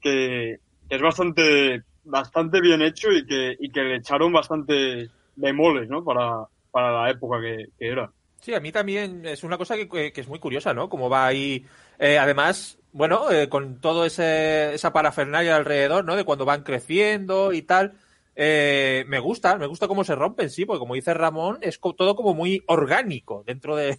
que, 0.00 0.58
es 0.88 1.00
bastante, 1.00 1.82
bastante 2.04 2.60
bien 2.60 2.80
hecho 2.80 3.10
y 3.12 3.26
que, 3.26 3.56
y 3.60 3.70
que 3.70 3.82
le 3.82 3.96
echaron 3.96 4.32
bastante 4.32 5.10
bemoles, 5.36 5.88
¿no? 5.88 6.02
Para, 6.02 6.46
para 6.70 7.02
la 7.02 7.10
época 7.10 7.40
que, 7.40 7.68
era. 7.78 8.10
Sí, 8.40 8.54
a 8.54 8.60
mí 8.60 8.72
también 8.72 9.24
es 9.26 9.44
una 9.44 9.58
cosa 9.58 9.76
que, 9.76 10.12
es 10.14 10.28
muy 10.28 10.38
curiosa, 10.38 10.72
¿no? 10.72 10.88
Como 10.88 11.10
va 11.10 11.26
ahí, 11.26 11.64
eh, 11.98 12.18
además, 12.18 12.78
bueno, 12.92 13.26
con 13.50 13.80
todo 13.80 14.06
ese, 14.06 14.74
esa 14.74 14.92
parafernalia 14.92 15.56
alrededor, 15.56 16.04
¿no? 16.04 16.16
De 16.16 16.24
cuando 16.24 16.46
van 16.46 16.62
creciendo 16.62 17.52
y 17.52 17.62
tal. 17.62 17.92
Eh, 18.34 19.04
me 19.08 19.18
gusta, 19.18 19.56
me 19.58 19.66
gusta 19.66 19.88
cómo 19.88 20.04
se 20.04 20.14
rompen, 20.14 20.48
sí, 20.50 20.64
porque 20.64 20.78
como 20.78 20.94
dice 20.94 21.12
Ramón, 21.12 21.58
es 21.60 21.78
todo 21.80 22.16
como 22.16 22.34
muy 22.34 22.62
orgánico 22.66 23.44
dentro 23.46 23.76
de, 23.76 23.98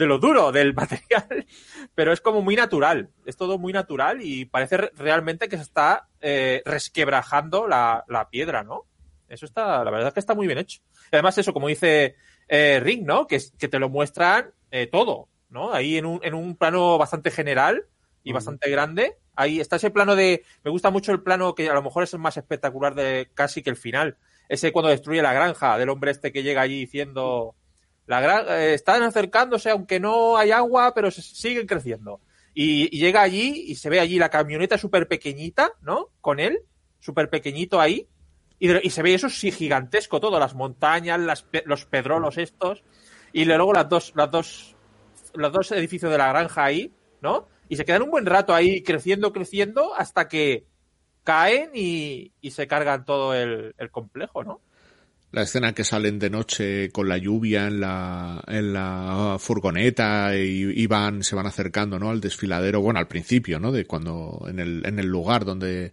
de 0.00 0.06
lo 0.06 0.18
duro 0.18 0.52
del 0.52 0.74
material, 0.74 1.46
pero 1.94 2.12
es 2.12 2.20
como 2.20 2.42
muy 2.42 2.56
natural, 2.56 3.10
es 3.24 3.36
todo 3.36 3.58
muy 3.58 3.72
natural 3.72 4.20
y 4.22 4.46
parece 4.46 4.76
realmente 4.96 5.48
que 5.48 5.56
se 5.56 5.62
está 5.62 6.08
eh, 6.20 6.62
resquebrajando 6.64 7.68
la, 7.68 8.04
la, 8.08 8.28
piedra, 8.28 8.64
¿no? 8.64 8.86
Eso 9.28 9.46
está, 9.46 9.84
la 9.84 9.90
verdad 9.90 10.08
es 10.08 10.14
que 10.14 10.20
está 10.20 10.34
muy 10.34 10.46
bien 10.46 10.58
hecho. 10.58 10.80
además 11.12 11.38
eso, 11.38 11.52
como 11.52 11.68
dice 11.68 12.16
eh, 12.48 12.80
Rick, 12.82 13.02
¿no? 13.02 13.26
Que, 13.26 13.40
que 13.58 13.68
te 13.68 13.78
lo 13.78 13.88
muestran 13.88 14.52
eh, 14.70 14.88
todo, 14.88 15.28
¿no? 15.48 15.72
Ahí 15.72 15.96
en 15.98 16.06
un, 16.06 16.20
en 16.22 16.34
un 16.34 16.56
plano 16.56 16.98
bastante 16.98 17.30
general 17.30 17.86
y 18.22 18.32
bastante 18.32 18.70
grande 18.70 19.18
Ahí 19.40 19.58
está 19.58 19.76
ese 19.76 19.90
plano 19.90 20.14
de. 20.14 20.44
Me 20.62 20.70
gusta 20.70 20.90
mucho 20.90 21.12
el 21.12 21.22
plano 21.22 21.54
que 21.54 21.70
a 21.70 21.72
lo 21.74 21.82
mejor 21.82 22.02
es 22.02 22.12
el 22.12 22.20
más 22.20 22.36
espectacular 22.36 22.94
de 22.94 23.30
casi 23.32 23.62
que 23.62 23.70
el 23.70 23.76
final. 23.76 24.18
Ese 24.50 24.70
cuando 24.70 24.90
destruye 24.90 25.22
la 25.22 25.32
granja, 25.32 25.78
del 25.78 25.88
hombre 25.88 26.10
este 26.10 26.30
que 26.30 26.42
llega 26.42 26.60
allí 26.60 26.80
diciendo. 26.80 27.54
La 28.06 28.20
granja, 28.20 28.60
eh, 28.60 28.74
están 28.74 29.02
acercándose, 29.02 29.70
aunque 29.70 29.98
no 29.98 30.36
hay 30.36 30.50
agua, 30.50 30.92
pero 30.94 31.10
siguen 31.10 31.66
creciendo. 31.66 32.20
Y, 32.52 32.88
llega 32.98 33.22
allí 33.22 33.64
y 33.68 33.76
se 33.76 33.88
ve 33.88 33.98
allí 33.98 34.18
la 34.18 34.28
camioneta 34.28 34.76
súper 34.76 35.08
pequeñita, 35.08 35.72
¿no? 35.80 36.08
Con 36.20 36.38
él, 36.38 36.60
súper 36.98 37.30
pequeñito 37.30 37.80
ahí. 37.80 38.08
Y, 38.58 38.86
y 38.86 38.90
se 38.90 39.02
ve 39.02 39.14
eso 39.14 39.30
sí 39.30 39.50
gigantesco 39.52 40.20
todo, 40.20 40.38
las 40.38 40.54
montañas, 40.54 41.18
las, 41.18 41.46
los 41.64 41.86
pedrolos 41.86 42.36
estos, 42.36 42.82
y 43.32 43.46
luego 43.46 43.72
las 43.72 43.88
dos, 43.88 44.12
las 44.16 44.30
dos, 44.30 44.76
los 45.32 45.50
dos 45.50 45.72
edificios 45.72 46.12
de 46.12 46.18
la 46.18 46.28
granja 46.28 46.64
ahí, 46.64 46.92
¿no? 47.22 47.48
Y 47.70 47.76
se 47.76 47.84
quedan 47.84 48.02
un 48.02 48.10
buen 48.10 48.26
rato 48.26 48.52
ahí 48.52 48.82
creciendo, 48.82 49.32
creciendo, 49.32 49.94
hasta 49.94 50.26
que 50.26 50.66
caen 51.22 51.70
y, 51.72 52.32
se 52.50 52.66
cargan 52.66 53.04
todo 53.04 53.32
el, 53.32 53.74
complejo, 53.92 54.42
¿no? 54.42 54.60
La 55.30 55.42
escena 55.42 55.72
que 55.72 55.84
salen 55.84 56.18
de 56.18 56.30
noche 56.30 56.90
con 56.90 57.08
la 57.08 57.16
lluvia 57.16 57.68
en 57.68 57.78
la, 57.78 58.42
en 58.48 58.72
la 58.72 59.36
furgoneta 59.38 60.36
y, 60.36 60.64
y, 60.74 60.86
van, 60.88 61.22
se 61.22 61.36
van 61.36 61.46
acercando, 61.46 62.00
¿no? 62.00 62.10
Al 62.10 62.20
desfiladero, 62.20 62.80
bueno, 62.80 62.98
al 62.98 63.06
principio, 63.06 63.60
¿no? 63.60 63.70
De 63.70 63.84
cuando, 63.84 64.44
en 64.48 64.58
el, 64.58 64.84
en 64.84 64.98
el 64.98 65.06
lugar 65.06 65.44
donde, 65.44 65.92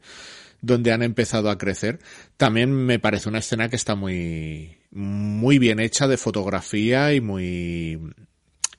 donde 0.62 0.92
han 0.92 1.04
empezado 1.04 1.52
a 1.52 1.60
crecer. 1.60 2.00
También 2.38 2.72
me 2.72 2.98
parece 2.98 3.30
una 3.30 3.38
escena 3.38 3.70
que 3.70 3.76
está 3.76 3.94
muy, 3.94 4.78
muy 4.90 5.60
bien 5.60 5.80
hecha 5.80 6.08
de 6.08 6.18
fotografía 6.18 7.14
y 7.14 7.22
muy, 7.22 8.00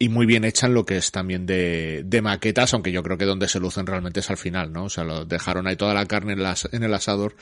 y 0.01 0.09
muy 0.09 0.26
bien 0.26 0.44
hecha 0.44 0.66
en 0.66 0.74
lo 0.74 0.86
que 0.86 0.96
es 0.96 1.11
también 1.11 1.44
de, 1.44 2.20
maquetas, 2.22 2.72
aunque 2.72 2.92
yo 2.92 3.03
creo 3.03 3.18
que 3.18 3.24
donde 3.24 3.49
se 3.49 3.59
lucen 3.59 3.86
realmente 3.86 4.20
es 4.20 4.30
al 4.30 4.36
final, 4.36 4.72
¿no? 4.72 4.84
O 4.84 4.88
sea, 4.88 5.03
lo 5.03 5.24
dejaron 5.24 5.66
ahí 5.66 5.76
toda 5.76 5.92
la 5.92 6.07
carne 6.07 6.34
en, 6.34 6.82
el 6.82 6.94
asador, 6.94 7.34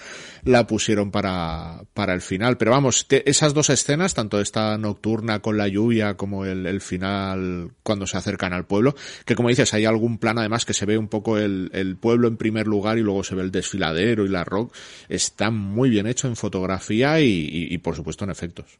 la 0.42 0.66
pusieron 0.66 1.10
para, 1.10 1.82
para 1.92 2.14
el 2.14 2.22
final. 2.22 2.56
Pero 2.56 2.70
vamos, 2.70 3.06
esas 3.10 3.52
dos 3.52 3.68
escenas, 3.68 4.14
tanto 4.14 4.40
esta 4.40 4.78
nocturna 4.78 5.40
con 5.40 5.58
la 5.58 5.68
lluvia 5.68 6.14
como 6.14 6.46
el, 6.46 6.80
final 6.80 7.72
cuando 7.82 8.06
se 8.06 8.16
acercan 8.16 8.54
al 8.54 8.66
pueblo, 8.66 8.94
que 9.26 9.34
como 9.34 9.50
dices, 9.50 9.74
hay 9.74 9.84
algún 9.84 10.18
plan 10.18 10.38
además 10.38 10.64
que 10.64 10.74
se 10.74 10.86
ve 10.86 10.96
un 10.96 11.08
poco 11.08 11.38
el, 11.38 11.98
pueblo 12.00 12.28
en 12.28 12.36
primer 12.36 12.66
lugar 12.66 12.96
y 12.96 13.02
luego 13.02 13.22
se 13.22 13.34
ve 13.34 13.42
el 13.42 13.50
desfiladero 13.50 14.24
y 14.24 14.28
la 14.28 14.44
rock, 14.44 14.74
está 15.08 15.50
muy 15.50 15.90
bien 15.90 16.06
hecho 16.06 16.26
en 16.26 16.36
fotografía 16.36 17.20
y, 17.20 17.76
por 17.78 17.96
supuesto 17.96 18.24
en 18.24 18.30
efectos. 18.30 18.78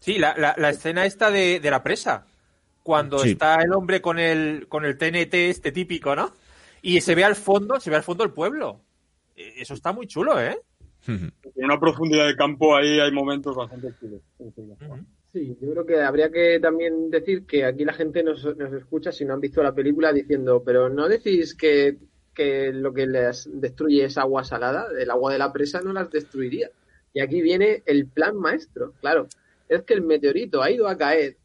Sí, 0.00 0.18
la, 0.18 0.34
la, 0.56 0.70
escena 0.70 1.06
esta 1.06 1.30
de 1.30 1.60
la 1.62 1.82
presa 1.84 2.26
cuando 2.88 3.18
sí. 3.18 3.32
está 3.32 3.56
el 3.56 3.74
hombre 3.74 4.00
con 4.00 4.18
el, 4.18 4.66
con 4.66 4.86
el 4.86 4.96
TNT 4.96 5.34
este 5.34 5.72
típico, 5.72 6.16
¿no? 6.16 6.32
Y 6.80 7.02
se 7.02 7.14
ve 7.14 7.22
al 7.22 7.36
fondo, 7.36 7.78
se 7.80 7.90
ve 7.90 7.96
al 7.96 8.02
fondo 8.02 8.24
el 8.24 8.30
pueblo. 8.30 8.80
Eso 9.36 9.74
está 9.74 9.92
muy 9.92 10.06
chulo, 10.06 10.40
¿eh? 10.40 10.58
En 11.06 11.30
una 11.54 11.78
profundidad 11.78 12.26
de 12.26 12.34
campo 12.34 12.74
ahí 12.74 12.98
hay 12.98 13.12
momentos 13.12 13.54
bastante 13.54 13.92
chulos. 14.00 14.22
Sí, 15.34 15.54
yo 15.60 15.70
creo 15.70 15.84
que 15.84 16.00
habría 16.00 16.30
que 16.30 16.58
también 16.60 17.10
decir 17.10 17.44
que 17.44 17.66
aquí 17.66 17.84
la 17.84 17.92
gente 17.92 18.22
nos, 18.22 18.42
nos 18.56 18.72
escucha 18.72 19.12
si 19.12 19.26
no 19.26 19.34
han 19.34 19.40
visto 19.42 19.62
la 19.62 19.74
película 19.74 20.10
diciendo, 20.10 20.62
pero 20.64 20.88
no 20.88 21.10
decís 21.10 21.54
que, 21.54 21.98
que 22.34 22.72
lo 22.72 22.94
que 22.94 23.06
les 23.06 23.50
destruye 23.52 24.06
es 24.06 24.16
agua 24.16 24.44
salada, 24.44 24.86
el 24.98 25.10
agua 25.10 25.34
de 25.34 25.38
la 25.38 25.52
presa 25.52 25.82
no 25.82 25.92
las 25.92 26.10
destruiría. 26.10 26.70
Y 27.12 27.20
aquí 27.20 27.42
viene 27.42 27.82
el 27.84 28.06
plan 28.06 28.34
maestro, 28.38 28.94
claro. 29.02 29.26
Es 29.68 29.82
que 29.82 29.92
el 29.92 30.00
meteorito 30.00 30.62
ha 30.62 30.70
ido 30.70 30.88
a 30.88 30.96
caer 30.96 31.36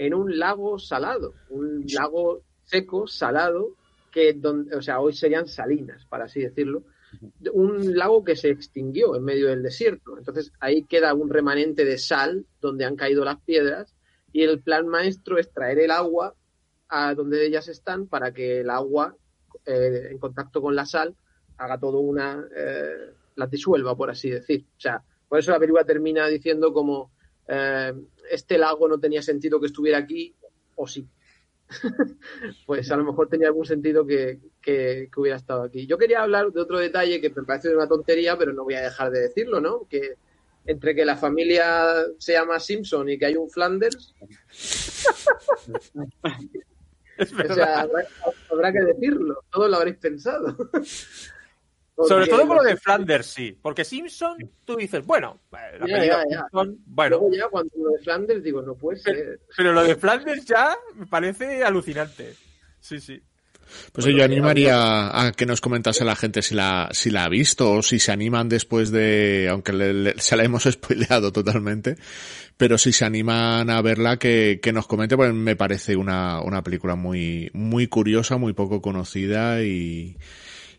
en 0.00 0.14
un 0.14 0.38
lago 0.38 0.78
salado, 0.78 1.34
un 1.50 1.84
lago 1.92 2.42
seco, 2.64 3.06
salado, 3.06 3.76
que 4.10 4.32
donde, 4.32 4.74
o 4.74 4.80
sea, 4.80 4.98
hoy 4.98 5.12
serían 5.12 5.46
salinas, 5.46 6.06
para 6.06 6.24
así 6.24 6.40
decirlo, 6.40 6.84
un 7.52 7.94
lago 7.94 8.24
que 8.24 8.34
se 8.34 8.48
extinguió 8.48 9.14
en 9.14 9.24
medio 9.24 9.48
del 9.48 9.62
desierto. 9.62 10.16
Entonces 10.16 10.52
ahí 10.58 10.84
queda 10.84 11.12
un 11.12 11.28
remanente 11.28 11.84
de 11.84 11.98
sal 11.98 12.46
donde 12.62 12.86
han 12.86 12.96
caído 12.96 13.26
las 13.26 13.42
piedras 13.42 13.94
y 14.32 14.42
el 14.42 14.62
plan 14.62 14.88
maestro 14.88 15.36
es 15.36 15.52
traer 15.52 15.80
el 15.80 15.90
agua 15.90 16.34
a 16.88 17.14
donde 17.14 17.44
ellas 17.44 17.68
están 17.68 18.06
para 18.06 18.32
que 18.32 18.60
el 18.60 18.70
agua 18.70 19.14
eh, 19.66 20.08
en 20.10 20.18
contacto 20.18 20.62
con 20.62 20.74
la 20.74 20.86
sal 20.86 21.14
haga 21.58 21.78
todo 21.78 22.00
una 22.00 22.42
eh, 22.56 23.12
la 23.36 23.46
disuelva 23.48 23.94
por 23.94 24.08
así 24.08 24.30
decir. 24.30 24.64
O 24.78 24.80
sea, 24.80 25.02
por 25.28 25.40
eso 25.40 25.50
la 25.50 25.58
película 25.58 25.84
termina 25.84 26.26
diciendo 26.26 26.72
como 26.72 27.10
eh, 27.52 27.92
este 28.30 28.58
lago 28.58 28.86
no 28.88 29.00
tenía 29.00 29.22
sentido 29.22 29.58
que 29.58 29.66
estuviera 29.66 29.98
aquí, 29.98 30.34
o 30.76 30.86
sí. 30.86 31.06
pues 32.66 32.90
a 32.90 32.96
lo 32.96 33.04
mejor 33.04 33.28
tenía 33.28 33.48
algún 33.48 33.64
sentido 33.64 34.06
que, 34.06 34.38
que, 34.62 35.08
que, 35.12 35.20
hubiera 35.20 35.36
estado 35.36 35.64
aquí. 35.64 35.86
Yo 35.86 35.98
quería 35.98 36.22
hablar 36.22 36.52
de 36.52 36.60
otro 36.60 36.78
detalle 36.78 37.20
que 37.20 37.30
me 37.30 37.42
parece 37.42 37.74
una 37.74 37.88
tontería, 37.88 38.38
pero 38.38 38.52
no 38.52 38.64
voy 38.64 38.74
a 38.74 38.82
dejar 38.82 39.10
de 39.10 39.20
decirlo, 39.20 39.60
¿no? 39.60 39.86
Que 39.88 40.14
entre 40.66 40.94
que 40.94 41.04
la 41.04 41.16
familia 41.16 42.04
se 42.18 42.34
llama 42.34 42.60
Simpson 42.60 43.08
y 43.08 43.18
que 43.18 43.26
hay 43.26 43.36
un 43.36 43.50
Flanders. 43.50 44.14
o 47.18 47.54
sea, 47.54 47.80
habrá, 47.80 48.06
habrá, 48.50 48.72
que 48.72 48.80
decirlo, 48.80 49.42
todos 49.50 49.68
lo 49.70 49.76
habréis 49.76 49.96
pensado. 49.96 50.56
Sobre 52.06 52.26
todo 52.26 52.46
con 52.46 52.56
lo 52.56 52.62
de 52.62 52.76
Flanders, 52.76 53.26
sí. 53.26 53.56
Porque 53.60 53.84
Simpson, 53.84 54.36
tú 54.64 54.76
dices, 54.76 55.04
bueno, 55.04 55.40
la 55.50 55.86
ya, 55.86 56.04
ya, 56.04 56.24
ya. 56.30 56.40
Simpson, 56.40 56.78
bueno. 56.86 57.18
Luego 57.18 57.34
ya 57.36 57.48
cuando 57.48 57.72
lo 57.76 57.90
de 57.92 57.98
Flanders 57.98 58.42
digo, 58.42 58.62
no 58.62 58.74
puede 58.74 58.98
ser. 58.98 59.14
Pero, 59.14 59.38
pero, 59.56 59.72
lo 59.72 59.84
de 59.84 59.96
Flanders 59.96 60.44
ya 60.44 60.76
me 60.94 61.06
parece 61.06 61.64
alucinante. 61.64 62.34
Sí, 62.80 63.00
sí. 63.00 63.22
Pues 63.92 64.06
yo 64.06 64.24
animaría 64.24 65.26
a 65.26 65.32
que 65.32 65.46
nos 65.46 65.60
comentase 65.60 66.04
la 66.04 66.16
gente 66.16 66.42
si 66.42 66.54
la, 66.54 66.88
si 66.92 67.10
la 67.10 67.24
ha 67.24 67.28
visto 67.28 67.72
o 67.72 67.82
si 67.82 67.98
se 67.98 68.12
animan 68.12 68.48
después 68.48 68.90
de, 68.90 69.48
aunque 69.50 69.72
le, 69.72 69.92
le, 69.92 70.14
se 70.18 70.36
la 70.36 70.44
hemos 70.44 70.64
spoileado 70.70 71.32
totalmente, 71.32 71.96
pero 72.56 72.78
si 72.78 72.92
se 72.92 73.04
animan 73.04 73.70
a 73.70 73.80
verla, 73.82 74.18
que, 74.18 74.60
que 74.62 74.72
nos 74.72 74.86
comente, 74.86 75.16
pues 75.16 75.32
me 75.32 75.56
parece 75.56 75.96
una, 75.96 76.40
una 76.40 76.62
película 76.62 76.94
muy, 76.94 77.50
muy 77.52 77.86
curiosa, 77.86 78.36
muy 78.36 78.52
poco 78.52 78.82
conocida 78.82 79.62
y, 79.62 80.16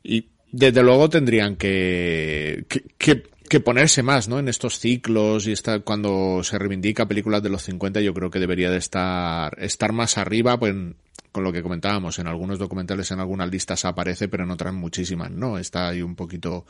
y 0.03 0.30
desde 0.51 0.83
luego 0.83 1.09
tendrían 1.09 1.55
que, 1.55 2.65
que, 2.67 2.83
que, 2.97 3.23
que, 3.49 3.59
ponerse 3.59 4.03
más, 4.03 4.27
¿no? 4.27 4.39
En 4.39 4.47
estos 4.47 4.79
ciclos 4.79 5.47
y 5.47 5.51
está 5.51 5.79
cuando 5.79 6.43
se 6.43 6.57
reivindica 6.57 7.07
películas 7.07 7.41
de 7.43 7.49
los 7.49 7.63
50, 7.63 8.01
yo 8.01 8.13
creo 8.13 8.29
que 8.29 8.39
debería 8.39 8.69
de 8.69 8.77
estar, 8.77 9.57
estar 9.59 9.93
más 9.93 10.17
arriba, 10.17 10.59
pues, 10.59 10.75
con 11.31 11.43
lo 11.43 11.53
que 11.53 11.63
comentábamos, 11.63 12.19
en 12.19 12.27
algunos 12.27 12.59
documentales, 12.59 13.09
en 13.11 13.19
algunas 13.19 13.49
listas 13.49 13.85
aparece, 13.85 14.27
pero 14.27 14.43
en 14.43 14.51
otras 14.51 14.73
muchísimas, 14.73 15.31
¿no? 15.31 15.57
Está 15.57 15.89
ahí 15.89 16.01
un 16.01 16.15
poquito 16.15 16.65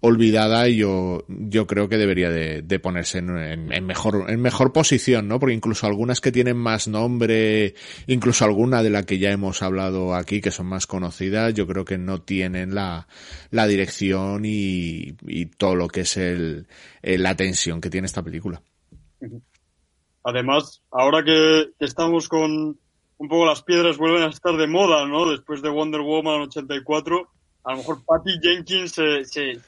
olvidada 0.00 0.68
y 0.68 0.76
yo, 0.78 1.24
yo 1.28 1.66
creo 1.66 1.88
que 1.88 1.98
debería 1.98 2.28
de, 2.28 2.62
de 2.62 2.78
ponerse 2.80 3.18
en, 3.18 3.30
en, 3.72 3.86
mejor, 3.86 4.28
en 4.28 4.40
mejor 4.40 4.72
posición, 4.72 5.28
¿no? 5.28 5.38
Porque 5.38 5.54
incluso 5.54 5.86
algunas 5.86 6.20
que 6.20 6.32
tienen 6.32 6.56
más 6.56 6.88
nombre, 6.88 7.74
incluso 8.08 8.44
alguna 8.44 8.82
de 8.82 8.90
la 8.90 9.04
que 9.04 9.18
ya 9.18 9.30
hemos 9.30 9.62
hablado 9.62 10.14
aquí, 10.14 10.40
que 10.40 10.50
son 10.50 10.66
más 10.66 10.86
conocidas, 10.86 11.54
yo 11.54 11.66
creo 11.66 11.84
que 11.84 11.98
no 11.98 12.22
tienen 12.22 12.74
la, 12.74 13.06
la 13.50 13.66
dirección 13.66 14.44
y, 14.44 15.14
y 15.26 15.46
todo 15.46 15.76
lo 15.76 15.86
que 15.88 16.00
es 16.00 16.16
el, 16.16 16.66
el, 17.02 17.22
la 17.22 17.36
tensión 17.36 17.80
que 17.80 17.90
tiene 17.90 18.06
esta 18.06 18.22
película. 18.22 18.60
Además, 20.24 20.82
ahora 20.90 21.24
que, 21.24 21.70
que 21.78 21.84
estamos 21.84 22.28
con, 22.28 22.78
un 23.22 23.28
poco 23.28 23.46
las 23.46 23.62
piedras 23.62 23.98
vuelven 23.98 24.24
a 24.24 24.30
estar 24.30 24.56
de 24.56 24.66
moda, 24.66 25.06
¿no? 25.06 25.30
Después 25.30 25.62
de 25.62 25.68
Wonder 25.68 26.00
Woman 26.00 26.40
84, 26.40 27.28
a 27.62 27.70
lo 27.70 27.76
mejor 27.76 28.04
Patty 28.04 28.32
Jenkins 28.42 28.90
se, 28.90 29.24
se, 29.24 29.60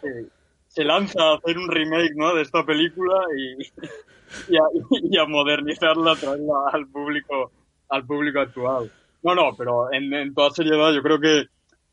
se, 0.66 0.84
lanza 0.84 1.22
a 1.22 1.36
hacer 1.36 1.57
un 1.57 1.70
remake, 1.70 2.16
¿no? 2.16 2.34
De 2.34 2.42
esta 2.42 2.66
película 2.66 3.14
y, 3.38 3.62
y, 4.52 4.57
a, 4.57 4.62
y 4.90 5.18
a, 5.18 5.26
modernizarla, 5.26 6.16
traerla 6.16 6.55
al 6.72 6.88
público, 6.88 7.52
al 7.90 8.05
público 8.05 8.40
actual. 8.40 8.90
No, 9.22 9.36
no, 9.36 9.55
pero 9.57 9.92
en, 9.92 10.12
en, 10.12 10.34
toda 10.34 10.50
seriedad 10.50 10.92
yo 10.92 11.00
creo 11.00 11.20
que, 11.20 11.44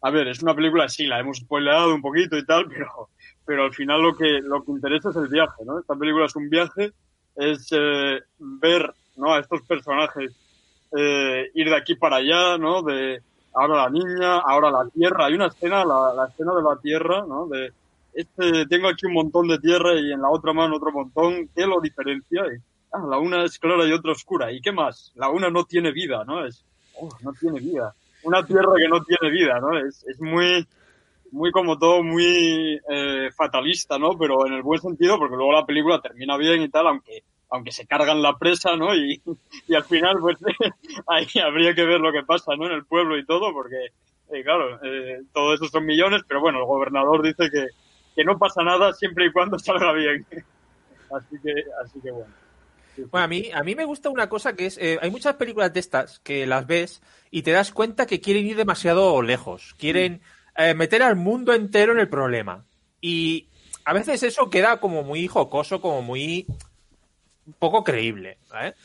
a 0.02 0.10
ver, 0.10 0.30
es 0.30 0.42
una 0.42 0.56
película, 0.56 0.90
sí, 0.90 1.06
la 1.06 1.20
hemos 1.20 1.38
spoileado 1.38 1.94
un 1.94 2.02
poquito 2.02 2.40
y 2.40 2.46
tal, 2.46 2.66
pero, 2.70 3.10
pero 3.46 3.66
al 3.66 3.74
final 3.76 4.02
lo 4.02 4.18
que, 4.18 4.42
lo 4.42 4.64
que 4.64 4.72
interesa 4.72 5.12
es 5.12 5.16
el 5.16 5.28
viaje, 5.28 5.64
¿no? 5.64 5.78
Esta 5.78 5.96
película 5.96 6.26
es 6.26 6.36
un 6.36 6.50
viaje, 6.50 6.92
es 7.36 7.68
eh, 7.72 8.20
ver, 8.40 8.92
¿no? 9.16 9.36
A 9.36 9.42
estos 9.42 9.62
personajes 9.62 10.36
eh, 10.98 11.52
ir 11.54 11.70
de 11.70 11.76
aquí 11.76 11.96
para 11.96 12.18
allá, 12.18 12.58
¿no? 12.58 12.82
De 12.82 13.22
ahora 13.54 13.84
la 13.84 13.90
niña, 13.90 14.40
ahora 14.40 14.72
la 14.72 14.90
tierra. 14.90 15.26
Hay 15.26 15.34
una 15.34 15.48
escena, 15.48 15.86
la, 15.86 16.14
la 16.14 16.26
escena 16.28 16.54
de 16.56 16.64
la 16.64 16.76
tierra, 16.82 17.26
¿no? 17.28 17.48
De 17.48 17.72
este, 18.14 18.66
tengo 18.68 18.90
aquí 18.90 19.06
un 19.06 19.14
montón 19.14 19.48
de 19.48 19.60
tierra 19.60 19.94
y 19.96 20.12
en 20.12 20.22
la 20.22 20.30
otra 20.30 20.54
mano 20.54 20.76
otro 20.76 20.92
montón. 20.92 21.50
¿Qué 21.56 21.66
lo 21.66 21.80
diferencia? 21.80 22.44
Ah, 22.92 23.06
la 23.10 23.18
una 23.18 23.46
es 23.46 23.58
clara 23.58 23.86
y 23.86 23.94
otra 23.94 24.12
oscura. 24.12 24.52
¿Y 24.52 24.62
qué 24.62 24.72
más? 24.72 25.12
La 25.16 25.30
una 25.30 25.50
no 25.50 25.64
tiene 25.64 25.92
vida, 25.92 26.24
¿no? 26.26 26.46
Es, 26.46 26.66
oh, 27.00 27.10
no 27.22 27.32
tiene 27.34 27.60
vida. 27.60 27.94
Una 28.24 28.46
tierra 28.46 28.74
que 28.78 28.88
no 28.88 29.02
tiene 29.04 29.32
vida, 29.32 29.60
¿no? 29.60 29.78
Es, 29.78 30.04
es 30.08 30.20
muy, 30.20 30.68
muy 31.32 31.52
como 31.52 31.78
todo 31.78 32.04
muy 32.04 32.80
eh, 32.90 33.32
fatalista, 33.36 33.98
¿no? 33.98 34.18
Pero 34.18 34.46
en 34.46 34.54
el 34.54 34.62
buen 34.62 34.82
sentido, 34.82 35.18
porque 35.18 35.36
luego 35.36 35.54
la 35.54 35.66
película 35.66 36.02
termina 36.02 36.38
bien 36.38 36.62
y 36.62 36.70
tal, 36.70 36.88
aunque 36.88 37.24
aunque 37.52 37.72
se 37.72 37.86
cargan 37.86 38.22
la 38.22 38.38
presa, 38.38 38.76
¿no? 38.76 38.96
Y, 38.96 39.22
al 39.76 39.84
final, 39.84 40.18
pues 40.20 40.38
ahí 41.08 41.28
habría 41.42 41.76
que 41.76 41.86
ver 41.86 42.00
lo 42.00 42.12
que 42.12 42.24
pasa, 42.24 42.56
¿no? 42.56 42.66
En 42.66 42.72
el 42.72 42.86
pueblo 42.86 43.18
y 43.18 43.26
todo, 43.26 43.54
porque, 43.54 43.88
eh, 44.32 44.44
claro, 44.44 44.80
eh, 44.84 45.22
todo 45.34 45.54
eso 45.54 45.66
son 45.66 45.86
millones, 45.86 46.22
pero 46.28 46.40
bueno, 46.40 46.60
el 46.60 46.66
gobernador 46.66 47.22
dice 47.22 47.52
que, 47.52 47.68
que 48.16 48.24
no 48.24 48.40
pasa 48.40 48.64
nada 48.64 48.94
siempre 48.94 49.26
y 49.26 49.32
cuando 49.32 49.60
salga 49.60 49.92
bien. 49.92 50.26
así 51.12 51.36
que, 51.44 51.54
así 51.84 52.00
que 52.02 52.12
bueno. 52.12 52.34
Bueno, 53.10 53.26
a 53.26 53.28
mí, 53.28 53.50
a 53.54 53.64
mí 53.64 53.76
me 53.76 53.86
gusta 53.86 54.10
una 54.10 54.28
cosa 54.28 54.54
que 54.54 54.66
es, 54.66 54.78
eh, 54.78 55.00
hay 55.02 55.12
muchas 55.12 55.36
películas 55.36 55.74
de 55.74 55.80
estas 55.80 56.20
que 56.20 56.46
las 56.46 56.68
ves 56.68 57.02
y 57.32 57.42
te 57.42 57.52
das 57.52 57.72
cuenta 57.72 58.06
que 58.06 58.20
quieren 58.20 58.46
ir 58.46 58.58
demasiado 58.58 59.22
lejos, 59.22 59.76
quieren 59.78 60.22
eh, 60.58 60.74
meter 60.74 61.02
al 61.02 61.16
mundo 61.16 61.54
entero 61.54 61.94
en 61.94 62.00
el 62.00 62.10
problema. 62.10 62.66
Y 63.00 63.50
a 63.86 63.94
veces 63.94 64.24
eso 64.24 64.50
queda 64.50 64.80
como 64.80 65.04
muy 65.04 65.28
jocoso, 65.28 65.82
como 65.82 66.02
muy 66.02 66.48
poco 67.58 67.84
creíble. 67.84 68.38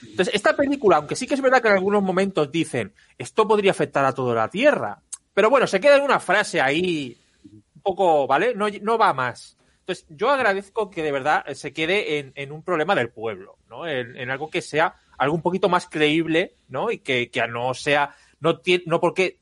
Entonces, 0.02 0.34
esta 0.34 0.56
película, 0.56 0.96
aunque 0.96 1.16
sí 1.16 1.26
que 1.26 1.34
es 1.34 1.40
verdad 1.40 1.60
que 1.60 1.68
en 1.68 1.74
algunos 1.74 2.02
momentos 2.02 2.50
dicen 2.50 2.92
esto 3.18 3.46
podría 3.46 3.70
afectar 3.70 4.04
a 4.04 4.14
toda 4.14 4.34
la 4.34 4.48
Tierra, 4.48 5.02
pero 5.34 5.50
bueno, 5.50 5.66
se 5.66 5.80
queda 5.80 5.96
en 5.96 6.02
una 6.02 6.20
frase 6.20 6.60
ahí 6.60 7.16
un 7.44 7.82
poco, 7.82 8.26
¿vale? 8.26 8.54
No, 8.54 8.66
no 8.82 8.98
va 8.98 9.12
más. 9.12 9.56
Entonces, 9.80 10.06
yo 10.08 10.30
agradezco 10.30 10.90
que 10.90 11.02
de 11.02 11.12
verdad 11.12 11.44
se 11.54 11.72
quede 11.72 12.18
en, 12.18 12.32
en 12.34 12.50
un 12.50 12.62
problema 12.62 12.94
del 12.94 13.10
pueblo, 13.10 13.58
¿no? 13.68 13.86
En, 13.86 14.16
en, 14.16 14.30
algo 14.30 14.50
que 14.50 14.62
sea 14.62 14.96
algo 15.18 15.34
un 15.34 15.42
poquito 15.42 15.68
más 15.68 15.88
creíble, 15.88 16.56
¿no? 16.68 16.90
Y 16.90 16.98
que, 16.98 17.30
que 17.30 17.46
no 17.46 17.72
sea, 17.74 18.14
no, 18.40 18.58
tiene, 18.58 18.84
no 18.86 19.00
porque 19.00 19.38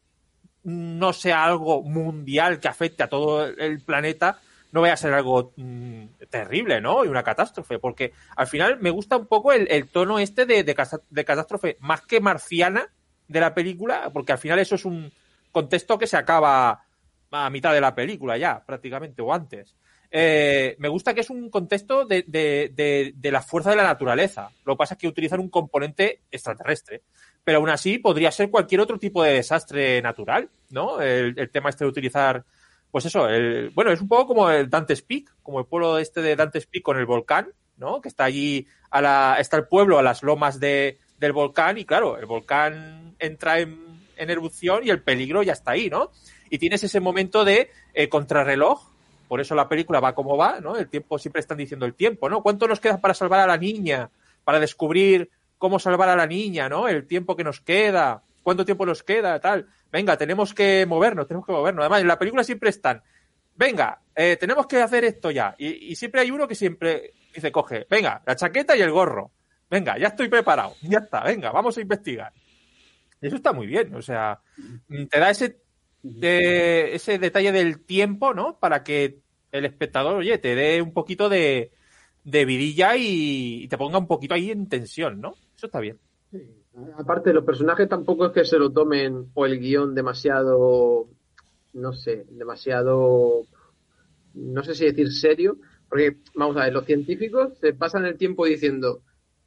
no 0.64 1.12
sea 1.12 1.44
algo 1.44 1.82
mundial 1.82 2.58
que 2.58 2.68
afecte 2.68 3.02
a 3.02 3.08
todo 3.08 3.46
el 3.46 3.80
planeta, 3.80 4.40
no 4.74 4.80
vaya 4.80 4.94
a 4.94 4.96
ser 4.96 5.14
algo 5.14 5.52
mmm, 5.56 6.06
terrible, 6.28 6.80
¿no? 6.80 7.04
Y 7.04 7.08
una 7.08 7.22
catástrofe, 7.22 7.78
porque 7.78 8.12
al 8.34 8.48
final 8.48 8.80
me 8.80 8.90
gusta 8.90 9.16
un 9.16 9.26
poco 9.26 9.52
el, 9.52 9.88
tono 9.88 10.18
este 10.18 10.46
de, 10.46 10.64
de, 10.64 11.24
catástrofe 11.24 11.76
más 11.78 12.02
que 12.02 12.18
marciana 12.18 12.88
de 13.28 13.40
la 13.40 13.54
película, 13.54 14.10
porque 14.12 14.32
al 14.32 14.38
final 14.38 14.58
eso 14.58 14.74
es 14.74 14.84
un 14.84 15.12
contexto 15.52 15.96
que 15.96 16.08
se 16.08 16.16
acaba 16.16 16.86
a 17.30 17.50
mitad 17.50 17.72
de 17.72 17.80
la 17.80 17.94
película 17.94 18.36
ya, 18.36 18.64
prácticamente, 18.66 19.22
o 19.22 19.32
antes. 19.32 19.76
Eh, 20.10 20.74
me 20.80 20.88
gusta 20.88 21.14
que 21.14 21.20
es 21.20 21.30
un 21.30 21.50
contexto 21.50 22.04
de, 22.04 22.24
de, 22.26 23.12
de, 23.14 23.30
la 23.30 23.42
fuerza 23.42 23.70
de 23.70 23.76
la 23.76 23.84
naturaleza. 23.84 24.50
Lo 24.64 24.74
que 24.74 24.78
pasa 24.78 24.94
es 24.94 24.98
que 24.98 25.06
utilizan 25.06 25.38
un 25.38 25.50
componente 25.50 26.22
extraterrestre. 26.32 27.02
Pero 27.44 27.58
aún 27.58 27.70
así 27.70 27.98
podría 27.98 28.32
ser 28.32 28.50
cualquier 28.50 28.80
otro 28.80 28.98
tipo 28.98 29.22
de 29.22 29.34
desastre 29.34 30.02
natural, 30.02 30.48
¿no? 30.70 31.00
El, 31.00 31.38
el 31.38 31.50
tema 31.50 31.70
este 31.70 31.84
de 31.84 31.90
utilizar 31.90 32.44
pues 32.94 33.06
eso, 33.06 33.28
el, 33.28 33.70
bueno, 33.70 33.90
es 33.90 34.00
un 34.00 34.06
poco 34.06 34.28
como 34.28 34.48
el 34.52 34.70
Dante's 34.70 35.02
Peak, 35.02 35.34
como 35.42 35.58
el 35.58 35.66
pueblo 35.66 35.98
este 35.98 36.22
de 36.22 36.36
Dante's 36.36 36.66
Peak 36.66 36.84
con 36.84 36.96
el 36.96 37.06
volcán, 37.06 37.48
¿no? 37.76 38.00
Que 38.00 38.06
está 38.06 38.22
allí, 38.22 38.68
a 38.88 39.00
la, 39.00 39.36
está 39.40 39.56
el 39.56 39.66
pueblo 39.66 39.98
a 39.98 40.02
las 40.04 40.22
lomas 40.22 40.60
de, 40.60 40.98
del 41.18 41.32
volcán 41.32 41.76
y 41.76 41.86
claro, 41.86 42.16
el 42.18 42.26
volcán 42.26 43.16
entra 43.18 43.58
en, 43.58 43.98
erupción 44.16 44.86
y 44.86 44.90
el 44.90 45.02
peligro 45.02 45.42
ya 45.42 45.54
está 45.54 45.72
ahí, 45.72 45.90
¿no? 45.90 46.12
Y 46.50 46.58
tienes 46.58 46.84
ese 46.84 47.00
momento 47.00 47.44
de 47.44 47.68
eh, 47.94 48.08
contrarreloj, 48.08 48.88
por 49.26 49.40
eso 49.40 49.56
la 49.56 49.68
película 49.68 49.98
va 49.98 50.14
como 50.14 50.36
va, 50.36 50.60
¿no? 50.60 50.76
El 50.76 50.88
tiempo, 50.88 51.18
siempre 51.18 51.40
están 51.40 51.58
diciendo 51.58 51.86
el 51.86 51.94
tiempo, 51.94 52.28
¿no? 52.28 52.44
¿Cuánto 52.44 52.68
nos 52.68 52.78
queda 52.78 53.00
para 53.00 53.12
salvar 53.12 53.40
a 53.40 53.48
la 53.48 53.56
niña? 53.56 54.08
Para 54.44 54.60
descubrir 54.60 55.30
cómo 55.58 55.80
salvar 55.80 56.10
a 56.10 56.14
la 56.14 56.28
niña, 56.28 56.68
¿no? 56.68 56.86
El 56.86 57.08
tiempo 57.08 57.34
que 57.34 57.42
nos 57.42 57.60
queda, 57.60 58.22
cuánto 58.44 58.64
tiempo 58.64 58.86
nos 58.86 59.02
queda, 59.02 59.40
tal 59.40 59.66
venga, 59.94 60.16
tenemos 60.16 60.52
que 60.52 60.84
movernos, 60.86 61.28
tenemos 61.28 61.46
que 61.46 61.52
movernos. 61.52 61.82
Además, 61.82 62.00
en 62.00 62.08
la 62.08 62.18
película 62.18 62.42
siempre 62.42 62.70
están, 62.70 63.00
venga, 63.54 64.00
eh, 64.16 64.36
tenemos 64.36 64.66
que 64.66 64.82
hacer 64.82 65.04
esto 65.04 65.30
ya. 65.30 65.54
Y, 65.56 65.94
siempre 65.94 66.20
hay 66.20 66.32
uno 66.32 66.48
que 66.48 66.56
siempre 66.56 67.12
dice, 67.32 67.52
coge, 67.52 67.86
venga, 67.88 68.20
la 68.26 68.34
chaqueta 68.34 68.76
y 68.76 68.82
el 68.82 68.90
gorro. 68.90 69.30
Venga, 69.70 69.96
ya 69.96 70.08
estoy 70.08 70.28
preparado. 70.28 70.74
Ya 70.82 70.98
está, 70.98 71.22
venga, 71.22 71.52
vamos 71.52 71.78
a 71.78 71.80
investigar. 71.80 72.32
Eso 73.20 73.36
está 73.36 73.52
muy 73.52 73.68
bien, 73.68 73.94
o 73.94 74.02
sea, 74.02 74.40
te 75.08 75.20
da 75.20 75.30
ese, 75.30 75.60
de, 76.02 76.96
ese 76.96 77.20
detalle 77.20 77.52
del 77.52 77.84
tiempo, 77.84 78.34
¿no? 78.34 78.58
Para 78.58 78.82
que 78.82 79.20
el 79.52 79.64
espectador, 79.64 80.16
oye, 80.16 80.38
te 80.38 80.56
dé 80.56 80.82
un 80.82 80.92
poquito 80.92 81.28
de, 81.28 81.70
de 82.24 82.44
vidilla 82.44 82.96
y, 82.96 83.62
y 83.62 83.68
te 83.68 83.78
ponga 83.78 83.98
un 83.98 84.08
poquito 84.08 84.34
ahí 84.34 84.50
en 84.50 84.68
tensión, 84.68 85.20
¿no? 85.20 85.36
Eso 85.56 85.66
está 85.66 85.78
bien. 85.78 86.00
Sí. 86.32 86.63
Aparte, 86.96 87.32
los 87.32 87.44
personajes 87.44 87.88
tampoco 87.88 88.26
es 88.26 88.32
que 88.32 88.44
se 88.44 88.58
lo 88.58 88.70
tomen 88.70 89.30
o 89.34 89.46
el 89.46 89.60
guion 89.60 89.94
demasiado, 89.94 91.08
no 91.72 91.92
sé, 91.92 92.26
demasiado, 92.30 93.46
no 94.34 94.64
sé 94.64 94.74
si 94.74 94.84
decir 94.84 95.12
serio, 95.12 95.56
porque 95.88 96.16
vamos 96.34 96.56
a 96.56 96.64
ver, 96.64 96.72
los 96.72 96.84
científicos 96.84 97.56
se 97.60 97.74
pasan 97.74 98.06
el 98.06 98.16
tiempo 98.16 98.44
diciendo 98.44 99.02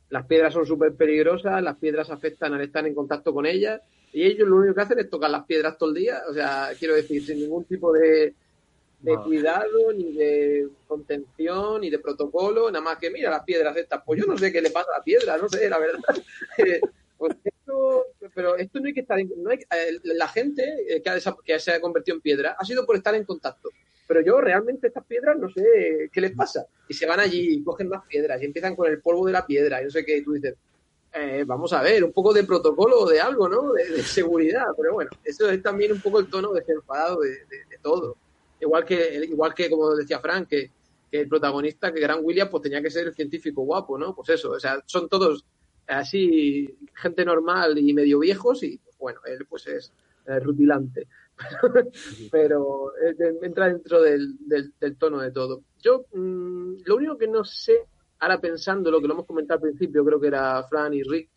las 0.09 0.25
piedras 0.25 0.53
son 0.53 0.65
súper 0.65 0.95
peligrosas, 0.95 1.61
las 1.61 1.75
piedras 1.77 2.09
afectan 2.09 2.53
al 2.53 2.61
estar 2.61 2.87
en 2.87 2.95
contacto 2.95 3.33
con 3.33 3.45
ellas, 3.45 3.81
y 4.13 4.23
ellos 4.23 4.47
lo 4.47 4.55
único 4.55 4.73
que 4.73 4.81
hacen 4.81 4.99
es 4.99 5.09
tocar 5.09 5.29
las 5.29 5.45
piedras 5.45 5.77
todo 5.77 5.89
el 5.89 5.95
día, 5.95 6.21
o 6.29 6.33
sea, 6.33 6.69
quiero 6.79 6.95
decir, 6.95 7.25
sin 7.25 7.39
ningún 7.39 7.65
tipo 7.65 7.91
de, 7.91 8.33
de 9.01 9.13
no. 9.13 9.23
cuidado, 9.25 9.91
ni 9.93 10.13
de 10.13 10.69
contención, 10.87 11.81
ni 11.81 11.89
de 11.89 11.99
protocolo, 11.99 12.71
nada 12.71 12.83
más 12.83 12.97
que 12.99 13.11
mira 13.11 13.29
las 13.29 13.43
piedras 13.43 13.75
estas, 13.75 14.01
pues 14.05 14.21
yo 14.21 14.25
no 14.25 14.37
sé 14.37 14.53
qué 14.53 14.61
le 14.61 14.71
pasa 14.71 14.87
a 14.95 14.99
la 14.99 15.03
piedra, 15.03 15.37
no 15.37 15.49
sé, 15.49 15.69
la 15.69 15.77
verdad. 15.77 16.15
Pues 17.17 17.35
esto, 17.43 18.05
pero 18.33 18.55
esto 18.55 18.79
no 18.79 18.87
hay 18.87 18.93
que 18.93 19.01
estar 19.01 19.19
en, 19.19 19.31
no 19.37 19.49
hay, 19.49 19.57
eh, 19.57 19.99
la 20.03 20.27
gente 20.27 21.01
que, 21.03 21.09
ha, 21.09 21.35
que, 21.43 21.59
se 21.59 21.71
ha 21.71 21.81
convertido 21.81 22.15
en 22.15 22.21
piedra 22.21 22.55
ha 22.57 22.65
sido 22.65 22.85
por 22.85 22.95
estar 22.95 23.15
en 23.15 23.23
contacto. 23.23 23.69
Pero 24.07 24.21
yo 24.21 24.39
realmente 24.39 24.87
estas 24.87 25.05
piedras 25.05 25.37
no 25.37 25.49
sé 25.49 26.09
qué 26.11 26.21
les 26.21 26.31
pasa. 26.31 26.65
Y 26.87 26.93
se 26.93 27.05
van 27.05 27.19
allí 27.19 27.55
y 27.55 27.63
cogen 27.63 27.89
más 27.89 28.05
piedras 28.05 28.41
y 28.41 28.45
empiezan 28.45 28.75
con 28.75 28.89
el 28.89 29.01
polvo 29.01 29.25
de 29.25 29.33
la 29.33 29.45
piedra 29.45 29.81
y 29.81 29.85
no 29.85 29.91
sé 29.91 30.05
qué. 30.05 30.17
Y 30.17 30.23
tú 30.23 30.33
dices, 30.33 30.55
eh, 31.13 31.43
vamos 31.45 31.73
a 31.73 31.81
ver, 31.81 32.03
un 32.03 32.13
poco 32.13 32.33
de 32.33 32.43
protocolo 32.43 33.05
de 33.05 33.19
algo, 33.19 33.49
¿no? 33.49 33.73
De, 33.73 34.01
seguridad. 34.03 34.67
Pero 34.77 34.93
bueno, 34.93 35.09
eso 35.23 35.49
es 35.49 35.61
también 35.61 35.91
un 35.91 36.01
poco 36.01 36.19
el 36.19 36.29
tono 36.29 36.53
desenfadado 36.53 37.21
de, 37.21 37.29
de, 37.29 37.65
de 37.69 37.77
todo. 37.81 38.15
Igual 38.61 38.85
que, 38.85 39.25
igual 39.29 39.53
que, 39.53 39.69
como 39.69 39.95
decía 39.95 40.19
Frank, 40.19 40.47
que, 40.47 40.71
que 41.11 41.21
el 41.21 41.27
protagonista, 41.27 41.93
que 41.93 41.99
Gran 41.99 42.19
William, 42.23 42.49
pues 42.49 42.63
tenía 42.63 42.81
que 42.81 42.89
ser 42.89 43.07
el 43.07 43.13
científico 43.13 43.61
guapo, 43.63 43.97
¿no? 43.97 44.15
Pues 44.15 44.29
eso, 44.29 44.51
o 44.51 44.59
sea, 44.59 44.81
son 44.85 45.07
todos 45.07 45.45
así 45.87 46.77
gente 46.93 47.25
normal 47.25 47.77
y 47.77 47.93
medio 47.93 48.19
viejos 48.19 48.63
y 48.63 48.77
pues, 48.77 48.97
bueno, 48.97 49.19
él 49.25 49.45
pues 49.47 49.67
es 49.67 49.93
eh, 50.27 50.39
rutilante. 50.39 51.07
Pero 52.31 52.91
eh, 52.97 53.15
entra 53.41 53.67
dentro 53.67 54.01
del, 54.01 54.37
tono 54.97 55.19
de 55.19 55.31
todo. 55.31 55.63
Yo 55.81 56.05
mmm, 56.13 56.75
lo 56.85 56.95
único 56.95 57.17
que 57.17 57.27
no 57.27 57.43
sé, 57.43 57.85
ahora 58.19 58.39
pensando 58.39 58.91
lo 58.91 58.99
que 58.99 59.07
lo 59.07 59.13
hemos 59.13 59.25
comentado 59.25 59.57
al 59.57 59.69
principio, 59.69 60.03
creo 60.03 60.19
que 60.19 60.27
era 60.27 60.63
Fran 60.63 60.93
y 60.93 61.03
Rick, 61.03 61.29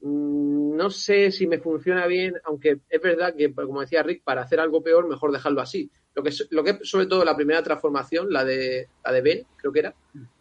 mmm, 0.00 0.76
no 0.76 0.90
sé 0.90 1.30
si 1.30 1.46
me 1.46 1.58
funciona 1.58 2.06
bien, 2.06 2.34
aunque 2.44 2.80
es 2.88 3.00
verdad 3.00 3.34
que, 3.34 3.52
como 3.52 3.80
decía 3.80 4.02
Rick, 4.02 4.22
para 4.22 4.42
hacer 4.42 4.60
algo 4.60 4.82
peor, 4.82 5.08
mejor 5.08 5.32
dejarlo 5.32 5.60
así. 5.60 5.90
Lo 6.14 6.22
que, 6.22 6.30
lo 6.50 6.62
que 6.62 6.78
sobre 6.82 7.06
todo 7.06 7.24
la 7.24 7.34
primera 7.34 7.62
transformación, 7.62 8.32
la 8.32 8.44
de, 8.44 8.88
la 9.04 9.12
de 9.12 9.20
Ben, 9.22 9.46
creo 9.56 9.72
que 9.72 9.80
era, 9.80 9.94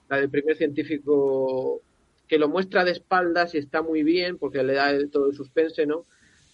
la 0.09 0.17
del 0.17 0.29
primer 0.29 0.55
científico 0.55 1.81
que 2.27 2.37
lo 2.37 2.49
muestra 2.49 2.83
de 2.83 2.91
espaldas 2.91 3.53
y 3.53 3.57
está 3.57 3.81
muy 3.81 4.03
bien 4.03 4.37
porque 4.37 4.63
le 4.63 4.73
da 4.73 4.91
todo 5.11 5.27
el 5.27 5.35
suspense, 5.35 5.85
¿no? 5.85 6.05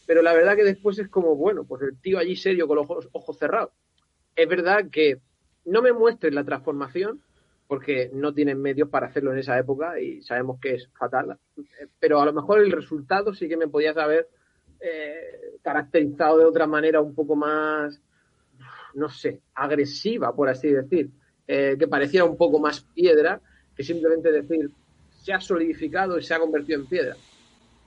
Pero 0.06 0.22
la 0.22 0.34
verdad 0.34 0.56
que 0.56 0.64
después 0.64 0.98
es 1.00 1.10
como, 1.10 1.36
bueno, 1.36 1.66
pues 1.66 1.84
el 1.84 2.00
tío 2.00 2.18
allí 2.18 2.36
serio 2.36 2.68
con 2.68 2.78
los 2.78 2.90
ojos, 2.90 3.10
ojos 3.12 3.38
cerrados. 3.38 3.72
Es 4.36 4.48
verdad 4.48 4.90
que 4.92 5.22
no 5.66 5.82
me 5.82 5.94
muestres 5.94 6.34
la 6.34 6.44
transformación 6.44 7.22
porque 7.68 8.10
no 8.14 8.34
tienen 8.34 8.60
medios 8.60 8.90
para 8.90 9.08
hacerlo 9.08 9.32
en 9.32 9.38
esa 9.38 9.58
época 9.60 10.00
y 10.00 10.24
sabemos 10.24 10.60
que 10.60 10.74
es 10.74 10.90
fatal. 10.98 11.38
Pero 12.00 12.20
a 12.20 12.26
lo 12.26 12.34
mejor 12.34 12.60
el 12.60 12.72
resultado 12.72 13.34
sí 13.34 13.48
que 13.48 13.58
me 13.58 13.68
podías 13.68 13.96
haber 13.98 14.28
eh, 14.80 15.58
caracterizado 15.62 16.40
de 16.40 16.46
otra 16.46 16.66
manera 16.66 17.00
un 17.00 17.14
poco 17.14 17.36
más, 17.36 18.02
no 18.96 19.10
sé, 19.10 19.42
agresiva, 19.54 20.36
por 20.36 20.50
así 20.50 20.70
decir. 20.70 21.12
Eh, 21.52 21.78
que 21.80 21.88
pareciera 21.88 22.26
un 22.26 22.38
poco 22.38 22.60
más 22.60 22.82
piedra 22.94 23.42
que 23.76 23.84
simplemente 23.84 24.32
decir, 24.32 24.70
se 25.22 25.34
ha 25.34 25.40
solidificado 25.40 26.18
y 26.18 26.24
se 26.24 26.34
ha 26.34 26.40
convertido 26.40 26.80
en 26.80 26.88
piedra. 26.88 27.16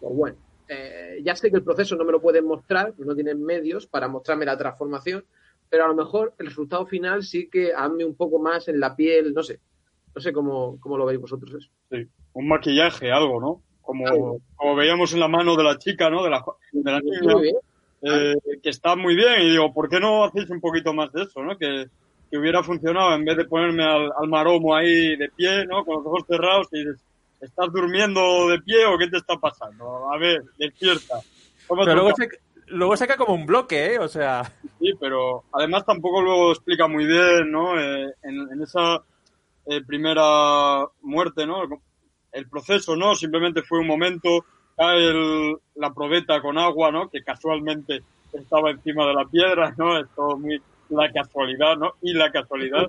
Pues 0.00 0.14
bueno, 0.14 0.36
eh, 0.68 1.20
ya 1.22 1.34
sé 1.36 1.50
que 1.50 1.56
el 1.56 1.64
proceso 1.64 1.96
no 1.96 2.04
me 2.04 2.12
lo 2.12 2.20
pueden 2.20 2.44
mostrar, 2.44 2.94
no 2.98 3.14
tienen 3.14 3.42
medios 3.42 3.86
para 3.86 4.08
mostrarme 4.08 4.44
la 4.44 4.56
transformación, 4.56 5.24
pero 5.68 5.84
a 5.84 5.88
lo 5.88 5.94
mejor 5.94 6.34
el 6.38 6.46
resultado 6.46 6.86
final 6.86 7.22
sí 7.22 7.48
que 7.50 7.72
hazme 7.74 8.04
un 8.04 8.14
poco 8.14 8.38
más 8.38 8.68
en 8.68 8.78
la 8.80 8.94
piel, 8.94 9.32
no 9.34 9.42
sé, 9.42 9.60
no 10.14 10.20
sé 10.20 10.32
cómo, 10.32 10.78
cómo 10.80 10.98
lo 10.98 11.06
veis 11.06 11.20
vosotros 11.20 11.54
eso. 11.54 11.70
Sí, 11.90 12.06
un 12.34 12.48
maquillaje, 12.48 13.10
algo, 13.10 13.40
¿no? 13.40 13.62
Como, 13.80 14.38
como 14.54 14.76
veíamos 14.76 15.12
en 15.12 15.20
la 15.20 15.28
mano 15.28 15.56
de 15.56 15.64
la 15.64 15.78
chica, 15.78 16.08
¿no? 16.08 16.22
De 16.22 16.30
la, 16.30 16.44
de 16.72 16.90
la 16.90 17.00
niña, 17.00 17.34
eh, 18.02 18.34
que 18.62 18.70
está 18.70 18.96
muy 18.96 19.14
bien 19.14 19.42
y 19.42 19.50
digo, 19.50 19.72
¿por 19.72 19.88
qué 19.88 19.98
no 19.98 20.24
hacéis 20.24 20.50
un 20.50 20.60
poquito 20.60 20.92
más 20.92 21.12
de 21.12 21.22
eso, 21.22 21.42
no? 21.42 21.56
Que, 21.56 21.86
que 22.30 22.38
hubiera 22.38 22.62
funcionado 22.62 23.14
en 23.14 23.24
vez 23.24 23.36
de 23.36 23.44
ponerme 23.44 23.84
al, 23.84 24.10
al 24.16 24.28
maromo 24.28 24.74
ahí 24.74 25.16
de 25.16 25.28
pie, 25.30 25.66
¿no? 25.66 25.84
Con 25.84 25.96
los 25.96 26.06
ojos 26.06 26.24
cerrados 26.26 26.68
y 26.72 26.78
dices, 26.78 27.04
¿Estás 27.42 27.72
durmiendo 27.72 28.48
de 28.48 28.60
pie 28.60 28.86
o 28.86 28.96
qué 28.96 29.08
te 29.08 29.16
está 29.16 29.36
pasando? 29.36 30.12
A 30.12 30.16
ver, 30.16 30.44
despierta. 30.56 31.16
Pero 31.68 31.94
luego, 31.94 32.12
se, 32.16 32.28
luego 32.68 32.96
saca 32.96 33.16
como 33.16 33.34
un 33.34 33.46
bloque, 33.46 33.94
¿eh? 33.94 33.98
O 33.98 34.06
sea. 34.06 34.44
Sí, 34.78 34.92
pero 35.00 35.42
además 35.52 35.84
tampoco 35.84 36.22
lo 36.22 36.52
explica 36.52 36.86
muy 36.86 37.04
bien, 37.04 37.50
¿no? 37.50 37.80
Eh, 37.80 38.14
en, 38.22 38.52
en, 38.52 38.62
esa 38.62 39.02
eh, 39.66 39.82
primera 39.84 40.86
muerte, 41.00 41.44
¿no? 41.44 41.62
El 42.30 42.48
proceso, 42.48 42.94
¿no? 42.94 43.16
Simplemente 43.16 43.62
fue 43.62 43.80
un 43.80 43.88
momento, 43.88 44.44
cae 44.76 45.08
el, 45.08 45.56
la 45.74 45.92
probeta 45.92 46.40
con 46.40 46.58
agua, 46.58 46.92
¿no? 46.92 47.10
Que 47.10 47.24
casualmente 47.24 48.02
estaba 48.32 48.70
encima 48.70 49.04
de 49.06 49.14
la 49.14 49.24
piedra, 49.24 49.74
¿no? 49.76 49.98
Es 49.98 50.06
todo 50.14 50.38
muy 50.38 50.62
la 50.90 51.10
casualidad, 51.10 51.76
¿no? 51.76 51.94
Y 52.02 52.12
la 52.14 52.30
casualidad 52.30 52.88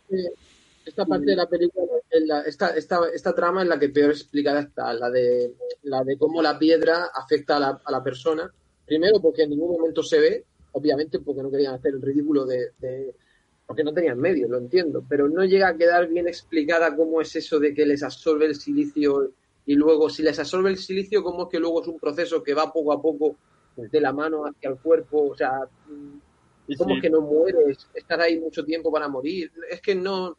esta 0.85 1.05
parte 1.05 1.25
de 1.25 1.35
la 1.35 1.47
película, 1.47 1.85
la, 2.25 2.41
esta, 2.41 2.75
esta, 2.75 2.99
esta 3.13 3.33
trama 3.33 3.63
es 3.63 3.67
la 3.67 3.79
que 3.79 3.89
peor 3.89 4.11
explicada 4.11 4.61
está, 4.61 4.93
la 4.93 5.09
de, 5.09 5.53
la 5.83 6.03
de 6.03 6.17
cómo 6.17 6.41
la 6.41 6.57
piedra 6.59 7.09
afecta 7.13 7.57
a 7.57 7.59
la, 7.59 7.81
a 7.83 7.91
la 7.91 8.03
persona. 8.03 8.51
Primero 8.85 9.21
porque 9.21 9.43
en 9.43 9.51
ningún 9.51 9.77
momento 9.77 10.03
se 10.03 10.19
ve, 10.19 10.45
obviamente 10.73 11.19
porque 11.19 11.41
no 11.41 11.49
querían 11.49 11.75
hacer 11.75 11.93
el 11.93 12.01
ridículo 12.01 12.45
de, 12.45 12.71
de 12.79 13.15
porque 13.65 13.83
no 13.83 13.93
tenían 13.93 14.19
medios, 14.19 14.49
lo 14.49 14.57
entiendo, 14.57 15.03
pero 15.07 15.29
no 15.29 15.43
llega 15.45 15.69
a 15.69 15.77
quedar 15.77 16.07
bien 16.07 16.27
explicada 16.27 16.95
cómo 16.95 17.21
es 17.21 17.35
eso 17.35 17.59
de 17.59 17.73
que 17.73 17.85
les 17.85 18.03
absorbe 18.03 18.45
el 18.45 18.55
silicio 18.55 19.31
y 19.65 19.75
luego 19.75 20.09
si 20.09 20.21
les 20.21 20.37
absorbe 20.37 20.69
el 20.69 20.77
silicio, 20.77 21.23
cómo 21.23 21.43
es 21.43 21.49
que 21.49 21.59
luego 21.59 21.81
es 21.81 21.87
un 21.87 21.97
proceso 21.97 22.43
que 22.43 22.53
va 22.53 22.71
poco 22.73 22.91
a 22.91 23.01
poco 23.01 23.37
de 23.75 24.01
la 24.01 24.11
mano 24.11 24.45
hacia 24.45 24.69
el 24.69 24.77
cuerpo, 24.77 25.29
o 25.29 25.35
sea, 25.35 25.61
cómo 26.77 26.95
es 26.95 27.01
que 27.01 27.09
no 27.09 27.21
mueres, 27.21 27.87
estar 27.93 28.19
ahí 28.19 28.37
mucho 28.39 28.63
tiempo 28.65 28.91
para 28.91 29.07
morir, 29.07 29.51
es 29.69 29.81
que 29.81 29.95
no, 29.95 30.37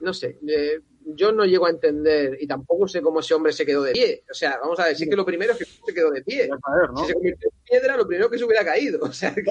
no 0.00 0.12
sé, 0.12 0.38
eh, 0.46 0.80
yo 1.14 1.32
no 1.32 1.44
llego 1.44 1.66
a 1.66 1.70
entender 1.70 2.36
y 2.40 2.46
tampoco 2.46 2.88
sé 2.88 3.00
cómo 3.00 3.20
ese 3.20 3.34
hombre 3.34 3.52
se 3.52 3.64
quedó 3.64 3.82
de 3.82 3.92
pie. 3.92 4.24
O 4.30 4.34
sea, 4.34 4.58
vamos 4.60 4.78
a 4.80 4.86
decir 4.86 5.08
que 5.08 5.16
lo 5.16 5.24
primero 5.24 5.52
es 5.52 5.58
que 5.58 5.64
se 5.64 5.94
quedó 5.94 6.10
de 6.10 6.22
pie. 6.22 6.48
Si 6.96 7.06
se 7.06 7.14
convirtió 7.14 7.48
en 7.48 7.62
piedra, 7.64 7.96
lo 7.96 8.06
primero 8.06 8.28
que 8.28 8.38
se 8.38 8.44
hubiera 8.44 8.64
caído. 8.64 9.00
O 9.06 9.12
sea, 9.12 9.32
que, 9.34 9.42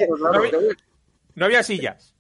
no, 1.35 1.45
había, 1.45 1.63
sillas. 1.63 2.13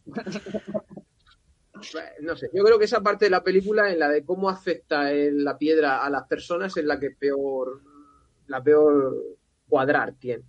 No 2.21 2.35
sé, 2.35 2.49
yo 2.53 2.63
creo 2.63 2.79
que 2.79 2.85
esa 2.85 3.01
parte 3.01 3.25
de 3.25 3.31
la 3.31 3.43
película 3.43 3.91
en 3.91 3.99
la 3.99 4.09
de 4.09 4.23
cómo 4.23 4.49
afecta 4.49 5.11
la 5.11 5.57
piedra 5.57 6.03
a 6.03 6.09
las 6.09 6.23
personas 6.27 6.75
es 6.77 6.85
la 6.85 6.99
que 6.99 7.11
peor, 7.11 7.81
la 8.47 8.63
peor 8.63 9.15
cuadrar 9.67 10.13
tiene. 10.13 10.43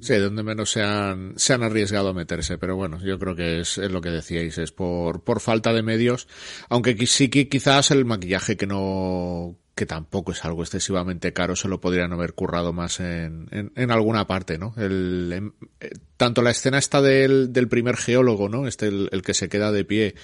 Sí, 0.00 0.16
donde 0.16 0.42
menos 0.42 0.70
se 0.70 0.82
han, 0.82 1.32
se 1.36 1.54
han 1.54 1.62
arriesgado 1.62 2.10
a 2.10 2.14
meterse, 2.14 2.58
pero 2.58 2.76
bueno, 2.76 3.00
yo 3.02 3.18
creo 3.18 3.34
que 3.34 3.60
es, 3.60 3.78
es 3.78 3.90
lo 3.90 4.00
que 4.00 4.10
decíais, 4.10 4.58
es 4.58 4.70
por, 4.70 5.24
por 5.24 5.40
falta 5.40 5.72
de 5.72 5.82
medios, 5.82 6.28
aunque 6.68 7.06
sí 7.06 7.30
que 7.30 7.48
quizás 7.48 7.90
el 7.90 8.04
maquillaje 8.04 8.56
que 8.56 8.66
no, 8.66 9.56
que 9.74 9.86
tampoco 9.86 10.32
es 10.32 10.44
algo 10.44 10.62
excesivamente 10.62 11.32
caro, 11.32 11.56
se 11.56 11.68
lo 11.68 11.80
podrían 11.80 12.12
haber 12.12 12.34
currado 12.34 12.72
más 12.72 13.00
en, 13.00 13.48
en, 13.50 13.90
alguna 13.90 14.26
parte, 14.26 14.58
¿no? 14.58 14.74
El, 14.76 15.52
eh, 15.80 15.90
tanto 16.18 16.42
la 16.42 16.50
escena 16.50 16.78
esta 16.78 17.00
del, 17.00 17.52
del 17.52 17.68
primer 17.68 17.96
geólogo, 17.96 18.48
¿no? 18.48 18.66
Este, 18.66 18.88
el, 18.88 19.22
que 19.22 19.34
se 19.34 19.48
queda 19.48 19.70
de 19.70 19.84
pie, 19.84 20.14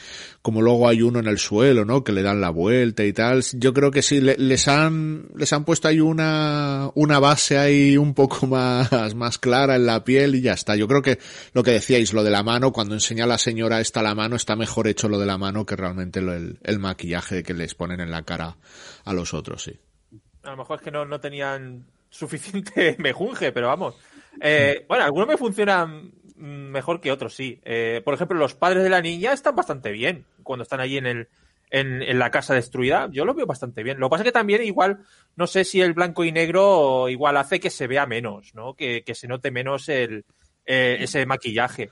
como 0.43 0.61
luego 0.61 0.89
hay 0.89 1.03
uno 1.03 1.21
en 1.21 1.29
el 1.29 1.39
suelo, 1.39 1.85
¿no? 1.85 2.03
Que 2.03 2.13
le 2.13 2.23
dan 2.23 2.41
la 2.41 2.51
vuelta 2.51 3.05
y 3.05 3.13
tal. 3.13 3.43
Yo 3.53 3.73
creo 3.73 3.93
que 3.93 4.03
sí, 4.03 4.21
les 4.21 4.69
han, 4.69 5.29
les 5.37 5.53
han 5.53 5.65
puesto 5.65 5.87
ahí 5.87 6.01
una, 6.01 6.91
una 6.95 7.21
base 7.21 7.59
ahí 7.59 7.97
un 7.97 8.13
poco 8.13 8.47
más, 8.49 9.15
más 9.15 9.39
clara 9.39 9.77
en 9.77 9.87
la 9.87 10.05
piel 10.05 10.35
y 10.35 10.43
ya 10.43 10.53
está. 10.53 10.75
Yo 10.75 10.89
creo 10.89 11.01
que 11.01 11.21
lo 11.53 11.63
que 11.63 11.71
decíais, 11.71 12.13
lo 12.13 12.25
de 12.25 12.31
la 12.31 12.43
mano, 12.43 12.73
cuando 12.73 12.95
enseña 12.95 13.25
a 13.25 13.29
la 13.29 13.39
señora 13.39 13.81
esta 13.81 14.03
la 14.03 14.17
mano, 14.17 14.35
está 14.35 14.57
mejor 14.57 14.89
hecho 14.89 15.09
lo 15.09 15.19
de 15.19 15.27
la 15.27 15.39
mano 15.39 15.65
que 15.65 15.77
realmente 15.77 16.19
el, 16.19 16.59
el 16.63 16.79
maquillaje 16.81 17.45
que 17.45 17.55
les 17.55 17.77
ponen 17.77 18.01
en 18.01 18.11
la 18.11 18.25
cara 18.25 18.57
a 19.05 19.13
los 19.13 19.33
otros, 19.33 19.63
sí. 19.63 19.79
A 20.43 20.51
lo 20.51 20.57
mejor 20.57 20.81
es 20.81 20.83
que 20.85 20.91
no, 20.91 21.05
no 21.05 21.21
tenían 21.21 21.87
suficiente 22.11 22.97
mejunje, 22.99 23.53
pero 23.53 23.69
vamos. 23.69 23.95
Eh, 24.41 24.85
bueno, 24.89 25.05
algunos 25.05 25.29
me 25.29 25.37
funcionan 25.37 26.13
mejor 26.37 27.01
que 27.01 27.13
otros, 27.13 27.35
sí. 27.35 27.61
Eh, 27.65 28.03
por 28.05 28.15
ejemplo, 28.15 28.39
los 28.39 28.55
padres 28.55 28.83
de 28.83 28.91
la 28.91 29.01
niña 29.01 29.33
están 29.33 29.55
bastante 29.57 29.91
bien 29.93 30.27
cuando 30.43 30.63
están 30.63 30.81
allí 30.81 30.99
en 30.99 31.07
el 31.07 31.29
en, 31.71 32.19
la 32.19 32.31
casa 32.31 32.55
destruida. 32.55 33.09
Yo 33.11 33.25
lo 33.25 33.35
veo 33.35 33.47
bastante 33.47 33.83
bien. 33.83 33.99
Lo 33.99 34.07
que 34.07 34.11
pasa 34.11 34.23
es 34.23 34.29
que 34.29 34.33
también 34.33 34.63
igual, 34.63 35.01
no 35.37 35.47
sé 35.47 35.65
si 35.65 35.81
el 35.81 35.93
blanco 35.93 36.25
y 36.25 36.31
negro 36.31 37.09
igual 37.09 37.37
hace 37.37 37.59
que 37.59 37.71
se 37.71 37.87
vea 37.87 38.07
menos, 38.07 38.55
¿no? 38.55 38.75
Que, 38.75 39.03
se 39.13 39.27
note 39.27 39.51
menos 39.51 39.89
el, 39.89 40.25
eh, 40.67 40.99
ese 41.01 41.27
maquillaje. 41.27 41.91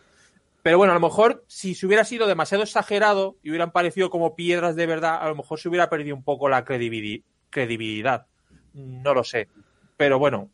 Pero 0.62 0.78
bueno, 0.78 0.92
a 0.92 0.94
lo 0.94 1.00
mejor 1.00 1.44
si 1.48 1.74
se 1.74 1.86
hubiera 1.86 2.04
sido 2.04 2.28
demasiado 2.28 2.62
exagerado 2.62 3.36
y 3.42 3.50
hubieran 3.50 3.72
parecido 3.72 4.10
como 4.10 4.36
piedras 4.36 4.76
de 4.76 4.86
verdad, 4.86 5.18
a 5.20 5.28
lo 5.28 5.34
mejor 5.34 5.58
se 5.58 5.68
hubiera 5.68 5.90
perdido 5.90 6.14
un 6.14 6.22
poco 6.22 6.48
la 6.48 6.64
credibilidad. 6.64 8.26
No 8.74 9.14
lo 9.14 9.24
sé. 9.24 9.48
Pero 9.96 10.20
bueno, 10.20 10.50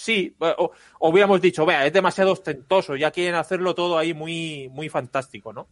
sí, 0.00 0.34
o, 0.38 0.72
hubiéramos 1.00 1.40
dicho, 1.40 1.66
vea, 1.66 1.86
es 1.86 1.92
demasiado 1.92 2.32
ostentoso, 2.32 2.96
ya 2.96 3.10
quieren 3.10 3.34
hacerlo 3.34 3.74
todo 3.74 3.98
ahí 3.98 4.14
muy, 4.14 4.68
muy 4.70 4.88
fantástico, 4.88 5.52
¿no? 5.52 5.68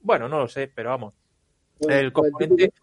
Bueno, 0.00 0.28
no 0.28 0.40
lo 0.40 0.48
sé, 0.48 0.70
pero 0.74 0.90
vamos. 0.90 1.14
el 1.88 2.12
componente... 2.12 2.72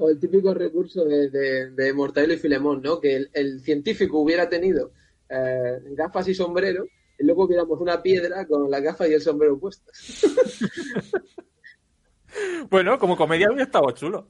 O 0.00 0.10
el 0.10 0.18
típico, 0.18 0.52
recurso 0.52 1.04
de, 1.04 1.70
de, 1.70 1.92
Mortadelo 1.92 2.32
y 2.32 2.38
Filemón, 2.38 2.82
¿no? 2.82 2.98
Que 2.98 3.26
el, 3.32 3.60
científico 3.60 4.18
hubiera 4.18 4.48
tenido 4.48 4.90
eh, 5.28 5.78
gafas 5.92 6.26
y 6.26 6.34
sombrero 6.34 6.86
y 7.16 7.24
luego 7.24 7.44
hubiéramos 7.44 7.80
una 7.80 8.02
piedra 8.02 8.48
con 8.48 8.68
la 8.68 8.80
gafa 8.80 9.06
y 9.06 9.12
el 9.12 9.20
sombrero 9.20 9.60
puestos. 9.60 9.94
bueno, 12.68 12.98
como 12.98 13.16
comedia 13.16 13.46
hubiera 13.46 13.62
estado 13.62 13.92
chulo. 13.92 14.26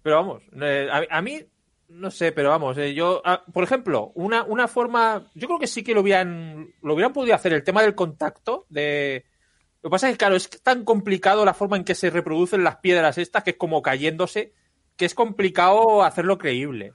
Pero 0.00 0.14
vamos, 0.14 0.42
eh, 0.60 0.88
a, 1.10 1.22
mí, 1.22 1.44
no 1.88 2.10
sé, 2.10 2.32
pero 2.32 2.50
vamos, 2.50 2.76
eh, 2.78 2.94
yo, 2.94 3.22
ah, 3.24 3.42
por 3.52 3.64
ejemplo, 3.64 4.12
una, 4.14 4.44
una 4.44 4.68
forma, 4.68 5.30
yo 5.34 5.48
creo 5.48 5.58
que 5.58 5.66
sí 5.66 5.82
que 5.82 5.94
lo 5.94 6.02
hubieran, 6.02 6.74
lo 6.82 6.94
hubieran 6.94 7.12
podido 7.12 7.34
hacer, 7.34 7.52
el 7.52 7.64
tema 7.64 7.82
del 7.82 7.94
contacto, 7.94 8.66
de... 8.68 9.24
Lo 9.80 9.90
que 9.90 9.92
pasa 9.92 10.08
es 10.08 10.14
que, 10.14 10.18
claro, 10.18 10.34
es 10.34 10.50
tan 10.62 10.84
complicado 10.84 11.44
la 11.44 11.54
forma 11.54 11.76
en 11.76 11.84
que 11.84 11.94
se 11.94 12.10
reproducen 12.10 12.64
las 12.64 12.76
piedras 12.76 13.16
estas, 13.16 13.44
que 13.44 13.50
es 13.50 13.56
como 13.56 13.80
cayéndose, 13.80 14.52
que 14.96 15.04
es 15.04 15.14
complicado 15.14 16.02
hacerlo 16.02 16.36
creíble. 16.36 16.94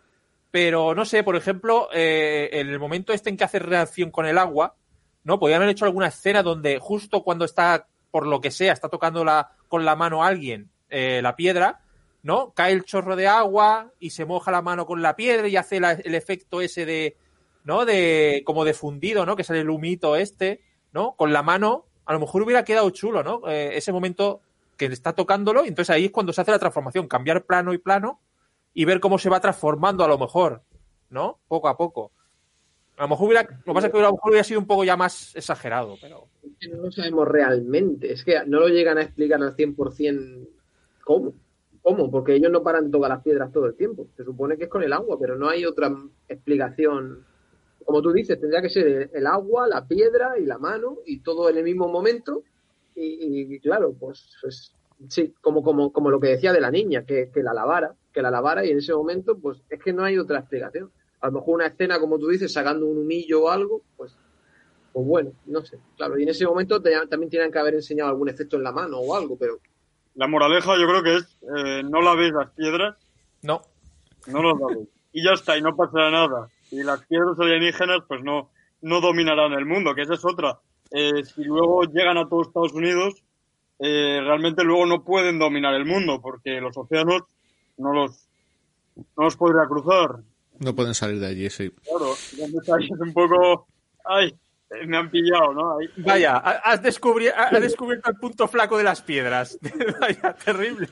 Pero, 0.51 0.93
no 0.93 1.05
sé, 1.05 1.23
por 1.23 1.37
ejemplo, 1.37 1.87
eh, 1.93 2.49
en 2.51 2.67
el 2.67 2.79
momento 2.79 3.13
este 3.13 3.29
en 3.29 3.37
que 3.37 3.45
hace 3.45 3.59
reacción 3.59 4.11
con 4.11 4.25
el 4.25 4.37
agua, 4.37 4.75
¿no? 5.23 5.39
Podrían 5.39 5.61
haber 5.61 5.71
hecho 5.71 5.85
alguna 5.85 6.07
escena 6.07 6.43
donde 6.43 6.77
justo 6.77 7.23
cuando 7.23 7.45
está, 7.45 7.87
por 8.11 8.27
lo 8.27 8.41
que 8.41 8.51
sea, 8.51 8.73
está 8.73 8.89
tocando 8.89 9.23
la, 9.23 9.51
con 9.69 9.85
la 9.85 9.95
mano 9.95 10.23
alguien 10.23 10.69
eh, 10.89 11.21
la 11.23 11.35
piedra, 11.35 11.82
¿no? 12.23 12.53
Cae 12.53 12.73
el 12.73 12.85
chorro 12.85 13.15
de 13.15 13.27
agua 13.27 13.91
y 13.99 14.11
se 14.11 14.25
moja 14.25 14.49
la 14.49 14.61
mano 14.61 14.85
con 14.85 15.01
la 15.01 15.15
piedra 15.15 15.47
y 15.47 15.57
hace 15.57 15.77
el 15.77 16.15
efecto 16.15 16.61
ese 16.61 16.85
de, 16.85 17.17
¿no? 17.65 17.85
De, 17.85 18.41
como 18.45 18.65
de 18.65 18.73
fundido, 18.73 19.25
¿no? 19.25 19.35
Que 19.35 19.43
sale 19.43 19.59
el 19.59 19.69
humito 19.69 20.15
este, 20.15 20.61
¿no? 20.93 21.15
Con 21.15 21.33
la 21.33 21.43
mano, 21.43 21.85
a 22.05 22.13
lo 22.13 22.19
mejor 22.19 22.41
hubiera 22.41 22.63
quedado 22.63 22.89
chulo, 22.89 23.23
¿no? 23.23 23.41
Eh, 23.47 23.71
ese 23.75 23.91
momento 23.91 24.41
que 24.77 24.85
está 24.85 25.13
tocándolo 25.13 25.65
y 25.65 25.67
entonces 25.67 25.93
ahí 25.93 26.05
es 26.05 26.11
cuando 26.11 26.33
se 26.33 26.41
hace 26.41 26.51
la 26.51 26.59
transformación, 26.59 27.07
cambiar 27.07 27.45
plano 27.45 27.73
y 27.73 27.77
plano 27.77 28.21
y 28.73 28.85
ver 28.85 28.99
cómo 28.99 29.19
se 29.19 29.29
va 29.29 29.39
transformando 29.39 30.03
a 30.03 30.07
lo 30.07 30.17
mejor, 30.17 30.63
¿no? 31.09 31.39
Poco 31.47 31.67
a 31.67 31.77
poco. 31.77 32.11
A 32.97 33.03
lo 33.03 33.09
mejor 33.09 33.27
hubiera, 33.27 33.43
lo 33.43 33.63
que 33.65 33.73
pasa 33.73 33.87
es 33.87 33.93
que 33.93 33.99
a 33.99 34.03
lo 34.03 34.11
mejor 34.13 34.29
hubiera 34.29 34.43
sido 34.43 34.59
un 34.59 34.67
poco 34.67 34.83
ya 34.83 34.95
más 34.95 35.35
exagerado, 35.35 35.97
pero... 35.99 36.27
No 36.71 36.83
lo 36.83 36.91
sabemos 36.91 37.27
realmente, 37.27 38.13
es 38.13 38.23
que 38.23 38.45
no 38.45 38.59
lo 38.59 38.69
llegan 38.69 38.97
a 38.97 39.01
explicar 39.01 39.41
al 39.41 39.55
100% 39.55 40.47
cómo. 41.03 41.33
¿Cómo? 41.83 42.09
Porque 42.09 42.33
ellos 42.35 42.51
no 42.51 42.63
paran 42.63 42.89
todas 42.89 43.09
las 43.09 43.21
piedras 43.21 43.51
todo 43.51 43.67
el 43.67 43.75
tiempo. 43.75 44.07
Se 44.17 44.23
supone 44.23 44.57
que 44.57 44.63
es 44.63 44.69
con 44.69 44.81
el 44.81 44.93
agua, 44.93 45.17
pero 45.19 45.35
no 45.35 45.49
hay 45.49 45.65
otra 45.65 45.93
explicación. 46.27 47.25
Como 47.85 48.01
tú 48.01 48.11
dices, 48.11 48.39
tendría 48.39 48.61
que 48.61 48.69
ser 48.69 49.11
el 49.13 49.27
agua, 49.27 49.67
la 49.67 49.85
piedra 49.85 50.39
y 50.39 50.45
la 50.45 50.57
mano 50.57 50.99
y 51.05 51.19
todo 51.19 51.49
en 51.49 51.57
el 51.57 51.63
mismo 51.63 51.87
momento. 51.89 52.43
Y, 52.95 53.59
claro, 53.59 53.93
pues, 53.99 54.37
pues, 54.41 54.73
sí, 55.09 55.33
como, 55.41 55.61
como, 55.61 55.91
como 55.91 56.09
lo 56.09 56.19
que 56.19 56.29
decía 56.29 56.53
de 56.53 56.61
la 56.61 56.71
niña, 56.71 57.05
que, 57.05 57.29
la 57.35 57.53
lavara, 57.53 57.93
que 58.13 58.21
la 58.21 58.31
lavara 58.31 58.65
y 58.65 58.69
en 58.69 58.77
ese 58.77 58.93
momento, 58.93 59.37
pues 59.37 59.61
es 59.69 59.81
que 59.83 59.91
no 59.91 60.03
hay 60.03 60.17
otra 60.17 60.39
explicación 60.39 60.89
a 61.23 61.27
lo 61.27 61.33
mejor 61.33 61.55
una 61.55 61.67
escena, 61.67 61.99
como 61.99 62.19
tú 62.19 62.27
dices, 62.27 62.51
sacando 62.51 62.85
un 62.85 62.97
humillo 62.97 63.43
o 63.43 63.49
algo, 63.49 63.81
pues, 63.95 64.13
pues 64.91 65.07
bueno, 65.07 65.31
no 65.45 65.65
sé. 65.65 65.79
Claro, 65.95 66.19
y 66.19 66.23
en 66.23 66.29
ese 66.29 66.45
momento 66.45 66.81
también 66.81 67.29
tienen 67.29 67.49
que 67.49 67.59
haber 67.59 67.75
enseñado 67.75 68.09
algún 68.09 68.27
efecto 68.27 68.57
en 68.57 68.63
la 68.63 68.73
mano 68.73 68.99
o 68.99 69.15
algo, 69.15 69.37
pero... 69.37 69.57
La 70.15 70.27
moraleja 70.27 70.77
yo 70.77 70.87
creo 70.87 71.03
que 71.03 71.15
es, 71.15 71.37
eh, 71.55 71.83
no 71.83 72.01
la 72.01 72.15
ves 72.15 72.31
las 72.31 72.51
piedras. 72.51 72.95
No. 73.41 73.61
No 74.27 74.43
las 74.43 74.53
ves. 74.57 74.87
Y 75.11 75.23
ya 75.23 75.33
está, 75.33 75.57
y 75.57 75.61
no 75.61 75.75
pasará 75.75 76.11
nada. 76.11 76.49
Y 76.71 76.83
las 76.83 77.05
piedras 77.05 77.39
alienígenas, 77.39 77.99
pues 78.07 78.23
no, 78.23 78.49
no 78.81 79.01
dominarán 79.01 79.53
el 79.53 79.65
mundo, 79.65 79.93
que 79.93 80.03
esa 80.03 80.15
es 80.15 80.25
otra. 80.25 80.59
Eh, 80.91 81.23
si 81.23 81.43
luego 81.43 81.83
llegan 81.83 82.17
a 82.17 82.27
todos 82.27 82.47
Estados 82.47 82.73
Unidos, 82.73 83.23
eh, 83.79 84.19
realmente 84.23 84.63
luego 84.63 84.85
no 84.85 85.03
pueden 85.03 85.39
dominar 85.39 85.73
el 85.73 85.85
mundo, 85.85 86.21
porque 86.21 86.61
los 86.61 86.77
océanos 86.77 87.23
no 87.77 87.93
los, 87.93 88.27
no 88.95 89.23
los 89.25 89.35
podría 89.35 89.67
cruzar. 89.67 90.19
No 90.59 90.75
pueden 90.75 90.93
salir 90.93 91.19
de 91.19 91.27
allí, 91.27 91.49
sí. 91.49 91.71
Claro, 91.83 92.13
es 92.13 92.91
un 92.99 93.13
poco... 93.13 93.67
Ay, 94.05 94.35
me 94.87 94.97
han 94.97 95.09
pillado, 95.09 95.53
¿no? 95.53 95.77
Vaya, 95.97 96.37
has, 96.37 96.81
descubierto 96.81 98.09
el 98.09 98.17
punto 98.17 98.47
flaco 98.47 98.77
de 98.77 98.83
las 98.83 99.01
piedras. 99.01 99.57
Vaya, 99.99 100.35
terrible. 100.43 100.87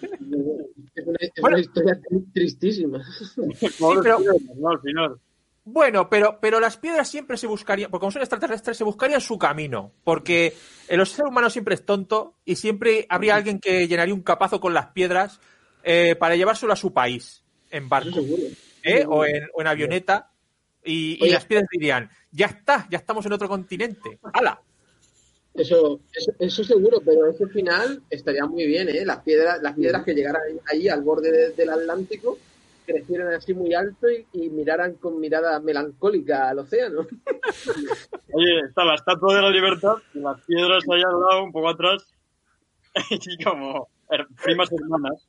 Es 1.20 1.44
una, 1.44 1.60
historia 1.60 2.00
tristísima. 2.34 3.02
Bueno, 5.64 6.10
pero, 6.10 6.40
pero 6.42 6.60
las 6.60 6.78
piedras 6.78 7.08
siempre 7.08 7.38
se 7.38 7.48
buscarían, 7.48 7.92
porque 7.92 8.02
como 8.02 8.12
son 8.12 8.22
extraterrestres, 8.22 8.78
se 8.78 8.84
buscarían 8.84 9.22
su 9.22 9.38
camino. 9.38 9.92
Porque 10.04 10.54
el 10.88 11.06
ser 11.06 11.26
humano 11.26 11.50
siempre 11.50 11.76
es 11.76 11.86
tonto 11.86 12.36
y 12.46 12.56
siempre 12.56 13.06
habría 13.10 13.36
alguien 13.36 13.60
que 13.60 13.88
llenaría 13.88 14.14
un 14.14 14.24
capazo 14.24 14.60
con 14.60 14.74
las 14.74 14.88
piedras 14.88 15.40
eh, 15.84 16.16
para 16.16 16.36
llevárselo 16.36 16.74
a 16.74 16.78
su 16.78 16.94
país 16.94 17.44
en 17.70 17.90
barco. 17.90 18.20
¿eh? 18.84 19.06
o, 19.08 19.26
en, 19.26 19.48
o 19.54 19.62
en 19.62 19.68
avioneta, 19.68 20.31
y, 20.84 21.30
las 21.30 21.46
piedras 21.46 21.68
dirían, 21.72 22.10
ya 22.32 22.48
está, 22.48 22.88
ya 22.90 22.98
estamos 22.98 23.26
en 23.26 23.34
otro 23.34 23.48
continente, 23.48 24.20
¡hala! 24.34 24.62
Eso, 25.54 26.00
eso, 26.40 26.64
seguro, 26.64 27.02
pero 27.04 27.30
ese 27.30 27.46
final 27.48 28.02
estaría 28.10 28.46
muy 28.46 28.66
bien, 28.66 28.88
¿eh? 28.88 29.04
Las 29.06 29.20
piedras, 29.20 29.62
las 29.62 29.76
piedras 29.76 30.04
que 30.06 30.14
llegaran 30.14 30.42
ahí 30.72 30.88
al 30.88 31.02
borde 31.02 31.52
del 31.52 31.70
Atlántico 31.70 32.38
crecieran 32.86 33.34
así 33.34 33.54
muy 33.54 33.74
alto 33.74 34.08
y, 34.10 34.50
miraran 34.50 34.96
con 34.96 35.20
mirada 35.20 35.60
melancólica 35.60 36.50
al 36.50 36.60
océano. 36.60 37.06
Oye, 38.34 38.60
está 38.66 38.86
la 38.86 38.96
Estatua 38.96 39.36
de 39.36 39.42
la 39.42 39.50
Libertad 39.50 39.96
y 40.14 40.20
las 40.20 40.40
piedras 40.46 40.84
ahí 40.90 41.02
al 41.02 41.20
lado, 41.20 41.44
un 41.44 41.52
poco 41.52 41.70
atrás. 41.70 42.08
y 43.10 43.44
como 43.44 43.90
primas 44.44 44.70
hermanas 44.72 45.28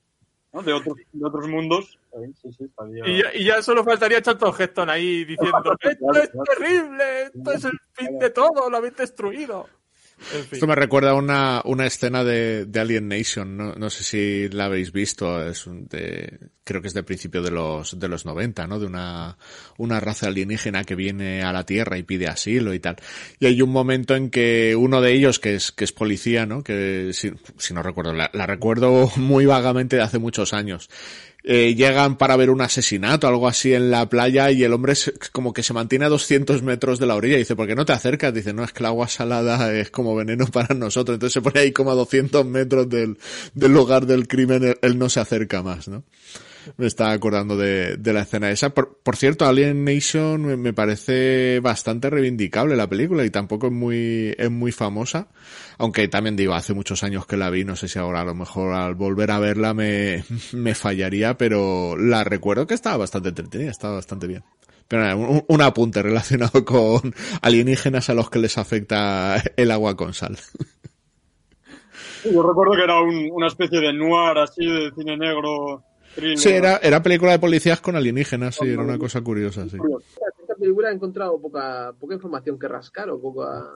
¿no? 0.53 0.63
de, 0.63 0.73
otros, 0.73 0.97
de 1.13 1.27
otros 1.27 1.49
mundos. 1.49 1.99
Sí, 2.43 2.53
sí, 2.57 2.65
estaría- 2.65 3.07
Y 3.09 3.23
ya, 3.23 3.35
y 3.35 3.45
ya 3.45 3.63
solo 3.63 3.83
faltaría 3.85 4.21
Charlton 4.23 4.55
Heston 4.59 4.91
ahí 4.91 5.25
diciendo: 5.25 5.77
Esto 5.81 6.13
es 6.23 6.31
terrible, 6.57 7.23
esto 7.35 7.53
es 7.53 7.65
el 7.65 7.81
fin 7.95 8.19
de 8.19 8.31
todo, 8.31 8.69
lo 8.69 8.77
habéis 8.77 8.97
destruido. 8.97 9.69
En 10.35 10.45
fin. 10.45 10.49
Esto 10.53 10.67
me 10.69 10.75
recuerda 10.77 11.11
a 11.11 11.15
una, 11.15 11.63
una 11.65 11.85
escena 11.87 12.23
de, 12.23 12.65
de 12.67 12.81
Alien 12.81 13.09
Nation, 13.09 13.57
no, 13.57 13.75
no 13.75 13.91
sé 13.91 14.05
si 14.05 14.49
la 14.51 14.67
habéis 14.67 14.93
visto, 14.93 15.45
es 15.45 15.67
un 15.67 15.87
de, 15.89 16.39
creo 16.65 16.81
que 16.81 16.89
es 16.89 16.95
de 16.95 17.03
principio 17.03 17.43
de 17.43 17.51
los, 17.51 17.99
de 17.99 18.09
los 18.09 18.25
90, 18.25 18.67
¿no? 18.67 18.79
De 18.79 18.87
una, 18.87 19.37
una 19.79 19.99
raza 20.01 20.29
alienígena 20.29 20.85
que 20.85 20.95
viene 20.95 21.43
a 21.43 21.53
la 21.53 21.65
Tierra 21.67 21.99
y 21.99 22.03
pide 22.05 22.29
asilo 22.29 22.73
y 22.75 22.79
tal. 22.81 22.97
Y 23.41 23.47
hay 23.47 23.63
un 23.63 23.71
momento 23.71 24.15
en 24.15 24.31
que 24.31 24.77
uno 24.77 25.01
de 25.01 25.13
ellos, 25.13 25.39
que 25.41 25.55
es, 25.57 25.73
que 25.73 25.85
es 25.85 25.93
policía, 25.93 26.47
¿no? 26.47 26.63
Que 26.63 27.11
si, 27.15 27.33
si 27.59 27.75
no 27.75 27.83
recuerdo, 27.83 28.13
la, 28.13 28.29
recuerdo 28.47 29.11
muy 29.17 29.47
vagamente 29.47 29.97
de 29.97 30.03
hace 30.03 30.19
muchos 30.19 30.53
años. 30.53 30.89
Eh, 31.45 31.75
llegan 31.75 32.19
para 32.19 32.37
ver 32.37 32.51
un 32.51 32.61
asesinato, 32.61 33.27
algo 33.27 33.49
así 33.49 33.75
en 33.75 33.91
la 33.91 34.09
playa 34.09 34.53
y 34.53 34.63
el 34.63 34.73
hombre 34.73 34.95
se- 34.95 35.13
como 35.33 35.53
que 35.53 35.65
se 35.65 35.73
mantiene 35.73 36.05
a 36.05 36.09
200 36.09 36.63
metros 36.63 37.01
de 37.01 37.07
la 37.07 37.17
orilla 37.17 37.35
y 37.35 37.39
dice, 37.39 37.57
¿por 37.57 37.67
qué 37.67 37.75
no 37.75 37.85
te 37.85 37.93
acercas? 37.93 38.33
Dice, 38.33 38.53
no, 38.53 38.63
es 38.63 38.73
que 38.73 38.79
el 38.79 38.87
agua 38.87 39.09
salada 39.09 39.75
es 39.75 39.91
como 39.91 40.15
veneno 40.15 40.47
para 40.53 40.73
nosotros. 40.77 41.17
Entonces 41.17 41.33
se 41.35 41.43
pone 41.43 41.59
ahí 41.59 41.73
como 41.73 41.91
a 41.91 41.95
200 41.97 42.47
metros 42.47 42.89
del, 42.89 43.19
del 43.55 43.73
lugar 43.73 44.07
del 44.07 44.29
crimen, 44.29 44.77
él 44.81 44.99
no 44.99 45.09
se 45.09 45.19
acerca 45.19 45.65
más, 45.65 45.89
¿no? 45.89 46.05
Me 46.77 46.87
estaba 46.87 47.13
acordando 47.13 47.57
de, 47.57 47.97
de 47.97 48.13
la 48.13 48.23
escena 48.23 48.51
esa. 48.51 48.71
Por, 48.71 48.99
por 49.03 49.17
cierto, 49.17 49.47
Alien 49.47 49.85
Nation 49.85 50.61
me, 50.61 50.73
parece 50.73 51.61
bastante 51.61 52.09
reivindicable 52.11 52.77
la 52.77 52.89
película 52.89 53.25
y 53.25 53.31
tampoco 53.31 53.67
es 53.69 53.73
muy, 53.73 54.35
es 54.39 54.51
muy 54.51 54.73
famosa. 54.73 55.29
Aunque 55.79 56.07
también 56.09 56.37
digo, 56.37 56.55
hace 56.55 56.75
muchos 56.75 57.03
años 57.03 57.27
que 57.27 57.37
la 57.37 57.51
vi, 57.51 57.65
no 57.65 57.77
sé 57.77 57.89
si 57.89 57.99
ahora 57.99 58.21
a 58.21 58.25
lo 58.25 58.35
mejor 58.35 58.73
al 58.75 58.95
volver 58.95 59.31
a 59.31 59.39
verla 59.39 59.75
me, 59.75 60.25
me 60.53 60.75
fallaría, 60.75 61.37
pero 61.37 61.97
la 61.97 62.25
recuerdo 62.25 62.67
que 62.67 62.75
estaba 62.75 62.97
bastante 62.99 63.31
entretenida, 63.31 63.71
estaba 63.71 63.95
bastante 63.95 64.27
bien. 64.27 64.45
Pero 64.89 65.03
nada, 65.03 65.17
un, 65.17 65.45
un 65.49 65.63
apunte 65.63 66.03
relacionado 66.03 66.65
con 66.65 67.15
alienígenas 67.41 68.11
a 68.11 68.15
los 68.15 68.29
que 68.31 68.39
les 68.39 68.59
afecta 68.59 69.43
el 69.57 69.71
agua 69.71 69.97
con 69.97 70.13
sal. 70.15 70.37
Yo 72.25 72.43
recuerdo 72.43 72.75
que 72.77 72.85
era 72.85 73.01
un- 73.01 73.31
una 73.33 73.49
especie 73.49 73.81
de 73.81 73.93
noir 73.93 74.39
así 74.39 74.65
de 74.65 74.93
cine 74.97 75.17
negro. 75.17 75.83
Thriller. 76.15 76.39
Sí, 76.39 76.51
era, 76.51 76.77
era 76.79 77.03
película 77.03 77.33
de 77.33 77.39
policías 77.39 77.81
con 77.81 77.97
alienígenas, 77.97 78.57
sí, 78.57 78.69
era 78.69 78.83
una 78.83 78.99
cosa 78.99 79.21
curiosa, 79.21 79.69
sí. 79.69 79.77
Esta 80.41 80.55
película 80.55 80.91
he 80.91 80.95
encontrado 80.95 81.41
poca, 81.41 81.93
poca 81.99 82.15
información 82.15 82.59
que 82.59 82.69
rascar 82.69 83.11
o 83.11 83.21
poca... 83.21 83.69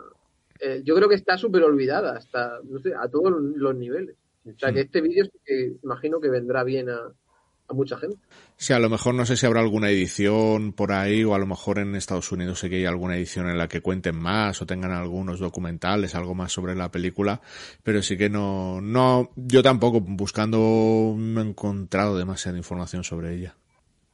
eh, 0.61 0.83
yo 0.85 0.95
creo 0.95 1.09
que 1.09 1.15
está 1.15 1.37
súper 1.37 1.63
olvidada 1.63 2.17
hasta, 2.17 2.61
no 2.65 2.79
sé, 2.81 2.93
a 2.95 3.09
todos 3.09 3.33
los 3.33 3.75
niveles. 3.75 4.17
O 4.45 4.59
sea, 4.59 4.73
que 4.73 4.83
este 4.83 5.01
vídeo 5.01 5.25
sí 5.25 5.39
que 5.45 5.77
imagino 5.83 6.21
que 6.21 6.29
vendrá 6.29 6.63
bien 6.63 6.89
a, 6.89 7.13
a 7.69 7.75
mucha 7.75 7.97
gente. 7.97 8.17
Sí, 8.57 8.73
a 8.73 8.79
lo 8.79 8.89
mejor 8.89 9.15
no 9.15 9.27
sé 9.27 9.37
si 9.37 9.47
habrá 9.47 9.61
alguna 9.61 9.91
edición 9.91 10.73
por 10.73 10.93
ahí 10.93 11.25
o 11.25 11.35
a 11.35 11.39
lo 11.39 11.47
mejor 11.47 11.79
en 11.79 11.95
Estados 11.95 12.31
Unidos 12.33 12.59
sé 12.59 12.71
que 12.71 12.77
hay 12.77 12.85
alguna 12.87 13.17
edición 13.17 13.49
en 13.49 13.59
la 13.59 13.69
que 13.69 13.81
cuenten 13.81 14.17
más 14.17 14.63
o 14.63 14.67
tengan 14.67 14.93
algunos 14.93 15.41
documentales, 15.41 16.15
algo 16.15 16.35
más 16.35 16.53
sobre 16.53 16.75
la 16.75 16.91
película, 16.91 17.41
pero 17.83 18.03
sí 18.03 18.17
que 18.17 18.31
no, 18.31 18.81
no, 18.81 19.31
yo 19.37 19.63
tampoco 19.63 20.01
buscando 20.01 21.15
no 21.17 21.41
he 21.41 21.45
encontrado 21.45 22.17
demasiada 22.17 22.57
información 22.57 23.05
sobre 23.05 23.35
ella. 23.35 23.55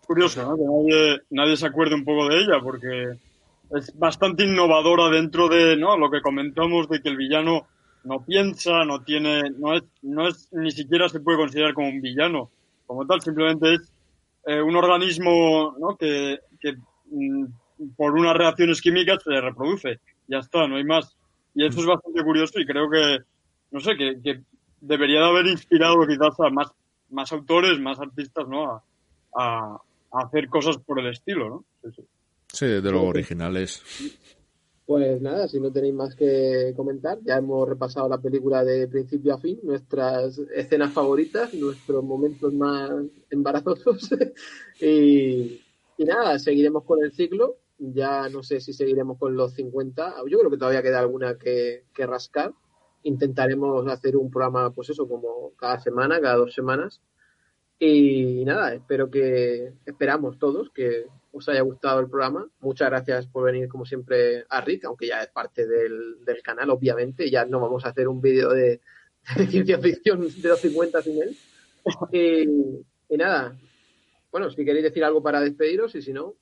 curioso, 0.07 0.43
¿no? 0.43 0.57
Que 0.57 0.65
nadie, 0.65 1.21
nadie 1.31 1.57
se 1.57 1.67
acuerde 1.67 1.95
un 1.95 2.05
poco 2.05 2.29
de 2.29 2.41
ella, 2.41 2.61
porque 2.63 3.19
es 3.75 3.99
bastante 3.99 4.45
innovadora 4.45 5.09
dentro 5.09 5.49
de 5.49 5.77
¿no? 5.77 5.97
lo 5.97 6.11
que 6.11 6.21
comentamos 6.21 6.89
de 6.89 7.01
que 7.01 7.09
el 7.09 7.17
villano 7.17 7.67
no 8.05 8.25
piensa, 8.25 8.85
no 8.85 9.03
tiene, 9.03 9.51
no 9.59 9.77
es, 9.77 9.85
no 10.03 10.29
es, 10.29 10.49
ni 10.53 10.71
siquiera 10.71 11.09
se 11.09 11.21
puede 11.21 11.39
considerar 11.39 11.73
como 11.75 11.89
un 11.89 12.01
villano, 12.01 12.51
como 12.93 13.07
tal, 13.07 13.21
simplemente 13.21 13.75
es 13.75 13.93
eh, 14.47 14.61
un 14.61 14.77
organismo 14.77 15.75
¿no? 15.79 15.97
que, 15.97 16.41
que 16.61 16.75
mm, 17.07 17.47
por 17.97 18.13
unas 18.13 18.37
reacciones 18.37 18.81
químicas 18.81 19.23
se 19.23 19.41
reproduce, 19.41 20.01
ya 20.29 20.39
está, 20.39 20.67
no 20.67 20.77
hay 20.77 20.85
más. 20.85 21.17
Y 21.55 21.67
eso 21.67 21.81
es 21.81 21.87
bastante 21.87 22.23
curioso 22.23 22.61
y 22.61 22.67
creo 22.67 22.89
que, 22.91 23.19
no 23.71 23.81
sé, 23.81 23.97
que, 23.97 24.21
que 24.23 24.41
debería 24.81 25.21
de 25.21 25.27
haber 25.27 25.47
inspirado 25.47 26.07
quizás 26.07 26.39
a 26.41 26.51
más, 26.51 26.69
más 27.11 27.33
autores, 27.33 27.79
más 27.81 27.99
artistas, 27.99 28.47
¿no? 28.49 28.71
A, 28.71 28.83
a, 29.35 29.77
a 30.13 30.25
hacer 30.25 30.49
cosas 30.49 30.79
por 30.79 31.01
el 31.01 31.09
estilo, 31.09 31.49
¿no? 31.49 31.65
Sí, 31.83 31.89
sí. 31.97 32.03
Sí, 32.53 32.67
desde 32.67 32.91
luego 32.91 33.09
originales. 33.09 33.83
Pues 34.85 35.23
nada, 35.23 35.47
si 35.47 35.61
no 35.61 35.71
tenéis 35.71 35.95
más 35.95 36.17
que 36.17 36.73
comentar, 36.77 37.19
ya 37.23 37.37
hemos 37.37 37.69
repasado 37.69 38.09
la 38.09 38.21
película 38.21 38.65
de 38.65 38.89
principio 38.89 39.35
a 39.35 39.39
fin, 39.39 39.61
nuestras 39.63 40.39
escenas 40.55 40.93
favoritas, 40.93 41.55
nuestros 41.55 42.03
momentos 42.03 42.53
más 42.53 42.91
embarazosos. 43.31 44.11
y, 44.81 45.61
y 45.97 46.05
nada, 46.05 46.39
seguiremos 46.39 46.85
con 46.85 47.03
el 47.03 47.13
ciclo. 47.13 47.59
Ya 47.79 48.29
no 48.29 48.43
sé 48.43 48.61
si 48.61 48.73
seguiremos 48.73 49.19
con 49.19 49.37
los 49.37 49.55
50. 49.55 50.17
Yo 50.29 50.39
creo 50.39 50.51
que 50.51 50.59
todavía 50.59 50.83
queda 50.83 51.01
alguna 51.01 51.39
que, 51.39 51.85
que 51.95 52.07
rascar. 52.07 52.53
Intentaremos 53.05 53.87
hacer 53.89 54.17
un 54.17 54.31
programa, 54.31 54.73
pues 54.73 54.91
eso, 54.91 55.09
como 55.09 55.53
cada 55.57 55.79
semana, 55.81 56.21
cada 56.21 56.37
dos 56.37 56.55
semanas. 56.55 57.01
Y 57.79 58.45
nada, 58.45 58.75
espero 58.75 59.11
que, 59.11 59.73
esperamos 59.87 60.39
todos 60.39 60.71
que 60.71 61.07
os 61.33 61.49
haya 61.49 61.63
gustado 61.63 62.01
el 62.01 62.09
programa. 62.09 62.47
Muchas 62.61 62.91
gracias 62.91 63.27
por 63.27 63.45
venir, 63.45 63.69
como 63.69 63.85
siempre, 63.85 64.45
a 64.49 64.61
Rick, 64.61 64.85
aunque 64.85 65.09
ya 65.09 65.23
es 65.23 65.29
parte 65.29 65.67
del, 65.67 66.25
del 66.25 66.43
canal, 66.43 66.71
obviamente. 66.71 67.31
Ya 67.31 67.45
no 67.45 67.61
vamos 67.61 67.85
a 67.85 67.89
hacer 67.89 68.07
un 68.09 68.21
vídeo 68.21 68.51
de, 68.51 68.81
de 69.37 69.47
ciencia 69.47 69.79
ficción 69.79 70.21
de 70.21 70.49
los 70.49 70.61
50 70.61 71.03
sin 71.03 71.23
él. 71.23 71.37
Y, 72.13 73.15
y 73.15 73.17
nada, 73.17 73.57
bueno, 74.31 74.51
si 74.51 74.65
queréis 74.65 74.85
decir 74.85 75.03
algo 75.05 75.23
para 75.23 75.41
despediros 75.41 75.95
y 75.95 76.03
si 76.03 76.13
no, 76.13 76.37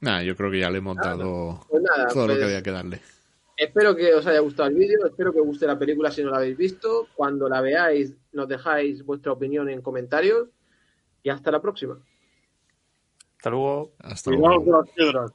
Nada, 0.00 0.22
yo 0.22 0.34
creo 0.34 0.50
que 0.50 0.60
ya 0.60 0.70
le 0.70 0.78
he 0.78 0.80
montado 0.80 1.60
pues 1.68 1.82
nada. 1.82 2.06
todo 2.08 2.22
lo 2.22 2.28
pues 2.28 2.38
que 2.38 2.44
había 2.44 2.62
que 2.62 2.70
darle. 2.70 3.00
Espero 3.56 3.94
que 3.94 4.14
os 4.14 4.26
haya 4.26 4.40
gustado 4.40 4.70
el 4.70 4.74
vídeo, 4.74 5.06
espero 5.06 5.32
que 5.32 5.40
os 5.40 5.46
guste 5.46 5.66
la 5.66 5.78
película 5.78 6.10
si 6.10 6.22
no 6.22 6.30
la 6.30 6.38
habéis 6.38 6.56
visto. 6.56 7.08
Cuando 7.14 7.46
la 7.48 7.60
veáis, 7.60 8.14
nos 8.32 8.48
dejáis 8.48 9.04
vuestra 9.04 9.32
opinión 9.32 9.68
en 9.68 9.82
comentarios. 9.82 10.48
Y 11.22 11.28
hasta 11.28 11.50
la 11.50 11.60
próxima. 11.60 12.02
Hasta 13.40 13.48
luego. 13.48 13.92
Hasta 14.00 14.30
Cuidado 14.30 14.56
luego. 14.56 14.64
con 14.64 14.80
las 14.84 14.90
piedras. 14.94 15.32